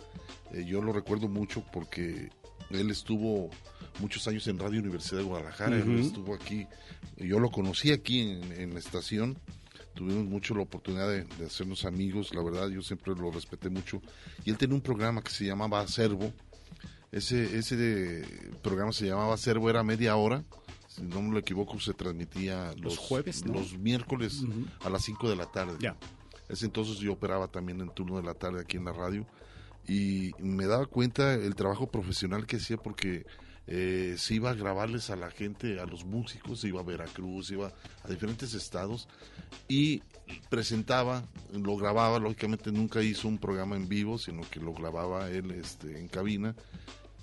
eh, 0.52 0.64
yo 0.64 0.80
lo 0.80 0.92
recuerdo 0.94 1.28
mucho 1.28 1.62
porque 1.70 2.30
él 2.70 2.90
estuvo 2.90 3.50
muchos 4.00 4.26
años 4.26 4.46
en 4.48 4.58
Radio 4.58 4.80
Universidad 4.80 5.18
de 5.18 5.24
Guadalajara, 5.24 5.76
él 5.76 5.98
estuvo 5.98 6.34
aquí, 6.34 6.66
yo 7.18 7.38
lo 7.38 7.50
conocí 7.50 7.92
aquí 7.92 8.20
en, 8.20 8.52
en 8.52 8.72
la 8.72 8.80
estación, 8.80 9.38
tuvimos 9.96 10.24
mucho 10.26 10.54
la 10.54 10.60
oportunidad 10.62 11.08
de, 11.08 11.24
de 11.24 11.46
hacernos 11.46 11.84
amigos, 11.84 12.32
la 12.34 12.42
verdad 12.44 12.68
yo 12.68 12.82
siempre 12.82 13.14
lo 13.16 13.30
respeté 13.32 13.68
mucho, 13.70 14.00
y 14.44 14.50
él 14.50 14.56
tenía 14.56 14.76
un 14.76 14.80
programa 14.82 15.22
que 15.22 15.30
se 15.30 15.44
llamaba 15.44 15.80
Acervo, 15.80 16.32
ese, 17.12 17.58
ese 17.58 17.76
de- 17.76 18.50
programa 18.62 18.92
se 18.92 19.06
llamaba 19.06 19.34
Acervo, 19.34 19.68
era 19.70 19.82
media 19.82 20.14
hora, 20.16 20.44
si 20.88 21.02
no 21.02 21.20
me 21.22 21.32
lo 21.32 21.38
equivoco, 21.38 21.78
se 21.80 21.92
transmitía 21.94 22.72
los, 22.74 22.82
Los 22.94 22.98
jueves, 22.98 23.44
¿no? 23.44 23.54
los 23.54 23.76
miércoles 23.78 24.42
Ujú. 24.42 24.66
a 24.84 24.90
las 24.90 25.02
5 25.04 25.28
de 25.28 25.36
la 25.36 25.46
tarde. 25.46 25.76
Ya. 25.80 25.96
Ese 26.48 26.64
entonces 26.66 26.98
yo 26.98 27.12
operaba 27.12 27.48
también 27.48 27.80
en 27.80 27.90
turno 27.90 28.16
de 28.16 28.22
la 28.22 28.34
tarde 28.34 28.60
aquí 28.60 28.76
en 28.76 28.84
la 28.84 28.92
radio 28.92 29.26
y 29.88 30.30
me 30.38 30.66
daba 30.66 30.86
cuenta 30.86 31.34
el 31.34 31.54
trabajo 31.54 31.86
profesional 31.88 32.46
que 32.46 32.56
hacía 32.56 32.76
porque 32.76 33.26
eh, 33.68 34.14
se 34.16 34.34
iba 34.34 34.50
a 34.50 34.54
grabarles 34.54 35.10
a 35.10 35.16
la 35.16 35.30
gente, 35.30 35.80
a 35.80 35.86
los 35.86 36.04
músicos, 36.04 36.60
se 36.60 36.68
iba 36.68 36.80
a 36.80 36.84
Veracruz, 36.84 37.48
se 37.48 37.54
iba 37.54 37.72
a 38.04 38.08
diferentes 38.08 38.54
estados 38.54 39.08
y 39.68 40.02
presentaba, 40.48 41.24
lo 41.52 41.76
grababa, 41.76 42.18
lógicamente 42.18 42.70
nunca 42.70 43.02
hizo 43.02 43.26
un 43.28 43.38
programa 43.38 43.76
en 43.76 43.88
vivo, 43.88 44.18
sino 44.18 44.42
que 44.48 44.60
lo 44.60 44.72
grababa 44.72 45.30
él 45.30 45.50
este, 45.50 45.98
en 45.98 46.08
cabina 46.08 46.54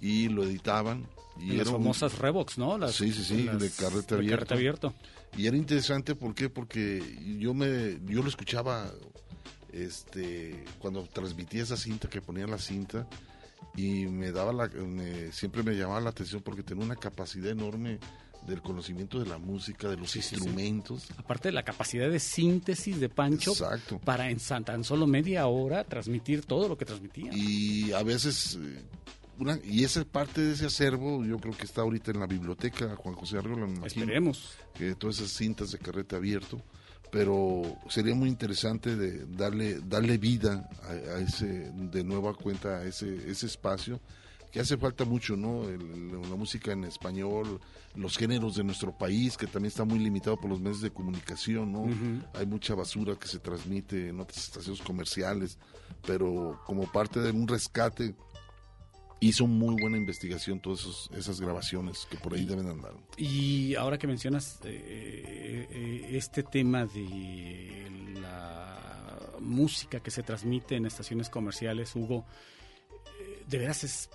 y 0.02 0.28
lo 0.28 0.44
editaban. 0.44 1.08
Y 1.40 1.54
las 1.54 1.70
famosas 1.70 2.18
Revox, 2.20 2.58
¿no? 2.58 2.78
Las, 2.78 2.94
sí, 2.96 3.12
sí, 3.12 3.24
sí, 3.24 3.44
de 3.44 3.72
carrete 3.72 4.16
abierto. 4.16 4.54
abierto. 4.54 4.94
Y 5.36 5.48
era 5.48 5.58
interesante, 5.58 6.14
¿por 6.14 6.36
qué? 6.36 6.50
Porque 6.50 7.02
yo 7.40 7.54
me 7.54 7.98
yo 8.06 8.22
lo 8.22 8.30
escuchaba 8.30 8.92
este 9.72 10.64
cuando 10.78 11.04
transmitía 11.04 11.64
esa 11.64 11.78
cinta, 11.78 12.08
que 12.08 12.22
ponía 12.22 12.46
la 12.46 12.60
cinta, 12.60 13.08
y 13.76 14.06
me 14.06 14.32
daba 14.32 14.54
la, 14.54 14.70
siempre 15.32 15.64
me 15.64 15.74
llamaba 15.74 16.02
la 16.02 16.10
atención 16.12 16.42
porque 16.42 16.64
tenía 16.64 16.86
una 16.86 16.96
capacidad 16.96 17.52
enorme 17.52 18.00
del 18.46 18.62
conocimiento 18.62 19.20
de 19.20 19.28
la 19.28 19.38
música, 19.38 19.88
de 19.88 19.98
los 19.98 20.16
instrumentos. 20.16 21.08
Aparte 21.18 21.50
de 21.50 21.54
la 21.54 21.64
capacidad 21.64 22.10
de 22.10 22.20
síntesis 22.20 23.00
de 23.00 23.10
Pancho 23.10 23.54
para 24.04 24.30
en 24.30 24.40
tan 24.66 24.84
solo 24.84 25.08
media 25.08 25.48
hora 25.48 25.84
transmitir 25.84 26.46
todo 26.46 26.68
lo 26.68 26.78
que 26.78 26.86
transmitía. 26.86 27.32
Y 27.34 27.94
a 27.94 28.04
veces 28.04 28.60
eh, 28.62 28.84
una, 29.40 29.58
y 29.64 29.84
esa 29.84 30.04
parte 30.04 30.42
de 30.42 30.54
ese 30.54 30.66
acervo 30.66 31.24
yo 31.26 31.38
creo 31.38 31.56
que 31.56 31.64
está 31.64 31.82
ahorita 31.82 32.12
en 32.12 32.20
la 32.20 32.28
biblioteca 32.28 32.96
Juan 32.96 33.16
José 33.16 33.38
Arreola. 33.38 33.68
Esperemos. 33.86 34.58
Que 34.74 34.96
todas 34.96 35.20
esas 35.20 35.32
cintas 35.32 35.72
de 35.72 35.80
carrete 35.80 36.16
abierto 36.16 36.62
pero 37.14 37.62
sería 37.90 38.16
muy 38.16 38.28
interesante 38.28 38.96
de 38.96 39.26
darle 39.28 39.80
darle 39.82 40.18
vida 40.18 40.68
a, 40.82 41.20
ese 41.20 41.72
de 41.72 42.04
nueva 42.04 42.34
cuenta 42.34 42.78
a 42.78 42.86
ese 42.86 43.30
ese 43.30 43.46
espacio 43.46 44.02
que 44.52 44.60
hace 44.60 44.78
falta 44.78 45.06
mucho 45.06 45.38
no 45.38 45.64
la 45.64 46.36
música 46.36 46.72
en 46.72 46.86
español 46.86 47.62
los 47.96 48.18
géneros 48.18 48.56
de 48.56 48.64
nuestro 48.64 48.98
país 48.98 49.38
que 49.38 49.46
también 49.46 49.68
está 49.68 49.86
muy 49.86 50.00
limitado 50.00 50.38
por 50.38 50.50
los 50.50 50.60
medios 50.60 50.82
de 50.82 50.90
comunicación 50.90 51.72
no 51.72 51.86
hay 52.34 52.48
mucha 52.48 52.74
basura 52.74 53.16
que 53.16 53.28
se 53.28 53.38
transmite 53.38 54.10
en 54.10 54.20
otras 54.20 54.40
estaciones 54.40 54.82
comerciales 54.82 55.60
pero 56.08 56.60
como 56.66 56.92
parte 56.92 57.20
de 57.20 57.30
un 57.30 57.48
rescate 57.48 58.16
hizo 59.28 59.48
muy 59.48 59.80
buena 59.80 59.98
investigación 59.98 60.60
todas 60.60 61.10
esas 61.16 61.40
grabaciones 61.40 62.08
que 62.10 62.18
por 62.18 62.34
ahí 62.34 62.46
deben 62.46 62.68
andar. 62.68 62.94
Y 63.18 63.76
ahora 63.76 63.98
que 63.98 64.08
mencionas 64.08 64.60
eh, 64.64 65.68
eh, 65.70 66.10
este 66.12 66.44
tema 66.44 66.86
de 66.86 67.90
la 68.22 69.32
música 69.40 70.00
que 70.00 70.12
se 70.12 70.24
transmite 70.24 70.76
en 70.76 70.86
estaciones 70.86 71.30
comerciales, 71.30 71.96
Hugo, 71.96 72.26
eh, 73.20 73.44
de 73.48 73.58
veras 73.58 73.84
es 73.84 74.10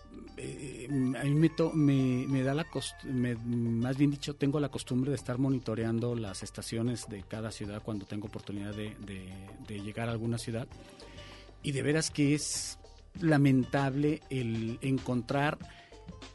a 1.19 1.25
mí 1.25 1.51
me, 1.75 2.27
me, 2.29 2.43
da 2.43 2.55
la 2.55 2.65
me, 3.05 3.35
más 3.35 3.97
bien 3.97 4.13
dicho 4.13 4.37
tengo 4.37 4.61
la 4.61 4.69
costumbre 4.69 5.11
de 5.11 5.17
estar 5.17 5.37
monitoreando 5.37 6.15
las 6.15 6.45
estaciones 6.45 7.09
de 7.09 7.25
cada 7.25 7.51
ciudad 7.51 7.83
cuando 7.83 8.07
tengo 8.07 8.29
oportunidad 8.29 8.73
de, 8.73 8.95
de 9.67 9.81
llegar 9.81 10.09
a 10.09 10.13
alguna 10.13 10.39
ciudad 10.39 10.69
y 11.63 11.73
de 11.73 11.83
veras 11.83 12.11
que 12.11 12.35
es 12.35 12.79
lamentable 13.21 14.21
el 14.31 14.79
encontrar 14.83 15.59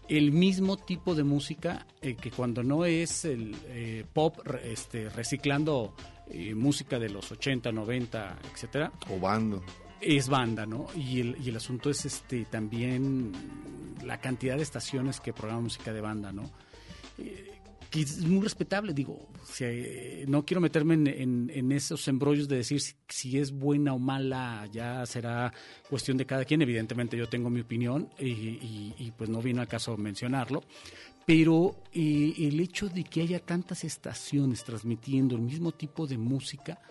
el 0.09 0.31
mismo 0.31 0.77
tipo 0.77 1.15
de 1.15 1.23
música 1.23 1.85
eh, 2.01 2.15
que 2.15 2.31
cuando 2.31 2.63
no 2.63 2.85
es 2.85 3.25
el 3.25 3.55
eh, 3.67 4.05
pop 4.11 4.39
este, 4.63 5.09
reciclando 5.09 5.95
eh, 6.29 6.53
música 6.53 6.99
de 6.99 7.09
los 7.09 7.31
80, 7.31 7.71
90, 7.71 8.39
etcétera. 8.51 8.91
O 9.09 9.19
banda. 9.19 9.59
Es 10.01 10.27
banda, 10.27 10.65
¿no? 10.65 10.87
Y 10.95 11.21
el, 11.21 11.37
y 11.43 11.49
el 11.49 11.55
asunto 11.55 11.89
es 11.89 12.05
este 12.05 12.45
también 12.45 13.31
la 14.03 14.19
cantidad 14.19 14.57
de 14.57 14.63
estaciones 14.63 15.21
que 15.21 15.31
programan 15.31 15.63
música 15.63 15.93
de 15.93 16.01
banda, 16.01 16.33
¿no? 16.33 16.51
Que 17.93 18.01
es 18.01 18.17
muy 18.21 18.41
respetable. 18.41 18.91
Digo, 18.91 19.29
no 20.27 20.43
quiero 20.43 20.59
meterme 20.59 20.95
en, 20.95 21.71
esos 21.71 22.07
embrollos 22.07 22.47
de 22.47 22.55
decir 22.55 22.81
si, 23.07 23.37
es 23.37 23.51
buena 23.51 23.93
o 23.93 23.99
mala, 23.99 24.67
ya 24.71 25.05
será 25.05 25.53
cuestión 25.87 26.17
de 26.17 26.25
cada 26.25 26.43
quien. 26.43 26.63
Evidentemente 26.63 27.15
yo 27.15 27.29
tengo 27.29 27.51
mi 27.51 27.61
opinión 27.61 28.09
y, 28.19 29.11
pues 29.15 29.29
no 29.29 29.43
viene 29.43 29.61
al 29.61 29.67
caso 29.67 29.95
mencionarlo. 29.95 30.63
Pero 31.27 31.83
el 31.93 32.59
hecho 32.59 32.89
de 32.89 33.03
que 33.03 33.21
haya 33.21 33.39
tantas 33.39 33.83
estaciones 33.83 34.63
transmitiendo 34.63 35.35
el 35.35 35.43
mismo 35.43 35.71
tipo 35.71 36.07
de 36.07 36.17
música, 36.17 36.81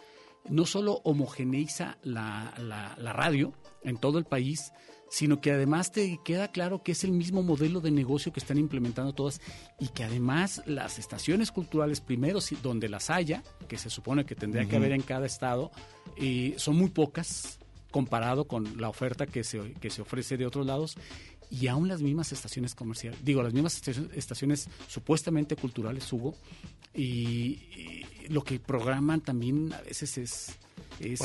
no 0.51 0.65
solo 0.67 1.01
homogeneiza 1.03 1.99
la, 2.05 2.55
la 2.97 3.13
radio 3.13 3.53
en 3.83 3.99
todo 3.99 4.19
el 4.19 4.25
país, 4.25 4.73
sino 5.13 5.43
que 5.43 5.51
además 5.51 5.93
te 5.93 6.19
queda 6.25 6.49
claro 6.49 6.83
que 6.83 6.93
es 6.93 7.05
el 7.05 7.13
mismo 7.13 7.43
modelo 7.43 7.83
de 7.83 7.91
negocio 7.91 8.33
que 8.33 8.41
están 8.41 8.57
implementando 8.57 9.13
todas 9.13 9.43
y 9.79 9.89
que 9.89 10.05
además 10.05 10.63
las 10.65 10.99
estaciones 10.99 11.53
culturales, 11.53 12.01
primero 12.01 12.39
donde 12.63 12.89
las 12.89 13.11
haya, 13.11 13.43
que 13.69 13.77
se 13.77 13.91
supone 13.91 14.25
que 14.25 14.35
tendría 14.35 14.67
que 14.67 14.77
haber 14.77 14.93
en 14.93 15.03
cada 15.03 15.27
estado, 15.27 15.71
eh, 16.17 16.55
son 16.57 16.77
muy 16.77 16.89
pocas 16.89 17.59
comparado 17.91 18.47
con 18.47 18.81
la 18.81 18.89
oferta 18.89 19.27
que 19.27 19.45
se, 19.45 19.75
que 19.75 19.91
se 19.91 20.01
ofrece 20.01 20.39
de 20.39 20.47
otros 20.47 20.65
lados 20.65 20.97
y 21.51 21.67
aún 21.67 21.89
las 21.89 22.01
mismas 22.01 22.33
estaciones 22.33 22.75
comerciales, 22.75 23.23
digo, 23.23 23.43
las 23.43 23.53
mismas 23.53 23.87
estaciones, 24.15 24.71
supuestamente 24.89 25.57
culturales, 25.57 26.11
Hugo, 26.11 26.35
y 26.95 28.05
lo 28.29 28.43
que 28.43 28.61
programan 28.61 29.21
también 29.21 29.73
a 29.73 29.81
veces 29.83 30.19
es 30.19 30.59
es, 31.01 31.21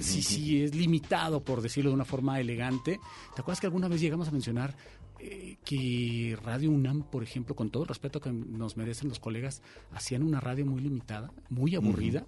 Sí, 0.00 0.22
sí, 0.22 0.62
es 0.62 0.74
limitado, 0.74 1.42
por 1.42 1.60
decirlo 1.60 1.90
de 1.90 1.94
una 1.94 2.04
forma 2.04 2.40
elegante. 2.40 3.00
¿Te 3.34 3.40
acuerdas 3.40 3.60
que 3.60 3.66
alguna 3.66 3.88
vez 3.88 4.00
llegamos 4.00 4.28
a 4.28 4.30
mencionar 4.30 4.76
eh, 5.18 5.56
que 5.64 6.36
Radio 6.42 6.70
UNAM, 6.70 7.02
por 7.02 7.22
ejemplo, 7.22 7.54
con 7.54 7.70
todo 7.70 7.82
el 7.82 7.88
respeto 7.88 8.20
que 8.20 8.32
nos 8.32 8.76
merecen 8.76 9.08
los 9.08 9.18
colegas, 9.18 9.62
hacían 9.92 10.22
una 10.22 10.40
radio 10.40 10.66
muy 10.66 10.80
limitada, 10.80 11.30
muy 11.50 11.74
aburrida? 11.74 12.26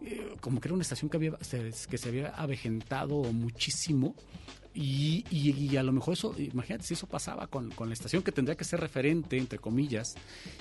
Eh, 0.00 0.36
como 0.40 0.60
que 0.60 0.68
era 0.68 0.74
una 0.74 0.82
estación 0.82 1.10
que, 1.10 1.16
había, 1.16 1.32
que 1.32 1.98
se 1.98 2.08
había 2.08 2.28
avejentado 2.28 3.22
muchísimo 3.32 4.14
y, 4.80 5.24
y, 5.28 5.76
a 5.76 5.82
lo 5.82 5.90
mejor 5.90 6.14
eso, 6.14 6.32
imagínate 6.38 6.84
si 6.84 6.94
eso 6.94 7.08
pasaba 7.08 7.48
con, 7.48 7.72
con, 7.72 7.88
la 7.88 7.94
estación 7.94 8.22
que 8.22 8.30
tendría 8.30 8.56
que 8.56 8.62
ser 8.62 8.78
referente, 8.78 9.36
entre 9.36 9.58
comillas, 9.58 10.14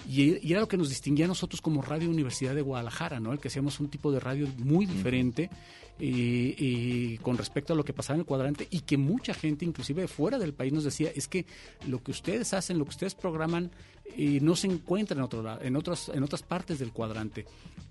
y, 0.09 0.51
era 0.51 0.59
lo 0.59 0.67
que 0.67 0.75
nos 0.75 0.89
distinguía 0.89 1.25
a 1.25 1.27
nosotros 1.27 1.61
como 1.61 1.83
Radio 1.83 2.09
Universidad 2.09 2.55
de 2.55 2.63
Guadalajara, 2.63 3.19
¿no? 3.19 3.31
El 3.31 3.37
que 3.37 3.49
hacíamos 3.49 3.79
un 3.79 3.89
tipo 3.89 4.11
de 4.11 4.19
radio 4.19 4.47
muy 4.57 4.87
diferente 4.87 5.51
y 5.99 7.17
con 7.19 7.37
respecto 7.37 7.73
a 7.73 7.75
lo 7.75 7.83
que 7.85 7.93
pasaba 7.93 8.15
en 8.15 8.21
el 8.21 8.25
cuadrante 8.25 8.67
y 8.71 8.81
que 8.81 8.97
mucha 8.97 9.35
gente, 9.35 9.65
inclusive 9.65 10.07
fuera 10.07 10.39
del 10.39 10.53
país, 10.53 10.73
nos 10.73 10.83
decía, 10.83 11.11
es 11.13 11.27
que 11.27 11.45
lo 11.87 12.01
que 12.01 12.09
ustedes 12.09 12.55
hacen, 12.55 12.79
lo 12.79 12.85
que 12.85 12.91
ustedes 12.91 13.13
programan, 13.13 13.69
y 14.15 14.39
no 14.39 14.55
se 14.55 14.65
encuentra 14.65 15.15
en, 15.15 15.21
otro, 15.21 15.61
en, 15.61 15.75
otros, 15.75 16.09
en 16.09 16.23
otras 16.23 16.41
partes 16.41 16.79
del 16.79 16.91
cuadrante. 16.91 17.45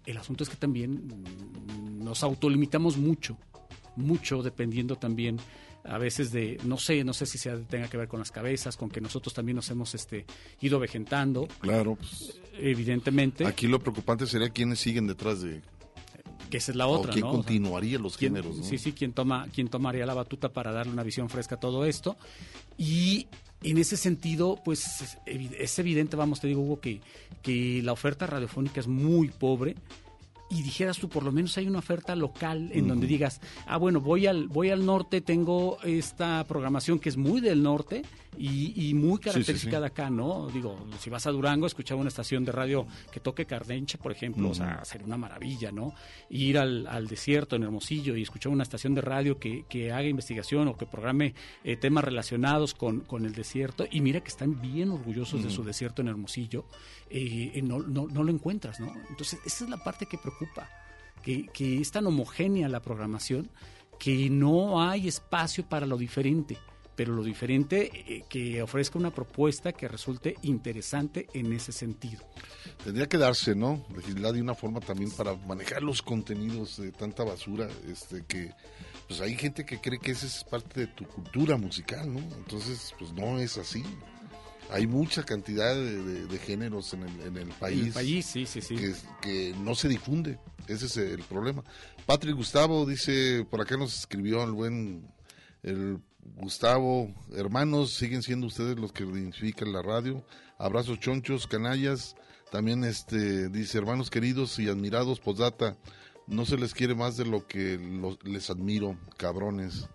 El 0.05 0.17
asunto 0.17 0.43
es 0.43 0.51
que 0.51 0.57
también 0.57 1.09
nos 2.01 2.25
autolimitamos 2.25 2.97
mucho, 2.97 3.39
mucho 3.95 4.43
dependiendo 4.43 4.97
también 4.97 5.39
a 5.89 5.99
veces 5.99 6.33
de, 6.33 6.59
no 6.65 6.79
sé, 6.79 7.05
no 7.05 7.13
sé 7.13 7.27
si 7.27 7.39
sea, 7.39 7.59
tenga 7.59 7.89
que 7.89 7.97
ver 7.97 8.09
con 8.09 8.19
las 8.19 8.31
cabezas, 8.31 8.77
con 8.77 8.91
que 8.91 9.01
nosotros 9.01 9.35
también 9.35 9.57
nos 9.57 9.71
hemos 9.71 9.95
este, 9.95 10.27
ido 10.61 10.79
vegetando. 10.79 11.49
Claro. 11.61 11.97
Pues, 11.97 12.41
evidentemente. 12.59 13.47
Aquí 13.47 13.67
lo 13.67 13.79
preocupante 13.79 14.27
sería 14.27 14.51
quienes 14.51 14.81
siguen 14.81 15.07
detrás 15.07 15.43
de... 15.43 15.63
Que 16.51 16.59
esa 16.59 16.71
es 16.71 16.77
la 16.77 16.87
otra, 16.87 17.11
o 17.11 17.13
quién 17.13 17.27
continuaría 17.27 17.99
los 17.99 18.17
géneros, 18.17 18.57
Sí, 18.63 18.79
sí, 18.79 18.93
quién, 18.93 19.13
toma, 19.13 19.49
quién 19.53 19.67
tomaría 19.67 20.07
la 20.07 20.15
batuta 20.15 20.53
para 20.53 20.71
darle 20.71 20.93
una 20.93 21.03
visión 21.03 21.29
fresca 21.29 21.57
a 21.57 21.61
todo 21.61 21.85
esto. 21.85 22.17
Y 22.79 23.27
en 23.65 23.79
ese 23.79 23.97
sentido, 23.97 24.57
pues 24.65 25.19
es 25.27 25.79
evidente, 25.81 26.15
vamos, 26.15 26.41
te 26.41 26.47
digo, 26.47 26.61
Hugo, 26.61 26.81
que, 26.81 27.01
que 27.43 27.81
la 27.83 27.93
oferta 27.93 28.29
radiofónica 28.29 28.79
es 28.79 28.87
muy 28.87 29.29
pobre 29.31 29.75
y 30.49 30.63
dijeras 30.63 30.99
tú, 30.99 31.09
por 31.09 31.25
lo 31.25 31.33
menos 31.33 31.57
hay 31.59 31.67
una 31.67 31.81
oferta 31.81 32.15
local 32.15 32.71
en 32.73 32.89
donde 32.89 33.07
digas, 33.07 33.41
ah, 33.67 33.79
bueno, 33.79 34.01
voy 34.01 34.27
al, 34.27 34.49
voy 34.49 34.71
al 34.71 34.87
norte, 34.87 35.21
tengo 35.21 35.79
esta 35.83 36.45
programación 36.45 36.99
que 36.99 37.09
es 37.09 37.17
muy 37.17 37.41
del 37.41 37.63
norte 37.63 38.03
y, 38.39 38.95
muy 38.95 39.19
característica 39.19 39.81
de 39.81 39.87
acá, 39.87 40.11
¿no? 40.11 40.49
Digo, 40.49 40.87
si 41.01 41.11
vas 41.11 41.27
a 41.27 41.31
Durango, 41.31 41.67
escuchar 41.67 41.97
una 41.97 42.09
estación 42.09 42.45
de 42.45 42.53
radio 42.53 42.87
que 43.11 43.21
toque 43.21 43.47
Cardencha, 43.47 43.99
por 43.99 44.13
ejemplo, 44.13 44.51
o 44.51 44.55
sea, 44.55 44.85
sería 44.85 45.07
una 45.07 45.17
maravilla, 45.17 45.73
¿no? 45.73 45.95
Ir 46.31 46.59
al, 46.59 46.87
al, 46.87 47.07
desierto 47.07 47.57
en 47.57 47.63
Hermosillo 47.63 48.17
y 48.17 48.23
escuchar 48.23 48.53
una 48.53 48.63
estación 48.63 48.95
de 48.95 49.01
radio 49.01 49.39
que, 49.39 49.65
que 49.69 49.93
haga 49.93 50.07
investigación 50.07 50.69
o 50.69 50.77
que 50.77 50.87
programe 50.87 51.35
eh, 51.65 51.77
temas 51.77 52.05
relacionados 52.05 52.75
con, 52.75 53.01
con, 53.01 53.25
el 53.25 53.33
desierto 53.33 53.87
y 53.91 54.01
mira 54.01 54.21
que 54.21 54.29
están 54.29 54.61
bien 54.61 54.91
orgullosos 54.91 55.43
de 55.43 55.51
su 55.51 55.65
desierto 55.65 56.03
en 56.03 56.09
Hermosillo, 56.09 56.65
eh, 57.11 57.61
no, 57.63 57.79
no, 57.79 58.07
no 58.07 58.23
lo 58.23 58.31
encuentras, 58.31 58.81
¿no? 58.81 58.93
Entonces, 59.09 59.39
esa 59.45 59.65
es 59.65 59.71
la 59.71 59.79
parte 59.79 60.07
que 60.07 60.19
preocupa, 60.19 60.69
que, 61.23 61.47
que 61.49 61.81
es 61.81 61.91
tan 61.91 62.07
homogénea 62.07 62.69
la 62.69 62.81
programación 62.81 63.51
que 63.99 64.29
no 64.31 64.83
hay 64.83 65.09
espacio 65.09 65.67
para 65.67 65.87
lo 65.87 65.97
diferente 65.97 66.59
pero 66.97 67.15
lo 67.15 67.23
diferente 67.23 67.91
eh, 67.93 68.25
que 68.29 68.63
ofrezca 68.63 68.99
una 68.99 69.15
propuesta 69.15 69.73
que 69.73 69.87
resulte 69.87 70.37
interesante 70.43 71.29
en 71.35 71.53
ese 71.53 71.71
sentido. 71.71 72.25
Tendría 72.83 73.07
que 73.07 73.19
darse, 73.19 73.55
¿no? 73.55 73.85
Legislar 73.95 74.33
de 74.33 74.41
una 74.41 74.55
forma 74.55 74.81
también 74.81 75.11
para 75.11 75.35
manejar 75.35 75.83
los 75.83 76.03
contenidos 76.03 76.79
de 76.79 76.91
tanta 76.91 77.23
basura, 77.23 77.69
este 77.89 78.25
que 78.27 78.53
pues 79.07 79.21
hay 79.21 79.37
gente 79.37 79.65
que 79.65 79.81
cree 79.81 80.01
que 80.01 80.13
esa 80.13 80.27
es 80.27 80.43
parte 80.43 80.81
de 80.81 80.87
tu 80.89 81.07
cultura 81.07 81.57
musical, 81.57 82.13
¿no? 82.13 82.19
Entonces, 82.19 82.93
pues 82.99 83.13
no 83.13 83.39
es 83.39 83.57
así. 83.57 83.85
Hay 84.69 84.89
mucha 84.89 85.23
cantidad 85.23 85.77
de, 85.77 86.39
géneros 86.45 86.93
en 86.93 87.05
el, 87.05 87.21
en 87.21 87.37
el 87.37 87.49
país. 87.51 87.81
En 87.81 87.87
el 87.87 87.93
país, 87.93 88.27
sí, 88.27 88.47
sí, 88.47 88.61
sí. 88.61 88.75
Que, 88.75 88.95
que 89.23 89.55
no 89.61 89.77
se 89.77 89.89
difunde. 89.89 90.41
Ese 90.67 90.87
es 90.87 90.97
el 90.97 91.23
problema. 91.23 91.63
Patrick 92.05 92.35
Gustavo 92.35 92.85
dice, 92.85 93.47
por 93.49 93.61
acá 93.61 93.77
nos 93.77 93.97
escribió 93.97 94.43
el 94.43 94.51
buen 94.51 95.07
el 95.63 95.99
Gustavo, 96.35 97.15
hermanos, 97.35 97.93
siguen 97.93 98.23
siendo 98.23 98.47
ustedes 98.49 98.77
los 98.79 98.93
que 98.93 99.05
identifican 99.05 99.73
la 99.73 99.83
radio. 99.83 100.25
Abrazos 100.59 100.99
chonchos, 101.01 101.47
canallas. 101.47 102.17
También 102.51 102.85
este 102.85 103.49
dice, 103.49 103.79
hermanos 103.79 104.11
queridos 104.11 104.59
y 104.59 104.69
admirados, 104.69 105.21
posdata, 105.21 105.77
no 106.27 106.45
se 106.45 106.57
les 106.57 106.75
quiere 106.75 106.95
más 106.95 107.17
de 107.17 107.25
lo 107.27 107.47
que 107.47 107.79
los- 107.79 108.23
les 108.25 108.51
admiro, 108.51 108.97
cabrones. 109.17 109.89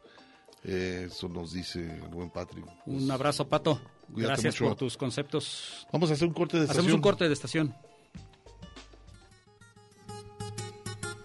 Eh, 0.63 1.07
eso 1.09 1.27
nos 1.27 1.53
dice 1.53 1.79
el 2.03 2.07
buen 2.09 2.29
Patrick. 2.29 2.65
Un 2.85 3.09
abrazo, 3.09 3.47
Pato. 3.47 3.81
Gracias 4.09 4.55
mucho. 4.55 4.65
por 4.65 4.75
tus 4.77 4.95
conceptos. 4.97 5.87
Vamos 5.91 6.09
a 6.11 6.13
hacer 6.13 6.27
un 6.27 6.33
corte 6.33 6.57
de 6.57 6.63
Hacemos 6.63 6.77
estación. 6.79 6.95
un 6.95 7.01
corte 7.01 7.27
de 7.27 7.33
estación. 7.33 7.75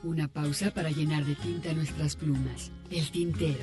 Una 0.03 0.29
pausa 0.29 0.71
para 0.73 0.91
llenar 0.91 1.25
de 1.25 1.35
tinta 1.35 1.73
nuestras 1.73 2.15
plumas. 2.17 2.71
El 2.91 3.11
tintero. 3.11 3.59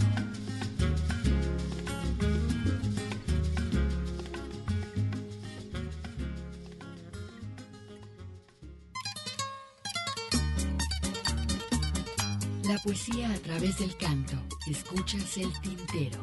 La 12.74 12.80
poesía 12.80 13.32
a 13.32 13.38
través 13.38 13.78
del 13.78 13.96
canto. 13.98 14.34
Escuchas 14.66 15.38
el 15.38 15.54
tintero. 15.62 16.20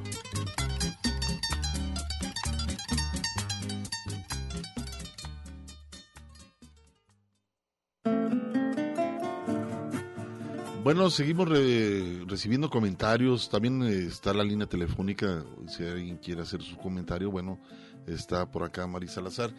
Bueno, 10.83 11.11
seguimos 11.11 11.49
re- 11.49 12.25
recibiendo 12.27 12.69
comentarios. 12.71 13.49
También 13.49 13.83
eh, 13.83 14.07
está 14.07 14.33
la 14.33 14.43
línea 14.43 14.67
telefónica. 14.67 15.45
Si 15.69 15.85
alguien 15.85 16.17
quiere 16.17 16.43
hacer 16.43 16.63
su 16.63 16.77
comentario, 16.77 17.31
bueno, 17.31 17.61
está 18.07 18.51
por 18.51 18.65
acá 18.65 18.87
María 18.87 19.11
Salazar. 19.11 19.53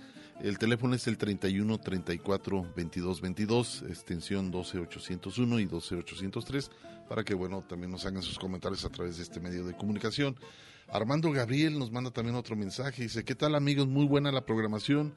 El 0.43 0.57
teléfono 0.57 0.95
es 0.95 1.05
el 1.07 1.17
31 1.17 1.77
34 1.79 2.73
22 2.75 3.21
22, 3.21 3.83
extensión 3.87 4.49
12 4.49 4.79
801 4.79 5.59
y 5.59 5.65
12 5.65 5.95
803, 5.97 6.71
para 7.07 7.23
que, 7.23 7.33
bueno, 7.35 7.63
también 7.67 7.91
nos 7.91 8.05
hagan 8.05 8.23
sus 8.23 8.39
comentarios 8.39 8.83
a 8.85 8.89
través 8.89 9.17
de 9.17 9.23
este 9.23 9.39
medio 9.39 9.65
de 9.65 9.75
comunicación. 9.77 10.35
Armando 10.89 11.31
Gabriel 11.31 11.77
nos 11.77 11.91
manda 11.91 12.09
también 12.11 12.35
otro 12.35 12.55
mensaje. 12.55 13.03
Dice: 13.03 13.23
¿Qué 13.23 13.35
tal, 13.35 13.53
amigos? 13.55 13.87
Muy 13.87 14.05
buena 14.05 14.31
la 14.31 14.45
programación. 14.45 15.13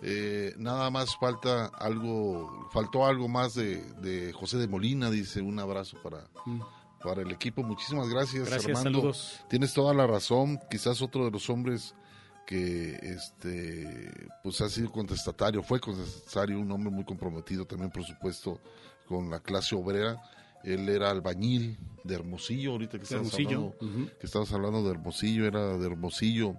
Eh, 0.00 0.54
nada 0.58 0.90
más 0.90 1.16
falta 1.18 1.66
algo, 1.66 2.68
faltó 2.72 3.04
algo 3.04 3.26
más 3.26 3.54
de, 3.54 3.82
de 3.94 4.32
José 4.32 4.58
de 4.58 4.68
Molina, 4.68 5.10
dice 5.10 5.42
un 5.42 5.58
abrazo 5.58 6.00
para, 6.04 6.28
Mm. 6.46 6.60
para 7.02 7.22
el 7.22 7.32
equipo. 7.32 7.64
Muchísimas 7.64 8.08
gracias, 8.08 8.48
Gracias, 8.48 8.76
Armando. 8.78 8.98
saludos. 9.00 9.40
Tienes 9.50 9.72
toda 9.74 9.92
la 9.92 10.06
razón. 10.06 10.60
Quizás 10.70 11.02
otro 11.02 11.24
de 11.24 11.32
los 11.32 11.50
hombres 11.50 11.96
que 12.48 12.98
este 13.02 14.10
pues 14.42 14.62
ha 14.62 14.70
sido 14.70 14.90
contestatario, 14.90 15.62
fue 15.62 15.80
contestatario, 15.80 16.58
un 16.58 16.72
hombre 16.72 16.90
muy 16.90 17.04
comprometido 17.04 17.66
también, 17.66 17.90
por 17.90 18.04
supuesto, 18.04 18.58
con 19.06 19.28
la 19.28 19.40
clase 19.40 19.74
obrera. 19.74 20.16
Él 20.64 20.88
era 20.88 21.10
albañil 21.10 21.76
de 22.04 22.14
Hermosillo, 22.14 22.72
ahorita 22.72 22.96
que 22.96 23.04
estamos 23.04 23.34
hablando, 23.34 23.76
que 23.78 24.26
estamos 24.26 24.50
hablando 24.50 24.82
de 24.82 24.90
Hermosillo, 24.92 25.46
era 25.46 25.76
de 25.76 25.86
Hermosillo, 25.86 26.56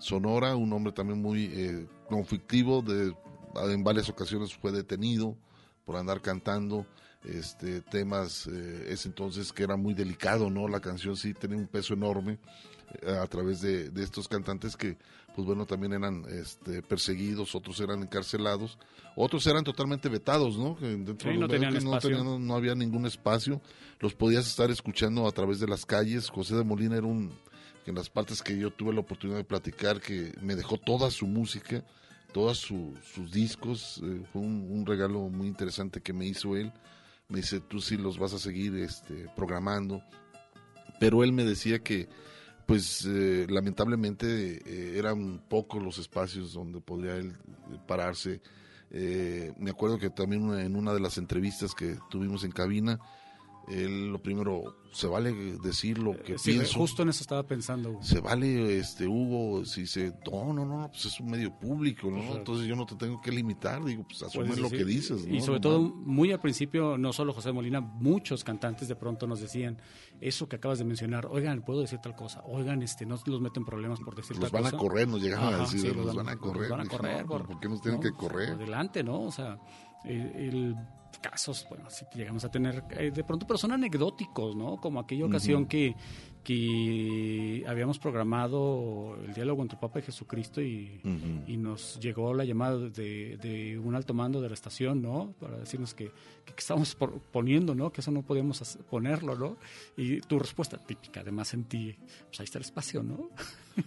Sonora, 0.00 0.56
un 0.56 0.72
hombre 0.72 0.92
también 0.92 1.22
muy 1.22 1.44
eh, 1.44 1.86
conflictivo, 2.08 2.82
de, 2.82 3.14
en 3.72 3.84
varias 3.84 4.08
ocasiones 4.08 4.52
fue 4.52 4.72
detenido 4.72 5.36
por 5.84 5.94
andar 5.94 6.20
cantando 6.20 6.84
este 7.24 7.80
temas 7.80 8.48
eh, 8.48 8.86
ese 8.88 9.06
entonces 9.06 9.52
que 9.52 9.62
era 9.62 9.76
muy 9.76 9.94
delicado, 9.94 10.50
¿no? 10.50 10.66
La 10.66 10.80
canción 10.80 11.16
sí 11.16 11.32
tenía 11.32 11.58
un 11.58 11.68
peso 11.68 11.94
enorme 11.94 12.40
eh, 13.02 13.16
a 13.16 13.26
través 13.28 13.60
de, 13.60 13.90
de 13.90 14.02
estos 14.02 14.26
cantantes 14.26 14.76
que, 14.76 14.98
pues 15.38 15.46
bueno, 15.46 15.66
también 15.66 15.92
eran 15.92 16.24
este, 16.30 16.82
perseguidos, 16.82 17.54
otros 17.54 17.78
eran 17.78 18.02
encarcelados, 18.02 18.76
otros 19.14 19.46
eran 19.46 19.62
totalmente 19.62 20.08
vetados, 20.08 20.58
¿no? 20.58 20.76
Dentro 20.80 21.30
Sí, 21.30 21.36
de 21.36 21.38
no 21.38 21.46
tenían 21.46 21.74
no, 21.84 21.96
tenían- 22.00 22.44
no 22.44 22.56
había 22.56 22.74
ningún 22.74 23.06
espacio, 23.06 23.60
los 24.00 24.14
podías 24.16 24.48
estar 24.48 24.68
escuchando 24.72 25.28
a 25.28 25.30
través 25.30 25.60
de 25.60 25.68
las 25.68 25.86
calles. 25.86 26.28
José 26.28 26.56
de 26.56 26.64
Molina 26.64 26.96
era 26.96 27.06
un, 27.06 27.30
en 27.86 27.94
las 27.94 28.10
partes 28.10 28.42
que 28.42 28.58
yo 28.58 28.72
tuve 28.72 28.92
la 28.92 28.98
oportunidad 28.98 29.38
de 29.38 29.44
platicar, 29.44 30.00
que 30.00 30.32
me 30.42 30.56
dejó 30.56 30.76
toda 30.76 31.08
su 31.12 31.28
música, 31.28 31.84
todos 32.32 32.58
su- 32.58 32.98
sus 33.14 33.30
discos, 33.30 34.00
eh, 34.02 34.20
fue 34.32 34.42
un, 34.42 34.68
un 34.68 34.84
regalo 34.86 35.20
muy 35.28 35.46
interesante 35.46 36.00
que 36.00 36.12
me 36.12 36.26
hizo 36.26 36.56
él. 36.56 36.72
Me 37.28 37.36
dice, 37.42 37.60
tú 37.60 37.80
sí 37.80 37.96
los 37.96 38.18
vas 38.18 38.32
a 38.34 38.40
seguir 38.40 38.74
este, 38.74 39.28
programando. 39.36 40.02
Pero 40.98 41.22
él 41.22 41.32
me 41.32 41.44
decía 41.44 41.78
que, 41.78 42.08
pues 42.68 43.06
eh, 43.06 43.46
lamentablemente 43.48 44.60
eh, 44.66 44.98
eran 44.98 45.38
pocos 45.48 45.82
los 45.82 45.96
espacios 45.96 46.52
donde 46.52 46.82
podría 46.82 47.16
él 47.16 47.32
eh, 47.72 47.78
pararse. 47.86 48.42
Eh, 48.90 49.54
me 49.56 49.70
acuerdo 49.70 49.98
que 49.98 50.10
también 50.10 50.52
en 50.52 50.76
una 50.76 50.92
de 50.92 51.00
las 51.00 51.16
entrevistas 51.16 51.74
que 51.74 51.96
tuvimos 52.10 52.44
en 52.44 52.52
cabina, 52.52 53.00
él 53.70 54.08
lo 54.12 54.22
primero, 54.22 54.62
se 54.92 55.06
vale 55.06 55.32
decir 55.62 55.98
lo 55.98 56.16
que 56.22 56.38
Sí, 56.38 56.52
pienso. 56.52 56.78
justo 56.78 57.02
en 57.02 57.10
eso 57.10 57.22
estaba 57.22 57.42
pensando. 57.46 57.98
Se 58.02 58.20
vale, 58.20 58.78
este, 58.78 59.06
Hugo, 59.06 59.64
si 59.64 59.86
se, 59.86 60.12
no, 60.30 60.52
no, 60.52 60.64
no, 60.64 60.88
pues 60.90 61.04
es 61.06 61.20
un 61.20 61.30
medio 61.30 61.52
público, 61.58 62.10
¿no? 62.10 62.36
Entonces 62.36 62.66
yo 62.66 62.74
no 62.76 62.86
te 62.86 62.94
tengo 62.96 63.20
que 63.20 63.30
limitar, 63.30 63.84
digo, 63.84 64.04
pues 64.08 64.22
asume 64.22 64.46
Puedes 64.46 64.62
lo 64.62 64.70
que 64.70 64.84
dices, 64.84 65.26
¿no? 65.26 65.34
Y 65.34 65.40
sobre 65.40 65.60
todo, 65.60 65.80
muy 65.80 66.32
al 66.32 66.40
principio, 66.40 66.96
no 66.98 67.12
solo 67.12 67.32
José 67.32 67.52
Molina, 67.52 67.80
muchos 67.80 68.44
cantantes 68.44 68.88
de 68.88 68.96
pronto 68.96 69.26
nos 69.26 69.40
decían 69.40 69.80
eso 70.20 70.48
que 70.48 70.56
acabas 70.56 70.78
de 70.78 70.84
mencionar, 70.84 71.26
oigan, 71.26 71.62
puedo 71.62 71.80
decir 71.80 71.98
tal 72.00 72.16
cosa, 72.16 72.42
oigan, 72.46 72.82
este, 72.82 73.04
no 73.06 73.16
los 73.26 73.40
meten 73.40 73.64
problemas 73.64 74.00
por 74.00 74.14
decir 74.16 74.36
Los 74.38 74.50
tal 74.50 74.62
van 74.62 74.68
a 74.68 74.70
cosa. 74.72 74.82
correr, 74.82 75.06
nos 75.08 75.22
llegaban 75.22 75.54
a 75.54 75.58
decir, 75.58 75.94
los 75.94 76.14
van 76.14 76.28
a 76.28 76.36
correr. 76.36 76.62
Los 76.62 76.70
van 76.70 76.80
a 76.80 76.84
Dije, 76.84 76.96
correr. 76.96 77.20
no, 77.20 77.26
pues, 77.28 77.42
¿por 77.46 77.60
qué 77.60 77.68
nos 77.68 77.80
tienen 77.82 78.00
que 78.00 78.10
correr? 78.12 78.50
Adelante, 78.52 79.04
¿no? 79.04 79.20
O 79.22 79.30
sea, 79.32 79.58
el, 80.04 80.20
el- 80.36 80.76
casos, 81.20 81.66
bueno, 81.68 81.90
sí 81.90 82.04
que 82.10 82.18
llegamos 82.18 82.44
a 82.44 82.50
tener 82.50 82.84
eh, 82.90 83.10
de 83.10 83.24
pronto, 83.24 83.46
pero 83.46 83.58
son 83.58 83.72
anecdóticos, 83.72 84.54
¿no? 84.56 84.76
Como 84.80 85.00
aquella 85.00 85.24
ocasión 85.26 85.66
que, 85.66 85.94
que 86.44 87.64
habíamos 87.66 87.98
programado 87.98 89.16
el 89.24 89.34
diálogo 89.34 89.62
entre 89.62 89.78
Papa 89.78 89.98
y 89.98 90.02
Jesucristo 90.02 90.60
y, 90.62 91.00
y 91.46 91.56
nos 91.56 91.98
llegó 92.00 92.32
la 92.34 92.44
llamada 92.44 92.78
de, 92.78 93.36
de 93.36 93.78
un 93.78 93.94
alto 93.94 94.14
mando 94.14 94.40
de 94.40 94.48
la 94.48 94.54
estación, 94.54 95.02
¿no? 95.02 95.34
Para 95.40 95.58
decirnos 95.58 95.94
que, 95.94 96.06
que, 96.44 96.52
que 96.54 96.58
estábamos 96.60 96.94
por- 96.94 97.20
poniendo, 97.20 97.74
¿no? 97.74 97.90
Que 97.92 98.00
eso 98.00 98.10
no 98.10 98.22
podíamos 98.22 98.78
ponerlo, 98.90 99.36
¿no? 99.36 99.56
Y 99.96 100.20
tu 100.22 100.38
respuesta 100.38 100.78
típica, 100.78 101.20
además 101.20 101.52
en 101.54 101.64
ti, 101.64 101.96
pues 102.28 102.40
ahí 102.40 102.44
está 102.44 102.58
el 102.58 102.64
espacio, 102.64 103.02
¿no? 103.02 103.30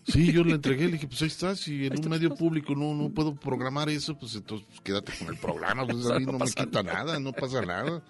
Sí, 0.05 0.31
yo 0.31 0.43
le 0.43 0.53
entregué, 0.53 0.85
le 0.85 0.93
dije, 0.93 1.07
pues 1.07 1.21
ahí 1.21 1.27
está, 1.27 1.55
si 1.55 1.85
en 1.87 1.99
un 1.99 2.09
medio 2.09 2.33
público 2.35 2.75
no, 2.75 2.93
no 2.93 3.09
puedo 3.09 3.35
programar 3.35 3.89
eso, 3.89 4.17
pues 4.17 4.35
entonces 4.35 4.65
pues, 4.69 4.81
quédate 4.81 5.11
con 5.17 5.27
el 5.29 5.37
programa, 5.39 5.85
pues 5.85 6.05
a 6.07 6.19
mí 6.19 6.25
No 6.31 6.33
no, 6.33 6.39
me 6.39 6.51
quita 6.51 6.83
nada, 6.83 7.19
no 7.19 7.31
pasa 7.33 7.61
nada. 7.61 8.01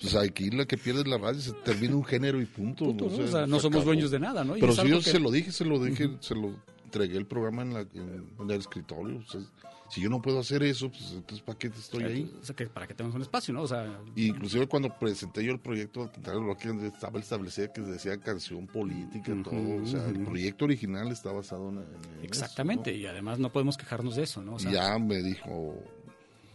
Pues 0.00 0.14
aquí 0.14 0.50
la 0.50 0.64
que 0.66 0.76
pierdes 0.78 1.06
la 1.06 1.18
radio 1.18 1.40
se 1.40 1.52
termina 1.52 1.96
un 1.96 2.04
género 2.04 2.40
y 2.40 2.46
punto. 2.46 2.84
Punto, 2.86 3.06
¿no? 3.10 3.16
¿no? 3.18 3.24
O 3.24 3.28
sea, 3.28 3.46
no 3.46 3.56
se 3.56 3.62
somos 3.62 3.76
acabó. 3.78 3.84
dueños 3.84 4.10
de 4.10 4.20
nada, 4.20 4.44
¿no? 4.44 4.56
Y 4.56 4.60
Pero 4.60 4.72
si 4.72 4.88
yo 4.88 4.98
que- 4.98 5.10
se 5.10 5.18
lo 5.20 5.30
dije, 5.30 5.52
se 5.52 5.64
lo 5.64 5.82
dije, 5.82 6.10
se 6.20 6.34
lo 6.34 6.54
entregué 6.84 7.18
el 7.18 7.26
programa 7.26 7.62
en, 7.62 7.74
la, 7.74 7.80
en, 7.80 8.24
en 8.40 8.50
el 8.50 8.58
escritorio. 8.60 9.18
o 9.18 9.30
sea, 9.30 9.40
si 9.90 10.00
yo 10.02 10.10
no 10.10 10.20
puedo 10.20 10.38
hacer 10.40 10.62
eso, 10.62 10.90
pues 10.90 11.12
entonces 11.12 11.40
¿para 11.42 11.58
qué 11.58 11.68
estoy 11.68 12.04
ahí? 12.04 12.32
O 12.40 12.44
sea, 12.44 12.54
que 12.54 12.66
para 12.66 12.86
que 12.86 12.94
tengamos 12.94 13.16
un 13.16 13.22
espacio, 13.22 13.54
¿no? 13.54 13.62
O 13.62 13.68
sea, 13.68 14.00
Inclusive 14.16 14.66
cuando 14.66 14.96
presenté 14.98 15.42
yo 15.44 15.52
el 15.52 15.60
proyecto, 15.60 16.10
estaba 16.82 17.18
establecido 17.18 17.72
que 17.72 17.80
decía 17.82 18.18
canción 18.18 18.66
política, 18.66 19.32
todo. 19.42 19.82
O 19.82 19.86
sea, 19.86 20.06
el 20.08 20.24
proyecto 20.24 20.64
original 20.66 21.10
está 21.10 21.32
basado 21.32 21.70
en, 21.70 21.78
en 21.78 21.84
eso, 21.84 22.22
exactamente, 22.22 22.94
y 22.94 23.06
además 23.06 23.38
no 23.38 23.50
podemos 23.50 23.76
quejarnos 23.76 24.16
de 24.16 24.24
eso, 24.24 24.42
¿no? 24.42 24.58
Ya 24.58 24.98
me 24.98 25.22
dijo, 25.22 25.74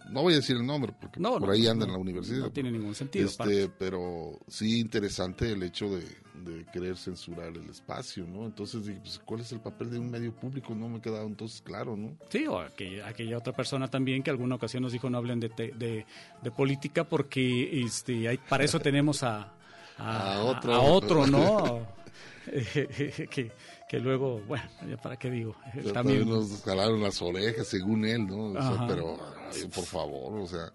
no 0.09 0.21
voy 0.21 0.33
a 0.33 0.35
decir 0.37 0.55
el 0.57 0.65
nombre 0.65 0.93
porque 0.99 1.19
No, 1.19 1.33
por 1.39 1.47
no, 1.47 1.51
ahí 1.53 1.65
anda 1.67 1.85
en 1.85 1.91
la 1.93 1.97
universidad. 1.97 2.39
no 2.41 2.51
tiene 2.51 2.71
ningún 2.71 2.93
sentido, 2.93 3.25
Este, 3.27 3.69
pero 3.69 4.39
sí 4.47 4.79
interesante 4.79 5.51
el 5.51 5.63
hecho 5.63 5.89
de, 5.89 6.03
de 6.33 6.65
querer 6.73 6.97
censurar 6.97 7.49
el 7.49 7.69
espacio, 7.69 8.25
¿no? 8.25 8.45
Entonces 8.45 8.85
dije, 8.85 8.99
pues, 9.01 9.19
¿cuál 9.23 9.41
es 9.41 9.51
el 9.51 9.59
papel 9.59 9.91
de 9.91 9.99
un 9.99 10.09
medio 10.09 10.33
público? 10.33 10.73
No 10.73 10.89
me 10.89 10.99
quedaba 10.99 11.25
entonces 11.25 11.61
claro, 11.61 11.95
¿no? 11.95 12.17
Sí, 12.29 12.45
o 12.47 12.59
aquella, 12.59 13.07
aquella 13.07 13.37
otra 13.37 13.53
persona 13.53 13.87
también 13.87 14.23
que 14.23 14.31
alguna 14.31 14.55
ocasión 14.55 14.81
nos 14.83 14.91
dijo 14.91 15.09
no 15.09 15.17
hablen 15.19 15.39
de, 15.39 15.49
te- 15.49 15.71
de, 15.73 16.05
de 16.41 16.51
política 16.51 17.03
porque 17.03 17.81
este, 17.83 18.27
hay, 18.27 18.37
para 18.37 18.63
eso 18.63 18.79
tenemos 18.79 19.21
a, 19.23 19.53
a, 19.97 20.33
A 20.35 20.43
otro. 20.43 20.73
a 20.73 20.79
otro, 20.81 21.27
¿no? 21.27 21.87
que, 22.73 23.51
que 23.87 23.99
luego, 23.99 24.41
bueno, 24.47 24.65
ya 24.89 24.97
para 24.97 25.17
qué 25.17 25.29
digo, 25.29 25.55
también... 25.73 25.93
también 25.93 26.29
nos 26.29 26.61
jalaron 26.63 27.01
las 27.01 27.21
orejas, 27.21 27.67
según 27.67 28.05
él, 28.05 28.25
¿no? 28.27 28.47
O 28.47 28.53
sea, 28.53 28.71
Ajá. 28.71 28.87
pero, 28.87 29.17
ay, 29.51 29.65
por 29.73 29.85
favor, 29.85 30.33
o 30.41 30.47
sea, 30.47 30.71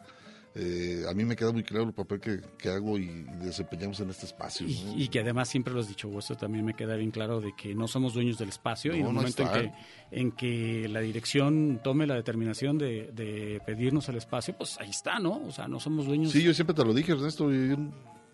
eh, 0.61 1.04
a 1.09 1.14
mí 1.14 1.24
me 1.24 1.36
queda 1.36 1.52
muy 1.52 1.62
claro 1.62 1.84
el 1.84 1.92
papel 1.92 2.18
que, 2.20 2.40
que 2.59 2.68
hago 2.68 2.98
y 2.98 3.06
desempeñamos 3.42 4.00
en 4.00 4.11
este 4.11 4.26
espacio. 4.26 4.66
¿no? 4.66 4.72
Y, 4.96 5.04
y 5.04 5.09
que 5.09 5.20
además 5.20 5.48
siempre 5.48 5.72
lo 5.72 5.78
has 5.80 5.86
dicho, 5.88 6.11
esto 6.18 6.36
también 6.36 6.64
me 6.64 6.74
queda 6.74 6.96
bien 6.96 7.12
claro 7.12 7.40
de 7.40 7.52
que 7.56 7.74
no 7.74 7.86
somos 7.86 8.14
dueños 8.14 8.38
del 8.38 8.48
espacio 8.48 8.92
y 8.92 8.96
en 9.00 9.06
el 9.06 9.12
no 9.14 9.20
momento 9.20 9.42
en 9.42 9.48
que, 9.48 9.72
en 10.11 10.32
que 10.32 10.88
la 10.88 11.00
dirección 11.00 11.80
tome 11.84 12.06
la 12.06 12.16
determinación 12.16 12.76
de, 12.76 13.12
de 13.12 13.61
pedirnos 13.64 14.09
el 14.09 14.16
espacio, 14.16 14.56
pues 14.59 14.76
ahí 14.80 14.90
está, 14.90 15.18
¿no? 15.20 15.42
O 15.46 15.52
sea, 15.52 15.68
no 15.68 15.78
somos 15.78 16.06
dueños. 16.06 16.32
Sí, 16.32 16.42
yo 16.42 16.52
siempre 16.52 16.74
te 16.74 16.84
lo 16.84 16.92
dije, 16.92 17.12
Ernesto. 17.12 17.50
Yo, 17.52 17.76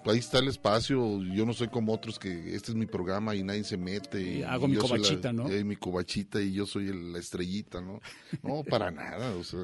ahí 0.07 0.19
está 0.19 0.39
el 0.39 0.49
espacio. 0.49 1.23
Yo 1.25 1.45
no 1.45 1.53
soy 1.53 1.69
como 1.69 1.93
otros 1.93 2.19
que 2.19 2.55
este 2.55 2.71
es 2.71 2.75
mi 2.75 2.87
programa 2.87 3.35
y 3.35 3.43
nadie 3.43 3.65
se 3.65 3.77
mete. 3.77 4.23
Y 4.23 4.39
Y, 4.39 4.43
hago 4.45 4.67
mi 4.69 4.77
la- 4.77 4.81
covachita, 4.83 5.33
¿no? 5.33 5.49
eh, 5.51 5.63
mi 5.65 5.77
covachita 5.77 6.41
y 6.41 6.53
yo 6.55 6.65
soy 6.65 6.89
el- 6.89 7.13
la 7.13 7.19
estrellita, 7.19 7.81
¿no? 7.83 8.01
No, 8.43 8.63
para 8.65 8.91
nada. 8.91 9.35
O 9.37 9.45
sea, 9.45 9.61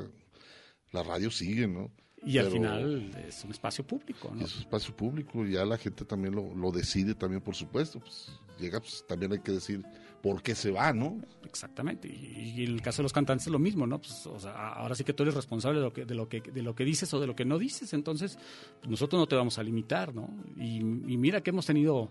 la 0.93 1.03
radio 1.03 1.31
sigue, 1.31 1.67
¿no? 1.69 1.91
Y 2.25 2.39
al 2.39 2.51
final 2.51 3.11
es 3.27 3.45
un 3.45 3.51
espacio 3.51 3.87
público, 3.87 4.31
¿no? 4.35 4.45
Es 4.45 4.55
un 4.57 4.63
espacio 4.63 4.95
público 4.95 5.45
y 5.45 5.53
ya 5.53 5.65
la 5.65 5.79
gente 5.79 6.05
también 6.05 6.35
lo, 6.35 6.55
lo 6.55 6.71
decide, 6.71 7.15
también 7.15 7.41
por 7.41 7.55
supuesto. 7.55 7.99
Pues 7.99 8.31
llega, 8.59 8.81
pues 8.81 9.05
también 9.09 9.33
hay 9.33 9.41
que 9.41 9.53
decir 9.53 9.83
por 10.23 10.43
qué 10.43 10.55
se 10.55 10.71
va, 10.71 10.93
¿no? 10.93 11.19
Exactamente. 11.45 12.09
Y, 12.09 12.55
y 12.57 12.65
en 12.65 12.73
el 12.73 12.83
caso 12.83 12.99
de 12.99 13.05
los 13.05 13.13
cantantes 13.13 13.47
es 13.47 13.53
lo 13.53 13.59
mismo, 13.59 13.87
¿no? 13.87 13.99
Pues, 13.99 14.27
o 14.27 14.39
sea, 14.39 14.53
ahora 14.75 14.95
sí 14.95 15.03
que 15.03 15.15
tú 15.15 15.23
eres 15.23 15.35
responsable 15.35 15.79
de 15.79 15.85
lo 15.85 15.93
que, 15.93 16.05
de 16.05 16.15
lo 16.15 16.29
que, 16.29 16.41
de 16.41 16.63
lo 16.63 16.75
que 16.75 16.85
dices 16.85 17.13
o 17.15 17.21
de 17.21 17.27
lo 17.27 17.35
que 17.35 17.47
no 17.47 17.59
dices. 17.59 17.93
Entonces, 17.95 18.39
pues, 18.81 18.91
nosotros 18.91 19.19
no 19.19 19.27
te 19.27 19.37
vamos 19.37 19.59
a 19.59 19.63
limitar, 19.63 20.15
¿no? 20.15 20.29
Y, 20.57 20.79
y 20.79 21.17
mira 21.17 21.43
que 21.43 21.51
hemos 21.51 21.65
tenido 21.65 22.11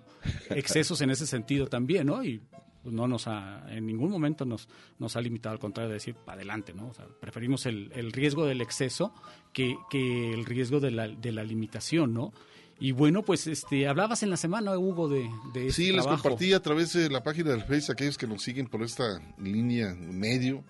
excesos 0.50 1.02
en 1.02 1.12
ese 1.12 1.28
sentido 1.28 1.68
también, 1.68 2.08
¿no? 2.08 2.24
Y 2.24 2.42
no 2.84 3.08
nos 3.08 3.28
ha, 3.28 3.66
en 3.70 3.86
ningún 3.86 4.10
momento 4.10 4.46
nos, 4.46 4.68
nos 5.00 5.16
ha 5.16 5.22
limitado, 5.22 5.54
al 5.54 5.60
contrario 5.60 5.90
de 5.90 5.96
decir, 5.96 6.16
para 6.16 6.38
adelante, 6.38 6.74
¿no? 6.74 6.88
O 6.90 6.94
sea, 6.94 7.06
preferimos 7.20 7.66
el, 7.66 7.92
el 7.96 8.12
riesgo 8.12 8.46
del 8.46 8.62
exceso 8.62 9.14
que, 9.54 9.76
que 9.90 10.32
el 10.34 10.46
riesgo 10.46 10.80
de 10.80 10.92
la, 10.92 11.08
de 11.08 11.32
la 11.32 11.44
limitación, 11.44 12.14
¿no? 12.14 12.34
Y 12.82 12.94
bueno, 12.94 13.24
pues 13.24 13.46
este 13.48 13.88
hablabas 13.90 14.24
en 14.24 14.30
la 14.30 14.38
semana, 14.38 14.78
Hugo, 14.78 15.10
de, 15.10 15.30
de 15.54 15.68
este 15.68 15.82
Sí, 15.84 15.92
les 15.92 16.04
trabajo. 16.04 16.24
compartí 16.24 16.54
a 16.54 16.62
través 16.62 16.94
de 16.94 17.10
la 17.10 17.22
página 17.22 17.52
del 17.52 17.64
Face, 17.64 17.92
aquellos 17.92 18.18
que 18.18 18.26
nos 18.28 18.42
siguen 18.42 18.68
por 18.68 18.82
esta 18.84 19.20
línea 19.38 19.94
medio. 19.96 20.64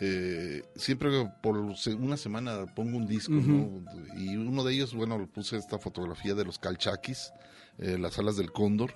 eh, 0.00 0.62
siempre 0.76 1.10
por 1.42 1.56
una 1.58 2.16
semana 2.16 2.66
pongo 2.76 2.96
un 2.96 3.08
disco, 3.08 3.32
¿no? 3.32 3.82
Y 4.16 4.36
uno 4.36 4.62
de 4.62 4.74
ellos, 4.74 4.94
bueno, 4.94 5.26
puse 5.26 5.56
esta 5.56 5.78
fotografía 5.80 6.34
de 6.36 6.44
los 6.44 6.60
Calchaquis, 6.60 7.32
eh, 7.78 7.98
las 7.98 8.16
alas 8.20 8.36
del 8.36 8.52
cóndor. 8.52 8.94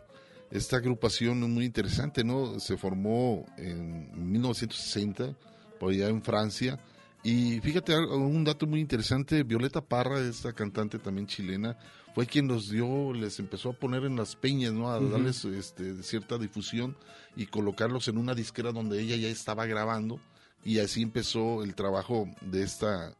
Esta 0.53 0.77
agrupación 0.77 1.43
es 1.43 1.49
muy 1.49 1.65
interesante, 1.65 2.23
¿no? 2.23 2.61
Se 2.61 2.77
formó 2.77 3.47
en 3.57 4.31
1960, 4.31 5.35
por 5.81 5.93
allá 5.93 6.09
en 6.09 6.23
Francia. 6.23 6.79
Y 7.23 7.59
fíjate, 7.61 7.99
un 7.99 8.45
dato 8.45 8.67
muy 8.67 8.81
interesante, 8.81 9.45
Violeta 9.45 9.81
Parra, 9.81 10.21
esta 10.21 10.53
cantante 10.53 10.99
también 10.99 11.27
chilena, 11.27 11.79
fue 12.15 12.27
quien 12.27 12.49
los 12.49 12.69
dio, 12.69 13.15
les 13.15 13.39
empezó 13.39 13.71
a 13.71 13.73
poner 13.73 14.05
en 14.05 14.15
las 14.15 14.37
peñas, 14.37 14.75
¿no? 14.75 14.91
A 14.91 15.01
darles 15.01 15.43
este, 15.47 16.03
cierta 16.03 16.37
difusión 16.37 16.99
y 17.35 17.47
colocarlos 17.47 18.09
en 18.09 18.19
una 18.19 18.35
disquera 18.35 18.73
donde 18.73 19.01
ella 19.01 19.17
ya 19.17 19.29
estaba 19.29 19.65
grabando. 19.65 20.21
Y 20.65 20.81
así 20.81 21.01
empezó 21.01 21.63
el 21.63 21.75
trabajo 21.75 22.29
de 22.43 22.63
esta, 22.63 23.17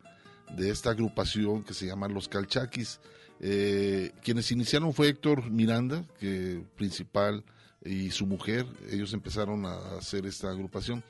de 0.55 0.69
esta 0.69 0.91
agrupación 0.91 1.65
que 1.65 1.73
se 1.73 1.87
llama 1.87 2.09
Los 2.09 2.29
Calchaquis. 2.29 3.01
Eh, 3.43 4.13
quienes 4.23 4.51
iniciaron 4.53 4.95
fue 4.95 5.09
Héctor 5.09 5.51
Miranda, 5.51 6.05
que 6.19 6.63
principal, 6.77 7.45
y 7.85 8.11
su 8.13 8.27
mujer. 8.27 8.65
Ellos 8.91 9.13
empezaron 9.13 9.67
a 9.67 9.97
hacer 9.99 10.25
esta 10.25 10.49
agrupación 10.51 11.03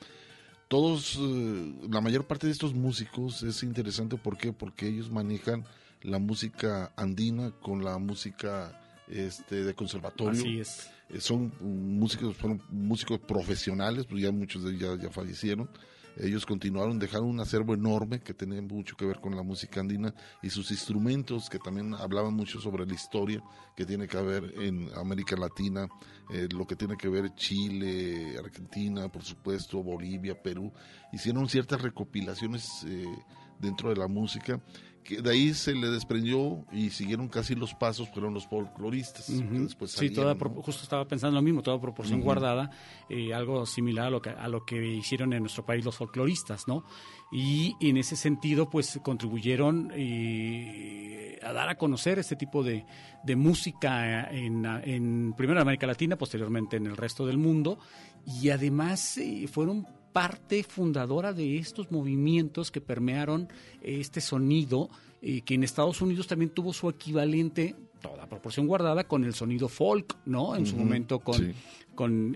todos, 0.73 1.19
eh, 1.19 1.75
la 1.87 2.01
mayor 2.01 2.25
parte 2.25 2.47
de 2.47 2.53
estos 2.53 2.73
músicos 2.73 3.43
es 3.43 3.61
interesante, 3.61 4.17
¿por 4.17 4.39
qué? 4.39 4.51
Porque 4.51 4.87
ellos 4.87 5.11
manejan 5.11 5.63
la 6.01 6.17
música 6.17 6.91
andina 6.95 7.51
con 7.61 7.83
la 7.83 7.99
música 7.99 8.81
este, 9.07 9.63
de 9.63 9.75
conservatorio. 9.75 10.41
Así 10.41 10.59
es. 10.59 10.89
Eh, 11.09 11.21
son 11.21 11.53
músicos, 11.59 12.35
fueron 12.35 12.59
músicos 12.69 13.19
profesionales, 13.19 14.07
pues 14.09 14.23
ya 14.23 14.31
muchos 14.31 14.63
de 14.63 14.71
ellos 14.71 14.97
ya, 14.97 15.03
ya 15.03 15.09
fallecieron. 15.11 15.69
Ellos 16.17 16.45
continuaron, 16.45 16.99
dejaron 16.99 17.27
un 17.27 17.39
acervo 17.39 17.73
enorme 17.73 18.19
que 18.19 18.33
tenía 18.33 18.61
mucho 18.61 18.95
que 18.95 19.05
ver 19.05 19.19
con 19.19 19.35
la 19.35 19.43
música 19.43 19.79
andina 19.79 20.13
y 20.41 20.49
sus 20.49 20.71
instrumentos 20.71 21.49
que 21.49 21.59
también 21.59 21.93
hablaban 21.95 22.33
mucho 22.33 22.59
sobre 22.59 22.85
la 22.85 22.93
historia 22.93 23.41
que 23.75 23.85
tiene 23.85 24.07
que 24.07 24.21
ver 24.21 24.53
en 24.57 24.89
América 24.95 25.35
Latina, 25.35 25.87
eh, 26.31 26.47
lo 26.51 26.65
que 26.65 26.75
tiene 26.75 26.95
que 26.97 27.09
ver 27.09 27.33
Chile, 27.35 28.37
Argentina, 28.37 29.09
por 29.09 29.23
supuesto, 29.23 29.81
Bolivia, 29.81 30.41
Perú. 30.41 30.71
Hicieron 31.11 31.49
ciertas 31.49 31.81
recopilaciones 31.81 32.83
eh, 32.87 33.05
dentro 33.59 33.89
de 33.89 33.95
la 33.95 34.07
música 34.07 34.61
que 35.03 35.21
de 35.21 35.31
ahí 35.31 35.53
se 35.53 35.73
le 35.73 35.89
desprendió 35.89 36.65
y 36.71 36.89
siguieron 36.89 37.27
casi 37.27 37.55
los 37.55 37.73
pasos, 37.73 38.09
fueron 38.09 38.33
los 38.33 38.47
folcloristas. 38.47 39.25
que 39.27 39.59
después 39.59 39.91
sí, 39.91 40.09
toda 40.09 40.33
¿no? 40.35 40.61
justo 40.61 40.83
estaba 40.83 41.05
pensando 41.07 41.35
lo 41.35 41.41
mismo, 41.41 41.61
toda 41.61 41.79
proporción 41.79 42.21
guardada, 42.21 42.71
eh, 43.09 43.33
algo 43.33 43.65
similar 43.65 44.07
a 44.07 44.09
lo, 44.09 44.21
que, 44.21 44.29
a 44.29 44.47
lo 44.47 44.65
que 44.65 44.83
hicieron 44.85 45.33
en 45.33 45.41
nuestro 45.41 45.65
país 45.65 45.83
los 45.83 45.97
folcloristas, 45.97 46.67
¿no? 46.67 46.85
Y 47.31 47.75
en 47.81 47.97
ese 47.97 48.15
sentido, 48.15 48.69
pues 48.69 48.99
contribuyeron 49.03 49.91
eh, 49.95 51.39
a 51.41 51.51
dar 51.51 51.69
a 51.69 51.75
conocer 51.75 52.19
este 52.19 52.35
tipo 52.35 52.63
de, 52.63 52.85
de 53.23 53.35
música 53.35 54.29
en, 54.31 54.65
en 54.65 55.33
primero 55.35 55.59
en 55.59 55.63
América 55.63 55.87
Latina, 55.87 56.15
posteriormente 56.15 56.77
en 56.77 56.87
el 56.87 56.95
resto 56.95 57.25
del 57.25 57.37
mundo, 57.37 57.79
y 58.25 58.49
además 58.49 59.17
eh, 59.17 59.47
fueron 59.47 59.87
parte 60.13 60.63
fundadora 60.63 61.33
de 61.33 61.57
estos 61.57 61.91
movimientos 61.91 62.71
que 62.71 62.79
permearon 62.79 63.49
este 63.81 64.21
sonido, 64.21 64.89
eh, 65.21 65.41
que 65.41 65.55
en 65.55 65.63
Estados 65.63 66.01
Unidos 66.01 66.27
también 66.27 66.51
tuvo 66.51 66.71
su 66.71 66.87
equivalente, 66.87 67.75
toda 68.03 68.27
proporción 68.27 68.67
guardada, 68.67 69.05
con 69.07 69.23
el 69.23 69.33
sonido 69.33 69.67
folk, 69.67 70.17
¿no? 70.27 70.55
En 70.55 70.67
su 70.67 70.75
momento 70.77 71.19
con, 71.19 71.37
sí. 71.37 71.53
con 71.95 72.35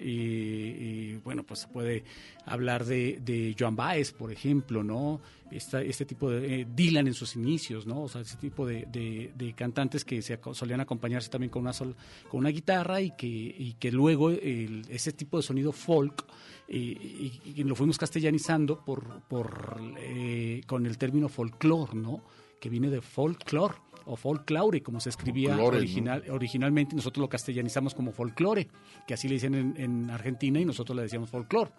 bueno, 1.23 1.43
pues 1.43 1.59
se 1.61 1.67
puede 1.67 2.03
hablar 2.45 2.85
de, 2.85 3.19
de 3.23 3.55
Joan 3.59 3.75
Baez, 3.75 4.13
por 4.13 4.31
ejemplo, 4.31 4.83
¿no? 4.83 5.21
Esta, 5.51 5.81
este 5.81 6.05
tipo 6.05 6.29
de 6.29 6.61
eh, 6.61 6.67
Dylan 6.75 7.07
en 7.07 7.13
sus 7.13 7.35
inicios, 7.35 7.85
¿no? 7.85 8.01
O 8.03 8.09
sea, 8.09 8.21
ese 8.21 8.35
tipo 8.37 8.65
de, 8.65 8.85
de- 8.91 9.31
de 9.35 9.53
cantantes 9.53 10.03
que 10.03 10.21
se 10.21 10.37
solían 10.53 10.79
acompañarse 10.81 11.29
también 11.29 11.49
con 11.49 11.61
una 11.61 11.71
sol- 11.73 11.95
con 12.29 12.39
una 12.39 12.49
guitarra 12.49 12.99
y 13.01 13.11
que, 13.11 13.27
y 13.27 13.75
que 13.79 13.91
luego 13.91 14.29
el- 14.31 14.83
ese 14.89 15.11
tipo 15.13 15.37
de 15.37 15.43
sonido 15.43 15.71
folk 15.71 16.25
eh, 16.67 16.75
y, 16.75 17.41
y 17.55 17.63
lo 17.63 17.75
fuimos 17.75 17.97
castellanizando 17.97 18.83
por, 18.83 19.21
por 19.29 19.79
eh, 19.99 20.61
con 20.67 20.85
el 20.85 20.97
término 20.97 21.29
folclore, 21.29 21.95
¿no? 21.95 22.23
Que 22.59 22.69
viene 22.69 22.89
de 22.89 23.01
folklore 23.01 23.75
o 24.07 24.15
folklore, 24.15 24.81
como 24.81 24.99
se 24.99 25.09
escribía 25.09 25.57
original, 25.57 26.23
originalmente, 26.29 26.95
nosotros 26.95 27.21
lo 27.21 27.29
castellanizamos 27.29 27.93
como 27.93 28.11
folclore, 28.11 28.67
que 29.05 29.13
así 29.13 29.27
le 29.27 29.35
dicen 29.35 29.53
en, 29.55 29.73
en 29.77 30.09
Argentina 30.09 30.59
y 30.59 30.65
nosotros 30.65 30.95
le 30.95 31.03
decíamos 31.03 31.29
folclore. 31.29 31.71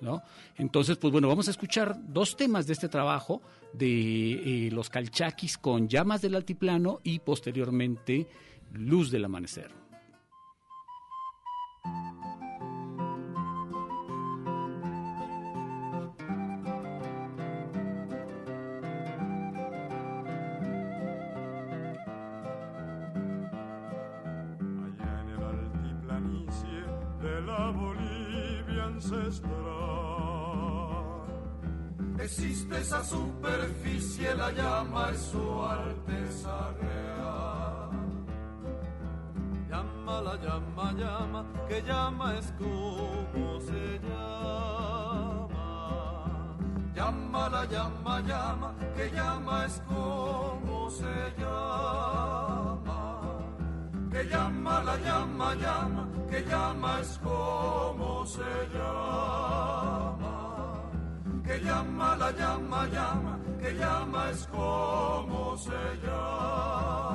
¿no? 0.00 0.22
Entonces, 0.56 0.96
pues 0.96 1.12
bueno, 1.12 1.28
vamos 1.28 1.48
a 1.48 1.50
escuchar 1.50 1.96
dos 2.08 2.36
temas 2.36 2.66
de 2.66 2.72
este 2.72 2.88
trabajo 2.88 3.42
de 3.72 4.66
eh, 4.66 4.70
los 4.70 4.90
calchaquis 4.90 5.58
con 5.58 5.88
llamas 5.88 6.22
del 6.22 6.34
altiplano 6.34 7.00
y 7.02 7.20
posteriormente 7.20 8.26
luz 8.72 9.10
del 9.10 9.24
amanecer. 9.24 9.70
Existe 32.18 32.78
esa 32.78 33.02
superficie, 33.02 34.34
la 34.34 34.50
llama 34.52 35.10
es 35.14 35.20
su 35.20 35.62
alteza 35.62 36.74
real. 36.78 37.90
Llama 39.70 40.20
la 40.20 40.36
llama, 40.36 40.92
llama, 40.92 41.46
que 41.68 41.82
llama 41.82 42.34
es 42.38 42.52
como 42.58 43.60
se 43.60 43.98
llama. 44.06 45.48
Llama 46.94 47.48
la 47.48 47.64
llama, 47.64 48.20
llama, 48.20 48.74
que 48.94 49.10
llama 49.10 49.64
es 49.64 49.80
como 49.88 50.90
se 50.90 51.32
llama. 51.38 52.57
Que 54.18 54.24
llama 54.24 54.82
la 54.82 54.96
llama, 54.96 55.54
llama, 55.54 56.08
que 56.28 56.42
llama 56.42 56.98
es 57.00 57.20
como 57.22 58.26
se 58.26 58.42
llama. 58.74 60.26
Que 61.46 61.60
llama 61.60 62.16
la 62.16 62.32
llama, 62.32 62.88
llama, 62.88 63.38
que 63.60 63.74
llama 63.74 64.30
es 64.30 64.44
como 64.48 65.56
se 65.56 65.70
llama. 66.04 67.07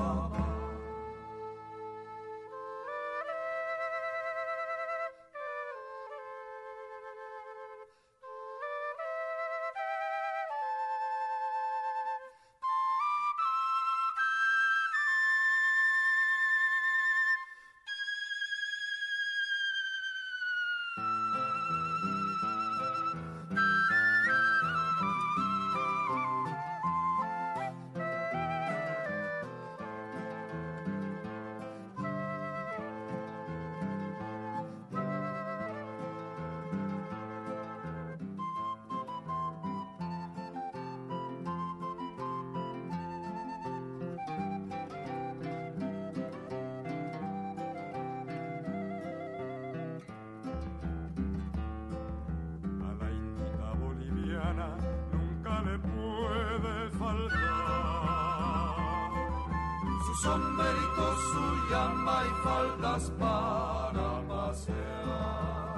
Sombrerito, 60.24 61.06
su 61.32 61.44
llama 61.70 62.16
y 62.26 62.32
faldas 62.44 63.04
para 63.20 64.08
pasear. 64.30 65.76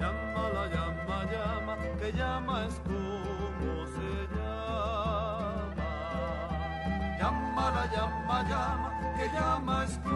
Llama 0.00 0.44
la 0.56 0.64
llama, 0.74 1.18
llama, 1.32 1.74
que 1.98 2.08
llama 2.12 2.54
es 2.66 2.74
como 2.88 3.72
se 3.94 4.10
llama. 4.34 5.78
Llama 7.20 7.64
la 7.76 7.84
llama, 7.94 8.36
llama, 8.50 8.88
que 9.16 9.26
llama 9.36 9.74
es 9.84 9.94
como 9.98 10.15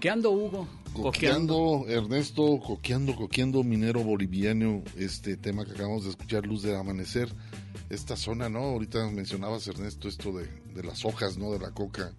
Coqueando, 0.00 0.30
Hugo. 0.30 0.66
Coqueando, 0.94 1.84
Ernesto, 1.86 2.58
coqueando, 2.58 3.14
coqueando, 3.14 3.62
minero 3.62 4.02
boliviano, 4.02 4.82
este 4.96 5.36
tema 5.36 5.66
que 5.66 5.72
acabamos 5.72 6.04
de 6.04 6.10
escuchar, 6.10 6.46
Luz 6.46 6.62
del 6.62 6.76
Amanecer, 6.76 7.28
esta 7.90 8.16
zona, 8.16 8.48
¿no? 8.48 8.60
Ahorita 8.60 9.10
mencionabas, 9.10 9.68
Ernesto, 9.68 10.08
esto 10.08 10.32
de, 10.32 10.46
de 10.74 10.82
las 10.84 11.04
hojas, 11.04 11.36
¿no? 11.36 11.52
De 11.52 11.58
la 11.58 11.72
coca, 11.72 12.14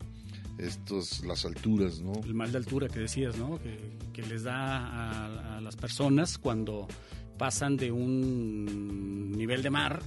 estos, 0.59 1.25
las 1.25 1.43
alturas, 1.43 2.01
¿no? 2.01 2.13
El 2.23 2.35
mal 2.35 2.51
de 2.51 2.59
altura 2.59 2.87
que 2.87 2.99
decías, 2.99 3.35
¿no? 3.35 3.57
Que, 3.57 3.79
que 4.13 4.21
les 4.27 4.43
da 4.43 4.77
a, 4.77 5.57
a 5.57 5.61
las 5.61 5.75
personas 5.75 6.37
cuando 6.37 6.87
pasan 7.39 7.77
de 7.77 7.91
un 7.91 9.31
nivel 9.31 9.63
de 9.63 9.71
mar 9.71 10.03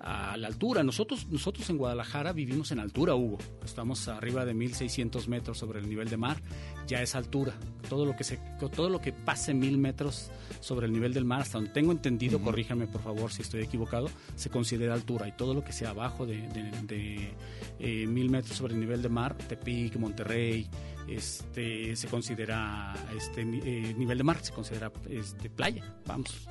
a 0.00 0.36
la 0.36 0.46
altura. 0.48 0.82
Nosotros, 0.82 1.26
nosotros 1.28 1.68
en 1.70 1.76
Guadalajara 1.78 2.32
vivimos 2.32 2.72
en 2.72 2.78
altura, 2.80 3.14
Hugo. 3.14 3.38
Estamos 3.64 4.08
arriba 4.08 4.44
de 4.44 4.54
1600 4.54 5.28
metros 5.28 5.58
sobre 5.58 5.80
el 5.80 5.88
nivel 5.88 6.08
de 6.08 6.16
mar. 6.16 6.42
Ya 6.86 7.02
es 7.02 7.14
altura. 7.14 7.54
Todo 7.88 8.04
lo 8.04 8.16
que 8.16 8.24
se, 8.24 8.38
todo 8.74 8.88
lo 8.88 9.00
que 9.00 9.12
pase 9.12 9.54
mil 9.54 9.78
metros 9.78 10.30
sobre 10.60 10.86
el 10.86 10.92
nivel 10.92 11.12
del 11.14 11.24
mar, 11.24 11.42
hasta 11.42 11.58
donde 11.58 11.72
tengo 11.72 11.92
entendido, 11.92 12.36
Ujú. 12.36 12.46
corríjanme 12.46 12.86
por 12.86 13.02
favor 13.02 13.32
si 13.32 13.42
estoy 13.42 13.62
equivocado, 13.62 14.08
se 14.36 14.50
considera 14.50 14.94
altura. 14.94 15.28
Y 15.28 15.32
todo 15.32 15.54
lo 15.54 15.62
que 15.64 15.72
sea 15.72 15.90
abajo 15.90 16.26
de, 16.26 16.42
de- 16.48 16.70
de, 16.82 17.34
eh, 17.78 18.06
mil 18.06 18.30
metros 18.30 18.56
sobre 18.56 18.74
el 18.74 18.80
nivel 18.80 19.02
de 19.02 19.08
mar, 19.08 19.36
Tepic, 19.36 19.96
Monterrey, 19.96 20.68
este, 21.08 21.96
se 21.96 22.08
considera 22.08 22.94
este 23.16 23.42
eh, 23.42 23.94
nivel 23.96 24.18
de 24.18 24.24
mar, 24.24 24.38
se 24.42 24.52
considera 24.52 24.92
este, 25.08 25.50
playa. 25.50 25.96
Vamos. 26.06 26.46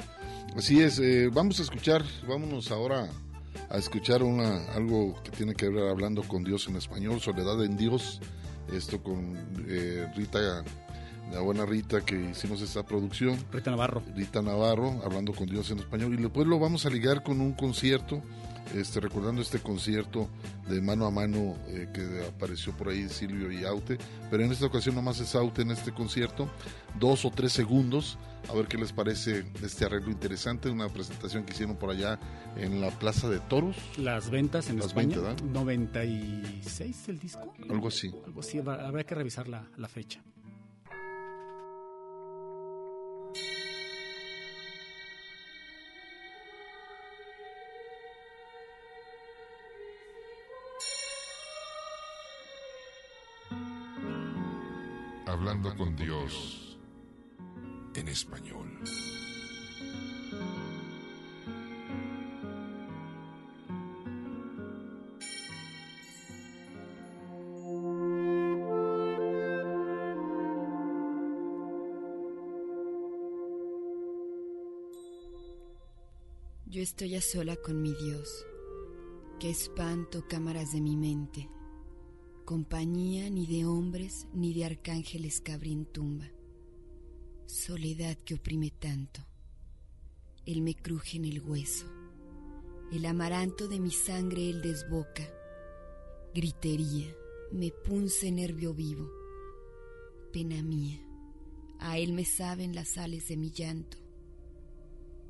Así 0.55 0.81
es, 0.81 0.99
eh, 0.99 1.29
vamos 1.31 1.59
a 1.59 1.63
escuchar, 1.63 2.03
vámonos 2.27 2.71
ahora 2.71 3.07
a 3.69 3.77
escuchar 3.77 4.23
una 4.23 4.65
algo 4.73 5.21
que 5.23 5.31
tiene 5.31 5.53
que 5.53 5.69
ver 5.69 5.87
hablando 5.87 6.23
con 6.23 6.43
Dios 6.43 6.67
en 6.67 6.75
español, 6.75 7.21
Soledad 7.21 7.63
en 7.63 7.77
Dios, 7.77 8.19
esto 8.73 9.01
con 9.01 9.37
eh, 9.67 10.05
Rita, 10.15 10.63
la 11.31 11.39
buena 11.41 11.65
Rita 11.65 12.01
que 12.01 12.31
hicimos 12.31 12.61
esta 12.61 12.83
producción. 12.83 13.37
Rita 13.51 13.71
Navarro. 13.71 14.01
Rita 14.15 14.41
Navarro, 14.41 15.01
hablando 15.05 15.33
con 15.33 15.47
Dios 15.47 15.71
en 15.71 15.79
español, 15.79 16.13
y 16.15 16.21
después 16.21 16.47
lo 16.47 16.59
vamos 16.59 16.85
a 16.85 16.89
ligar 16.89 17.23
con 17.23 17.41
un 17.41 17.53
concierto, 17.53 18.21
este, 18.75 18.99
recordando 18.99 19.41
este 19.41 19.59
concierto 19.59 20.27
de 20.67 20.81
mano 20.81 21.05
a 21.05 21.11
mano 21.11 21.55
eh, 21.67 21.87
que 21.93 22.25
apareció 22.27 22.73
por 22.73 22.89
ahí 22.89 23.09
Silvio 23.09 23.51
y 23.51 23.65
Aute, 23.65 23.97
pero 24.29 24.43
en 24.43 24.51
esta 24.51 24.65
ocasión 24.65 24.95
nomás 24.95 25.19
es 25.19 25.35
Aute 25.35 25.61
en 25.61 25.71
este 25.71 25.91
concierto, 25.91 26.49
dos 26.99 27.25
o 27.25 27.31
tres 27.31 27.51
segundos, 27.53 28.17
a 28.49 28.53
ver 28.53 28.67
qué 28.67 28.77
les 28.77 28.93
parece 28.93 29.45
este 29.63 29.85
arreglo 29.85 30.11
interesante, 30.11 30.69
una 30.69 30.87
presentación 30.89 31.43
que 31.45 31.53
hicieron 31.53 31.75
por 31.75 31.89
allá 31.91 32.19
en 32.55 32.81
la 32.81 32.89
Plaza 32.91 33.29
de 33.29 33.39
Toros. 33.39 33.75
Las 33.97 34.29
ventas 34.29 34.69
en 34.69 34.77
Las 34.77 34.87
España. 34.87 35.17
ventas, 35.17 35.23
¿verdad? 35.43 35.43
96 35.51 37.09
el 37.09 37.19
disco. 37.19 37.53
Algo 37.69 37.87
así. 37.87 38.11
Algo 38.25 38.39
así, 38.41 38.59
habrá 38.59 39.03
que 39.03 39.15
revisar 39.15 39.47
la, 39.47 39.67
la 39.77 39.87
fecha. 39.87 40.21
Hablando 55.59 55.83
con 55.83 55.95
Dios 55.97 56.79
en 57.93 58.07
español. 58.07 58.79
Yo 76.67 76.81
estoy 76.81 77.15
a 77.15 77.21
sola 77.21 77.57
con 77.57 77.81
mi 77.81 77.93
Dios. 77.95 78.45
Qué 79.41 79.49
espanto, 79.49 80.23
cámaras 80.25 80.71
de 80.71 80.79
mi 80.79 80.95
mente. 80.95 81.49
Compañía 82.49 83.29
ni 83.29 83.45
de 83.45 83.63
hombres 83.63 84.25
ni 84.33 84.55
de 84.55 84.65
arcángeles 84.65 85.39
que 85.39 85.51
abren 85.51 85.85
tumba. 85.85 86.31
Soledad 87.45 88.17
que 88.25 88.33
oprime 88.33 88.71
tanto. 88.71 89.21
Él 90.47 90.63
me 90.63 90.73
cruje 90.73 91.17
en 91.17 91.25
el 91.25 91.41
hueso. 91.41 91.85
El 92.91 93.05
amaranto 93.05 93.67
de 93.67 93.79
mi 93.79 93.91
sangre 93.91 94.49
él 94.49 94.63
desboca. 94.63 95.31
Gritería, 96.33 97.15
me 97.51 97.69
punce 97.69 98.31
nervio 98.31 98.73
vivo. 98.73 99.07
Pena 100.33 100.63
mía, 100.63 100.99
a 101.77 101.99
él 101.99 102.13
me 102.13 102.25
saben 102.25 102.73
las 102.73 102.87
sales 102.95 103.27
de 103.27 103.37
mi 103.37 103.51
llanto 103.51 103.99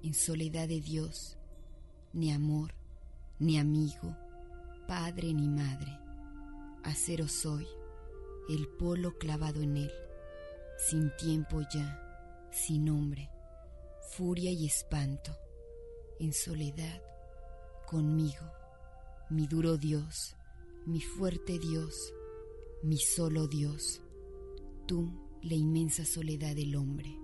en 0.03 0.13
soledad 0.13 0.69
de 0.69 0.79
Dios, 0.79 1.37
ni 2.13 2.31
amor, 2.31 2.73
ni 3.39 3.59
amigo, 3.59 4.15
padre 4.87 5.33
ni 5.33 5.49
madre. 5.49 6.08
Acero 6.83 7.27
soy, 7.27 7.67
el 8.49 8.67
polo 8.67 9.17
clavado 9.17 9.61
en 9.61 9.77
él, 9.77 9.91
sin 10.77 11.15
tiempo 11.17 11.61
ya, 11.73 12.49
sin 12.51 12.85
nombre, 12.85 13.29
furia 14.11 14.51
y 14.51 14.65
espanto, 14.65 15.35
en 16.19 16.33
soledad, 16.33 17.01
conmigo, 17.85 18.51
mi 19.29 19.47
duro 19.47 19.77
Dios, 19.77 20.35
mi 20.85 21.01
fuerte 21.01 21.59
Dios, 21.59 22.13
mi 22.81 22.97
solo 22.97 23.47
Dios, 23.47 24.01
tú, 24.87 25.11
la 25.41 25.53
inmensa 25.53 26.05
soledad 26.05 26.55
del 26.55 26.75
hombre. 26.75 27.17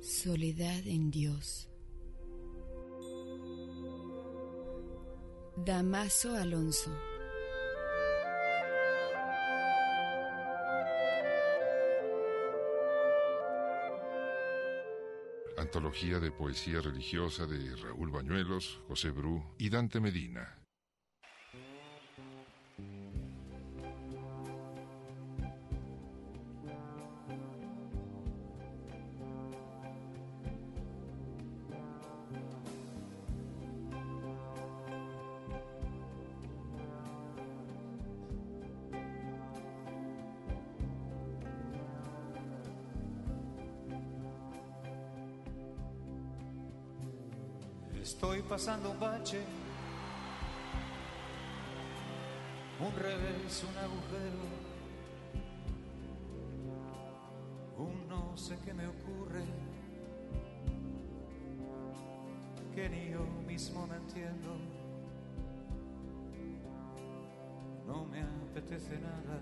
Soledad 0.00 0.86
en 0.86 1.10
Dios. 1.10 1.68
Damaso 5.64 6.36
Alonso. 6.36 6.90
Antología 15.56 16.20
de 16.20 16.30
poesía 16.32 16.82
religiosa 16.82 17.46
de 17.46 17.74
Raúl 17.76 18.10
Bañuelos, 18.10 18.82
José 18.88 19.08
Bru 19.08 19.42
y 19.56 19.70
Dante 19.70 20.00
Medina. 20.00 20.63
Estoy 48.04 48.42
pasando 48.42 48.90
un 48.90 49.00
bache, 49.00 49.40
un 52.78 52.94
revés, 53.00 53.64
un 53.66 53.78
agujero, 53.78 54.44
un 57.78 58.06
no 58.06 58.36
sé 58.36 58.58
qué 58.62 58.74
me 58.74 58.86
ocurre, 58.88 59.46
que 62.74 62.88
ni 62.90 63.10
yo 63.10 63.24
mismo 63.46 63.86
me 63.86 63.96
entiendo. 63.96 64.50
No 67.86 68.04
me 68.04 68.20
apetece 68.20 68.98
nada, 68.98 69.40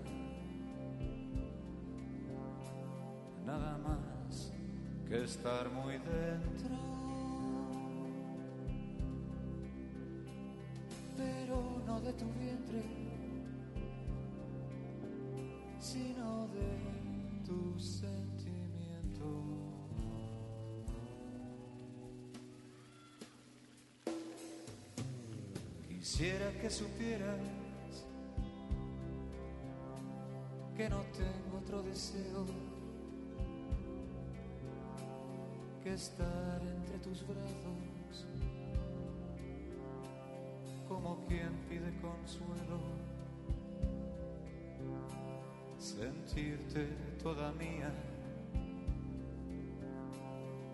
nada 3.45 3.77
más 3.79 4.53
que 5.09 5.21
estar 5.21 5.69
muy 5.69 5.97
dentro. 5.97 6.92
De 12.03 12.11
tu 12.13 12.25
vientre, 12.37 12.83
sino 15.79 16.47
de 16.49 17.43
tu 17.45 17.79
sentimiento. 17.79 19.25
Quisiera 25.87 26.51
que 26.59 26.69
supieras 26.69 27.39
que 30.75 30.89
no 30.89 31.01
tengo 31.13 31.57
otro 31.57 31.83
deseo 31.83 32.45
que 35.81 35.93
estar 35.93 36.61
entre 36.61 36.97
tus 36.99 37.25
brazos 37.25 38.27
pide 41.73 41.91
consuelo, 42.01 42.79
sentirte 45.77 46.85
toda 47.21 47.51
mía, 47.53 47.91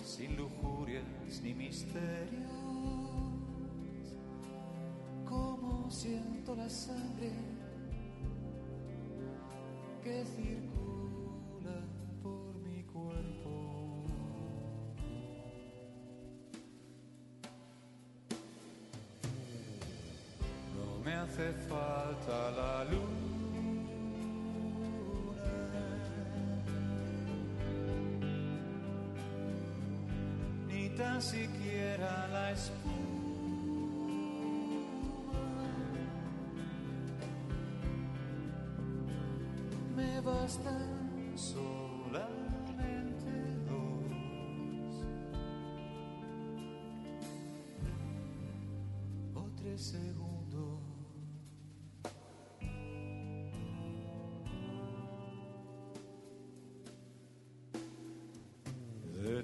sin 0.03 0.35
lujurias 0.35 1.05
ni 1.41 1.53
misterios, 1.53 2.51
como 5.26 5.89
siento 5.89 6.55
la 6.55 6.69
sangre 6.69 7.31
hace 21.40 21.53
falta 21.70 22.52
la 22.52 22.84
luna. 22.84 23.30
Ni 30.68 30.90
tan 30.98 31.22
siquiera 31.22 32.28
la 32.28 32.52
espuma. 32.52 32.94
Me 39.95 40.22
bastan 40.22 41.34
solamente 41.36 42.49
dos 43.70 44.14
o 49.36 49.49
tres. 49.57 50.28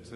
A 0.06 0.12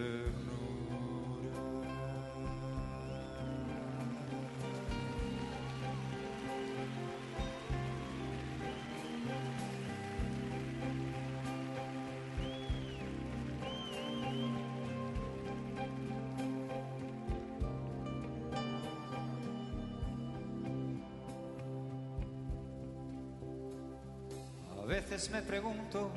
veces 24.86 25.32
me 25.32 25.42
pregunto 25.42 26.12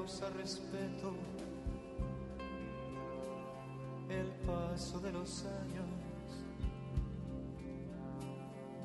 causa 0.00 0.30
respeto 0.30 1.12
el 4.08 4.26
paso 4.46 4.98
de 4.98 5.12
los 5.12 5.44
años 5.44 5.84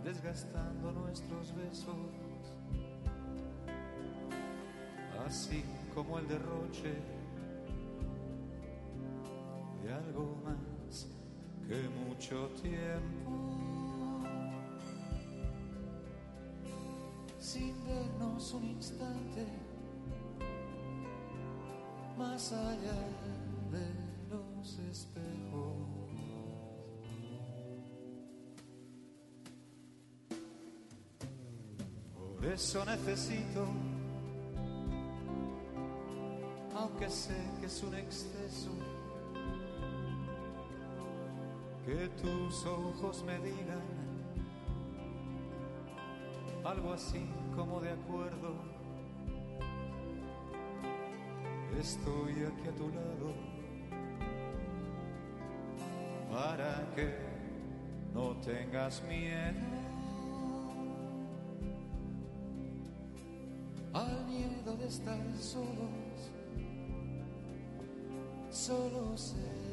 desgastando 0.03 0.91
nuestros 0.91 1.55
besos, 1.55 1.95
así 5.25 5.63
como 5.93 6.19
el 6.19 6.27
derroche 6.27 6.95
de 9.83 9.93
algo 9.93 10.35
más 10.43 11.07
que 11.65 11.89
mucho 12.09 12.49
tiempo. 12.61 13.55
sin 17.39 17.73
vernos 17.85 18.53
un 18.53 18.65
instante 18.65 19.64
más 22.35 22.51
allá 22.51 22.99
de 23.71 23.87
los 24.29 24.77
espejos. 24.91 25.77
Por 32.13 32.45
eso 32.45 32.83
necesito, 32.83 33.65
aunque 36.77 37.09
sé 37.09 37.37
que 37.61 37.67
es 37.67 37.83
un 37.83 37.95
exceso, 37.95 38.71
que 41.85 42.09
tus 42.21 42.65
ojos 42.65 43.23
me 43.23 43.39
digan 43.39 43.79
algo 46.65 46.91
así 46.91 47.25
como 47.55 47.79
de 47.79 47.91
acuerdo. 47.91 48.74
Estoy 51.79 52.31
aquí 52.31 52.67
a 52.69 52.75
tu 52.75 52.89
lado. 52.89 53.33
Para 56.31 56.93
que 56.95 57.15
no 58.13 58.35
tengas 58.37 59.03
miedo. 59.03 59.59
Al 63.93 64.25
miedo 64.25 64.75
de 64.77 64.87
estar 64.87 65.19
solos, 65.37 66.31
solos 68.49 69.35
en 69.37 69.64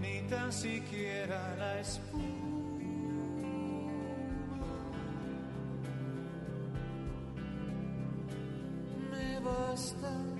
ni 0.01 0.21
tan 0.29 0.51
siquiera 0.51 1.55
la 1.57 1.79
espuma. 1.79 2.23
Me 9.11 9.39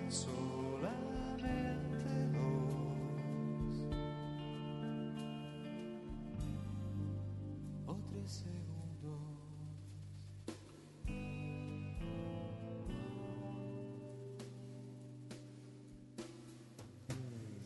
solamente 0.09 0.42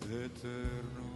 de 0.08 1.07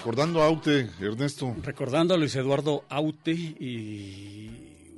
Recordando 0.00 0.40
a 0.42 0.46
Aute, 0.46 0.88
Ernesto. 0.98 1.54
Recordando 1.62 2.14
a 2.14 2.16
Luis 2.16 2.34
Eduardo 2.34 2.84
Aute 2.88 3.32
y 3.32 4.48